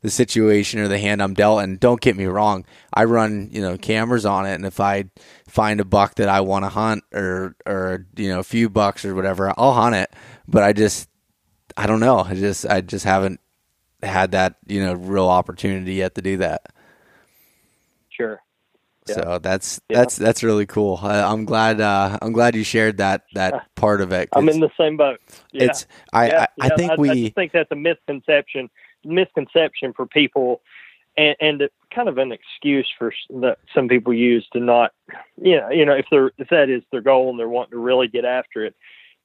[0.02, 1.62] the situation or the hand I'm dealt.
[1.62, 5.04] And don't get me wrong, I run you know cameras on it, and if I
[5.48, 9.04] find a buck that I want to hunt or or you know a few bucks
[9.04, 10.10] or whatever, I'll hunt it.
[10.46, 11.08] But I just
[11.76, 12.18] I don't know.
[12.18, 13.40] I just I just haven't
[14.02, 16.62] had that you know real opportunity yet to do that.
[18.08, 18.40] Sure.
[19.08, 19.14] Yeah.
[19.14, 19.98] So that's Yeah.
[19.98, 20.98] that's that's really cool.
[21.02, 24.28] I, I'm glad uh, I'm glad you shared that that part of it.
[24.32, 25.20] I'm in the same boat.
[25.52, 25.64] Yeah.
[25.64, 28.70] It's I I, I think I, we I just think that's a misconception
[29.04, 30.60] misconception for people
[31.16, 34.92] and, and kind of an excuse for that some people use to not
[35.40, 37.78] you know you know if they're if that is their goal and they're wanting to
[37.78, 38.74] really get after it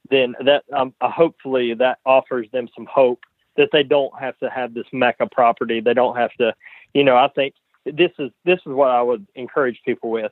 [0.10, 3.22] then that um, uh, hopefully that offers them some hope
[3.58, 6.54] that they don't have to have this mecca property they don't have to
[6.94, 7.54] you know i think
[7.86, 10.32] this is this is what i would encourage people with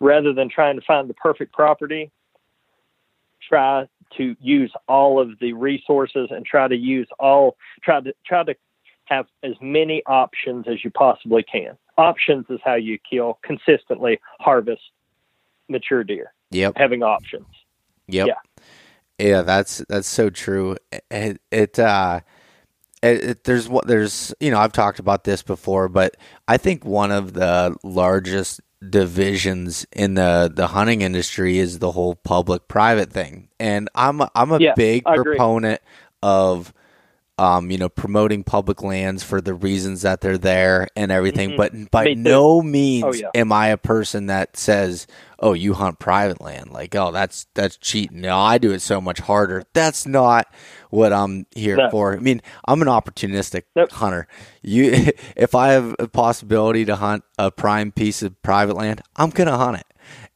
[0.00, 2.10] rather than trying to find the perfect property
[3.46, 3.86] try
[4.16, 8.54] to use all of the resources and try to use all try to try to
[9.06, 11.76] have as many options as you possibly can.
[11.98, 14.82] Options is how you kill consistently harvest
[15.68, 16.32] mature deer.
[16.50, 17.46] yep Having options.
[18.08, 18.26] Yep.
[18.26, 18.62] Yeah.
[19.18, 20.76] Yeah, that's that's so true.
[21.10, 22.20] It, it uh
[23.02, 26.16] it, it, there's what there's you know I've talked about this before, but
[26.48, 32.16] I think one of the largest divisions in the the hunting industry is the whole
[32.16, 35.80] public private thing, and I'm a- I'm a Yeah, big proponent
[36.22, 36.72] of
[37.38, 41.50] um, you know, promoting public lands for the reasons that they're there and everything.
[41.50, 41.56] Mhm.
[41.56, 43.28] But by no means Oh, yeah.
[43.34, 45.06] am I a person that says,
[45.40, 49.00] "Oh, you hunt private land." Like, "Oh, that's that's cheating." No, I do it so
[49.00, 49.64] much harder.
[49.72, 50.46] That's not
[50.90, 51.90] what I'm here No.
[51.90, 52.14] for.
[52.14, 53.90] I mean, I'm an opportunistic Nope.
[53.90, 54.28] hunter.
[54.62, 54.92] You,
[55.36, 59.56] if I have a possibility to hunt a prime piece of private land, I'm gonna
[59.56, 59.86] hunt it.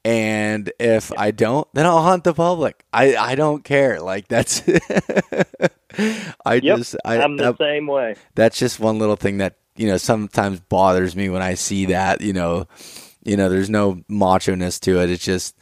[0.09, 2.83] And if I don't, then I'll hunt the public.
[2.95, 4.01] I, I don't care.
[4.01, 4.63] Like that's,
[6.47, 6.79] I Yep.
[6.79, 8.15] just, I, I'm the that- same way.
[8.35, 11.93] that's just one little thing that you know sometimes bothers me when I see mm-hmm.
[11.93, 12.23] that.
[12.23, 12.67] You know,
[13.23, 15.11] you know, there's no macho ness to it.
[15.11, 15.55] It's just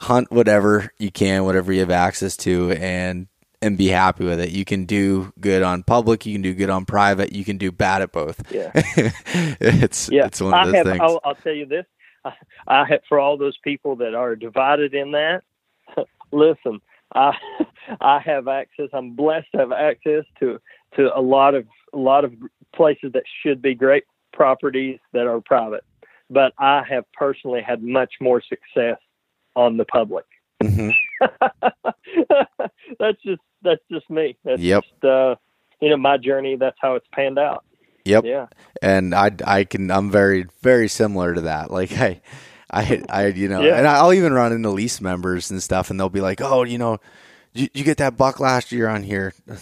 [0.00, 3.28] hunt whatever you can, whatever you have access to, and
[3.60, 4.50] and be happy with it.
[4.50, 7.70] You can do good on public, you can do good on private, you can do
[7.70, 8.42] bad at both.
[8.50, 8.72] Yeah.
[8.74, 10.86] it's Yeah, it's one of those have.
[10.86, 11.00] things.
[11.00, 11.86] I'll, I'll tell you this.
[12.24, 12.32] I,
[12.66, 15.42] I have for all those people that are divided in that.
[16.32, 16.80] listen,
[17.14, 17.34] I
[18.00, 18.88] I have access.
[18.92, 20.60] I'm blessed to have access to
[20.96, 22.32] to a lot of a lot of
[22.74, 25.84] places that should be great properties that are private.
[26.30, 28.98] But I have personally had much more success
[29.54, 30.24] on the public.
[30.62, 30.92] Mhm.
[32.98, 34.36] that's just that's just me.
[34.44, 34.84] That's Yep.
[34.84, 35.34] just uh
[35.80, 36.56] you know my journey.
[36.56, 37.64] That's how it's panned out.
[38.04, 38.24] Yep.
[38.24, 38.46] Yeah.
[38.80, 41.70] And I I can I'm very very similar to that.
[41.78, 42.20] Like I
[42.70, 43.76] I I you know, Yeah.
[43.78, 46.78] and I'll even run into lease members and stuff, and they'll be like, "Oh, you
[46.78, 46.98] know,
[47.52, 49.34] you, you get that buck last year on here."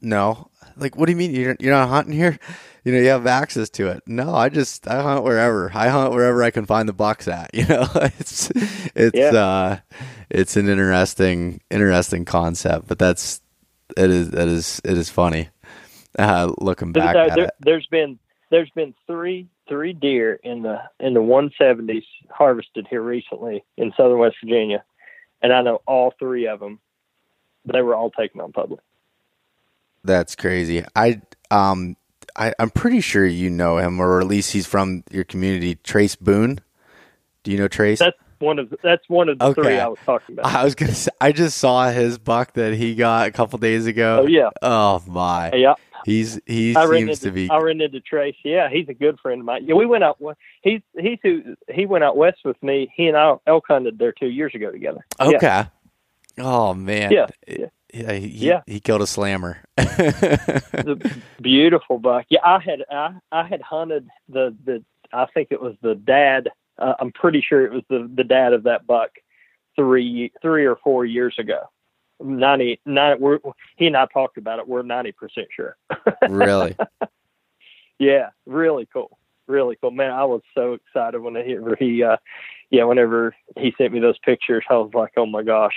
[0.00, 0.50] No.
[0.76, 2.38] Like, what do you mean you're you're not hunting here?
[2.84, 4.02] You know, you have access to it.
[4.06, 5.70] No, I just I hunt wherever.
[5.74, 7.50] I hunt wherever I can find the bucks at.
[7.54, 8.50] You know, it's
[8.94, 9.30] it's Yeah.
[9.32, 9.78] uh
[10.28, 13.40] it's an interesting interesting concept, but that's
[13.96, 15.48] it is it is it is funny.
[16.18, 17.50] Uh, looking There- back there, at it.
[17.60, 18.18] There's been
[18.50, 24.18] there's been three three deer in the in the 170s harvested here recently in southern
[24.18, 24.84] West Virginia,
[25.42, 26.78] and I know all three of them.
[27.64, 28.80] They were all taken on public.
[30.04, 30.84] That's crazy.
[30.94, 31.20] I
[31.50, 31.96] um
[32.36, 35.76] I, I'm pretty sure you know him, or at least he's from your community.
[35.76, 36.58] Trace Boone.
[37.42, 38.00] Do you know Trace?
[38.00, 39.62] That's one of that's one of the Okay.
[39.62, 40.52] three I was talking about.
[40.52, 40.92] I was gonna.
[40.92, 44.20] Say, I just saw his buck that he got a couple days ago.
[44.24, 44.50] Oh, yeah.
[44.60, 45.52] Oh my.
[45.54, 45.74] yeah,
[46.04, 47.50] He's he I seems into to be.
[47.50, 48.36] I ran into Trace.
[48.44, 49.64] Yeah, he's a good friend of mine.
[49.66, 50.18] Yeah, we went out.
[50.62, 52.92] He's he's who he went out west with me.
[52.94, 55.04] He and I elk hunted there two years ago together.
[55.20, 55.26] Yeah.
[55.36, 55.64] Okay.
[56.38, 57.12] Oh man.
[57.12, 57.66] Yeah, yeah.
[57.92, 58.12] Yeah.
[58.12, 58.62] He, Yeah.
[58.66, 59.58] he killed a slammer.
[59.76, 62.26] the beautiful buck.
[62.28, 66.50] Yeah, I had I, I had hunted the the I think it was the dad.
[66.78, 69.10] Uh, I'm pretty sure it was the the dad of that buck
[69.76, 71.68] three three or four years ago.
[72.20, 73.16] Ninety nine.
[73.20, 73.38] We're
[73.76, 74.68] he and I talked about it.
[74.68, 75.76] We're ninety percent sure.
[76.28, 76.76] really.
[77.98, 79.18] yeah, really cool.
[79.46, 80.10] Really cool, man.
[80.10, 82.16] I was so excited when he, he uh,
[82.70, 85.74] yeah, whenever he sent me those pictures, I was like, oh my gosh,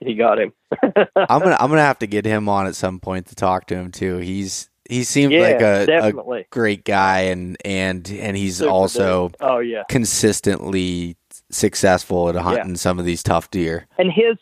[0.00, 0.52] he got him.
[1.16, 3.76] I'm gonna I'm gonna have to get him on at some point to talk to
[3.76, 4.18] him too.
[4.18, 6.46] He's he seems yeah, like a, a definitely.
[6.50, 11.16] great guy and and and he's Super also oh yeah, consistently
[11.50, 13.86] successful at hunting some of these tough deer.
[13.98, 14.36] and his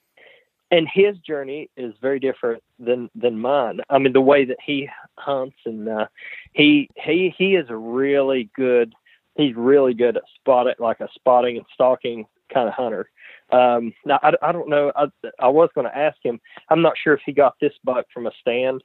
[0.70, 3.80] and his journey is very different than than mine.
[3.90, 6.06] I mean, the way that he hunts and uh,
[6.52, 8.94] he he he is a really good.
[9.36, 13.08] He's really good at spotting, like a spotting and stalking kind of hunter.
[13.52, 14.92] Um, now I, I don't know.
[14.94, 15.06] I,
[15.38, 16.40] I was going to ask him.
[16.68, 18.82] I'm not sure if he got this buck from a stand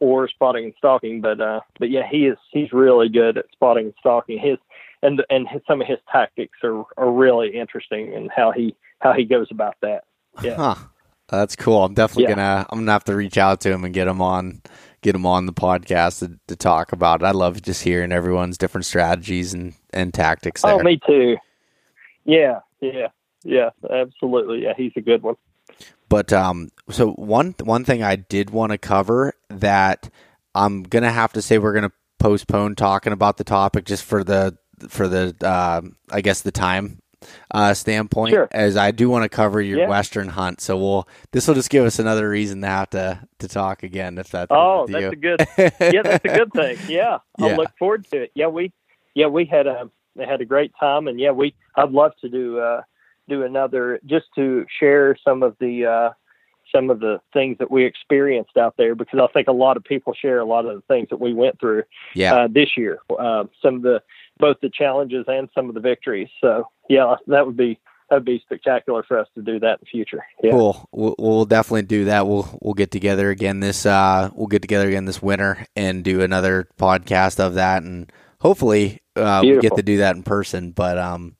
[0.00, 2.36] or spotting and stalking, but uh, but yeah, he is.
[2.52, 4.38] He's really good at spotting and stalking.
[4.38, 4.58] His
[5.02, 9.12] and and his, some of his tactics are are really interesting and how he how
[9.12, 10.04] he goes about that.
[10.42, 10.56] Yeah.
[10.56, 10.74] Huh.
[11.28, 11.84] That's cool.
[11.84, 12.36] I'm definitely Yeah.
[12.36, 14.62] gonna I'm gonna have to reach out to him and get him on
[15.02, 17.26] get him on the podcast to, to talk about it.
[17.26, 20.72] I love just hearing everyone's different strategies and, and tactics there.
[20.74, 21.36] Oh, me too.
[22.24, 23.08] Yeah, yeah,
[23.44, 24.64] yeah, absolutely.
[24.64, 25.36] Yeah, he's a good one.
[26.08, 30.10] But um, so one one thing I did want to cover that
[30.54, 34.56] I'm gonna have to say we're gonna postpone talking about the topic just for the
[34.88, 37.00] for the um I guess the time
[37.50, 38.48] uh, standpoint, Sure.
[38.52, 39.88] as I do want to cover your Yeah.
[39.88, 40.60] western hunt.
[40.60, 44.18] So we'll this will just give us another reason to have to to talk again
[44.18, 45.08] if that's Oh, that's you.
[45.10, 45.46] a good.
[45.58, 46.78] Yeah, that's a good thing.
[46.88, 47.56] Yeah, I'll Yeah.
[47.56, 48.32] look forward to it.
[48.34, 48.72] Yeah, we,
[49.14, 51.54] yeah, we had a had a great time, and yeah, we.
[51.76, 52.82] I'd love to do uh,
[53.28, 56.10] do another just to share some of the uh,
[56.74, 59.84] some of the things that we experienced out there because I think a lot of
[59.84, 61.84] people share a lot of the things that we went through
[62.14, 62.34] yeah.
[62.34, 62.98] uh, this year.
[63.18, 64.02] Uh, some of the
[64.38, 66.28] both the challenges and some of the victories.
[66.40, 67.78] So yeah, that would be
[68.08, 70.24] that would be spectacular for us to do that in the future.
[70.42, 70.52] Yeah.
[70.52, 70.88] Cool.
[70.92, 72.26] We'll, we'll definitely do that.
[72.26, 76.22] We'll we'll get together again this uh we'll get together again this winter and do
[76.22, 78.10] another podcast of that and
[78.40, 80.70] hopefully uh we get to do that in person.
[80.72, 81.36] But um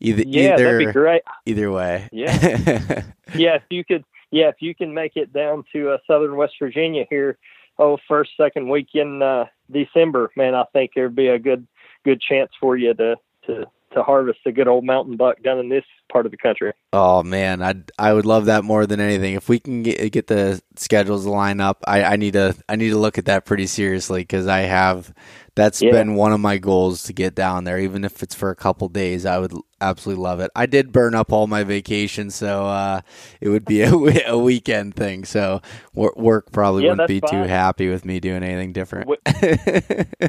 [0.00, 1.22] either Yeah, that'd be great.
[1.46, 2.08] either way.
[2.12, 3.02] Yeah.
[3.32, 6.54] Yeah, if you could, yeah, if you can make it down to uh, southern West
[6.60, 7.38] Virginia here,
[7.78, 11.64] oh, first second week in uh, December, man, I think there'd be a good
[12.04, 13.16] good chance for you to
[13.46, 16.72] to to harvest a good old mountain buck down in this part of the country.
[16.92, 19.34] Oh man, I I would love that more than anything.
[19.34, 22.74] If we can get get the schedules to line up, I, I need to I
[22.74, 25.14] need to look at that pretty seriously because I have
[25.54, 25.90] that's Yeah.
[25.92, 28.88] been one of my goals to get down there, even if it's for a couple
[28.88, 29.24] days.
[29.24, 30.50] I would absolutely love it.
[30.56, 33.02] I did burn up all my vacation, so uh,
[33.40, 33.92] it would be a,
[34.26, 35.24] a weekend thing.
[35.24, 35.60] So
[35.94, 39.08] work probably Yeah, wouldn't be too happy with me doing anything different.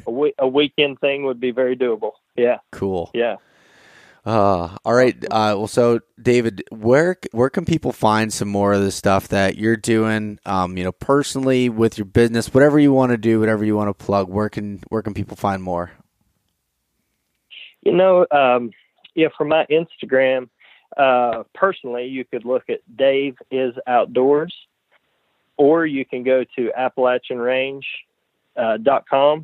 [0.08, 2.12] A, a weekend thing would be very doable.
[2.36, 3.10] Yeah, cool.
[3.14, 3.38] yeah.
[4.24, 5.16] Uh, all right.
[5.26, 9.58] Uh, well, so David, where where can people find some more of the stuff that
[9.58, 10.40] you're doing?
[10.46, 13.90] Um, you know, personally with your business, whatever you want to do, whatever you want
[13.90, 14.30] to plug.
[14.30, 15.92] Where can where can people find more?
[17.82, 18.72] You know, um,
[19.16, 20.50] yeah, from my Instagram,
[20.96, 24.54] uh, personally, you could look at Dave is Outdoors,
[25.58, 27.84] or you can go to AppalachianRange
[28.56, 28.78] uh,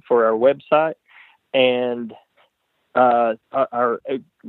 [0.07, 0.95] for our website,
[1.53, 2.13] and
[2.97, 3.99] uh, our, our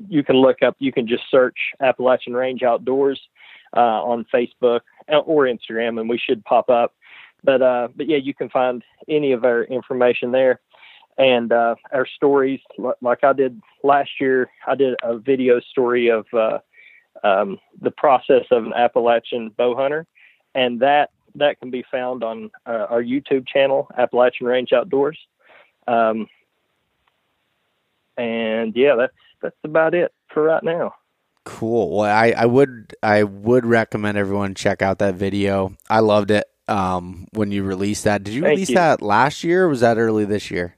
[0.08, 0.76] you can look up.
[0.78, 3.20] You can just search Appalachian Range Outdoors
[3.76, 6.94] uh, on Facebook or Instagram, and we should pop up.
[7.44, 10.60] but uh, but yeah, you can find any of our information there,
[11.18, 12.60] and uh, our stories.
[13.02, 16.58] Like I did last year, I did a video story of uh,
[17.22, 20.06] um, the process of an Appalachian bow hunter,
[20.54, 25.18] and that that can be found on uh, our YouTube channel, Appalachian Range Outdoors.
[25.86, 26.28] Um,
[28.18, 30.94] and yeah, that's that's about it for right now.
[31.44, 31.98] Cool.
[31.98, 35.74] Well, I, I would I would recommend everyone check out that video.
[35.88, 36.46] I loved it.
[36.68, 38.74] Um, when you released that, did you Thank release you.
[38.76, 39.64] that last year?
[39.64, 40.76] or Was that early this year?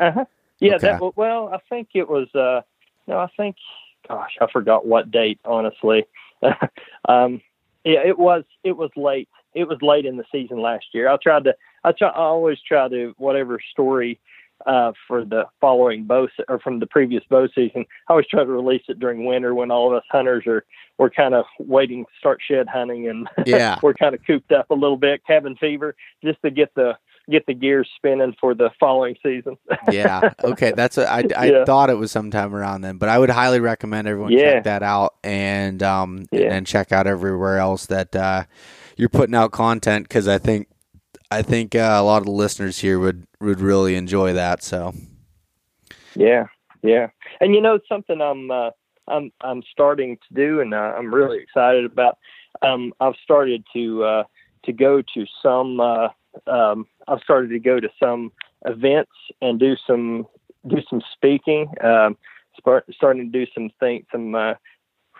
[0.00, 0.24] Uh-huh.
[0.60, 0.86] Yeah, Okay.
[0.88, 2.62] that well, I think it was uh
[3.06, 3.56] no, I think
[4.08, 6.04] gosh, I forgot what date, honestly.
[7.08, 7.40] um
[7.84, 9.28] yeah, it was it was late.
[9.54, 11.08] It was late in the season last year.
[11.08, 11.54] I tried to
[11.84, 14.18] I try I always try to whatever story
[14.66, 17.84] uh for the following bow se- or from the previous bow season.
[18.08, 20.64] I always try to release it during winter when all of us hunters are
[20.98, 23.78] we're kind of waiting to start shed hunting and Yeah.
[23.82, 25.94] we're kind of cooped up a little bit, cabin fever,
[26.24, 26.98] just to get the
[27.30, 29.56] get the gears spinning for the following season.
[29.92, 30.32] yeah.
[30.42, 30.72] Okay.
[30.74, 31.64] That's what I, I Yeah.
[31.66, 34.54] thought it was sometime around then, but I would highly recommend everyone Yeah.
[34.54, 36.52] check that out and um Yeah.
[36.54, 38.44] and check out everywhere else that uh,
[38.96, 40.68] you're putting out content because I think
[41.30, 44.62] I think uh, a lot of the listeners here would would really enjoy that.
[44.62, 44.94] So
[46.14, 46.46] Yeah,
[46.82, 47.08] yeah.
[47.40, 48.70] And you know something I'm uh,
[49.06, 52.18] I'm I'm starting to do, and uh, I'm really excited about.
[52.62, 54.24] Um, I've started to uh,
[54.64, 55.80] to go to some.
[55.80, 56.08] Uh,
[56.46, 58.32] um, I've started to go to some
[58.64, 60.26] events and do some
[60.66, 61.68] do some speaking.
[61.82, 62.16] Um,
[62.58, 64.54] start, starting to do some things, some uh,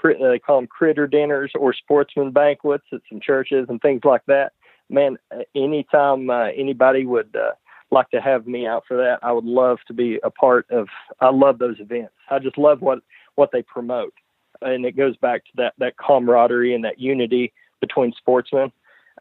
[0.02, 4.52] they call them critter dinners or sportsman banquets at some churches and things like that.
[4.90, 7.52] Man, uh, anytime uh, anybody would uh,
[7.90, 10.89] like to have me out for that, I would love to be a part of.
[11.20, 12.15] I love those events.
[12.31, 13.01] I just love what
[13.35, 14.15] what they promote,
[14.62, 18.73] and it goes back to that that camaraderie and that unity between sportsmen.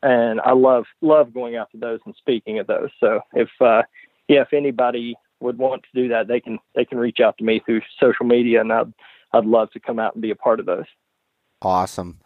[0.03, 2.89] And I love love going out to those and speaking at those.
[2.99, 3.84] So if uh,
[4.27, 7.44] yeah, if anybody would want to do that, they can they can reach out to
[7.44, 8.94] me through social media, and I'd
[9.34, 10.85] I'd love to come out and be a part of those.
[11.61, 12.19] awesome.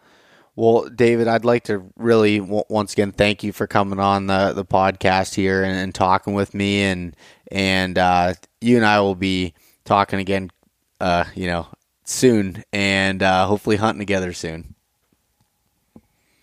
[0.54, 4.52] Well, David, I'd like to really w- once again thank you for coming on the,
[4.52, 7.16] the podcast here and, and talking with me, and
[7.50, 9.54] and uh, you and I will be
[9.84, 10.50] talking again,
[11.00, 11.68] uh, you know,
[12.04, 14.74] soon, and uh, hopefully hunting together soon.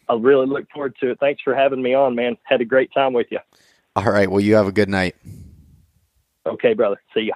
[0.09, 1.19] I really look forward to it.
[1.19, 2.35] Thanks for having me on, man.
[2.43, 3.39] Had a great time with you.
[3.95, 4.29] All right.
[4.29, 5.15] Well, you have a good night.
[6.47, 6.99] Okay, brother.
[7.13, 7.35] See ya.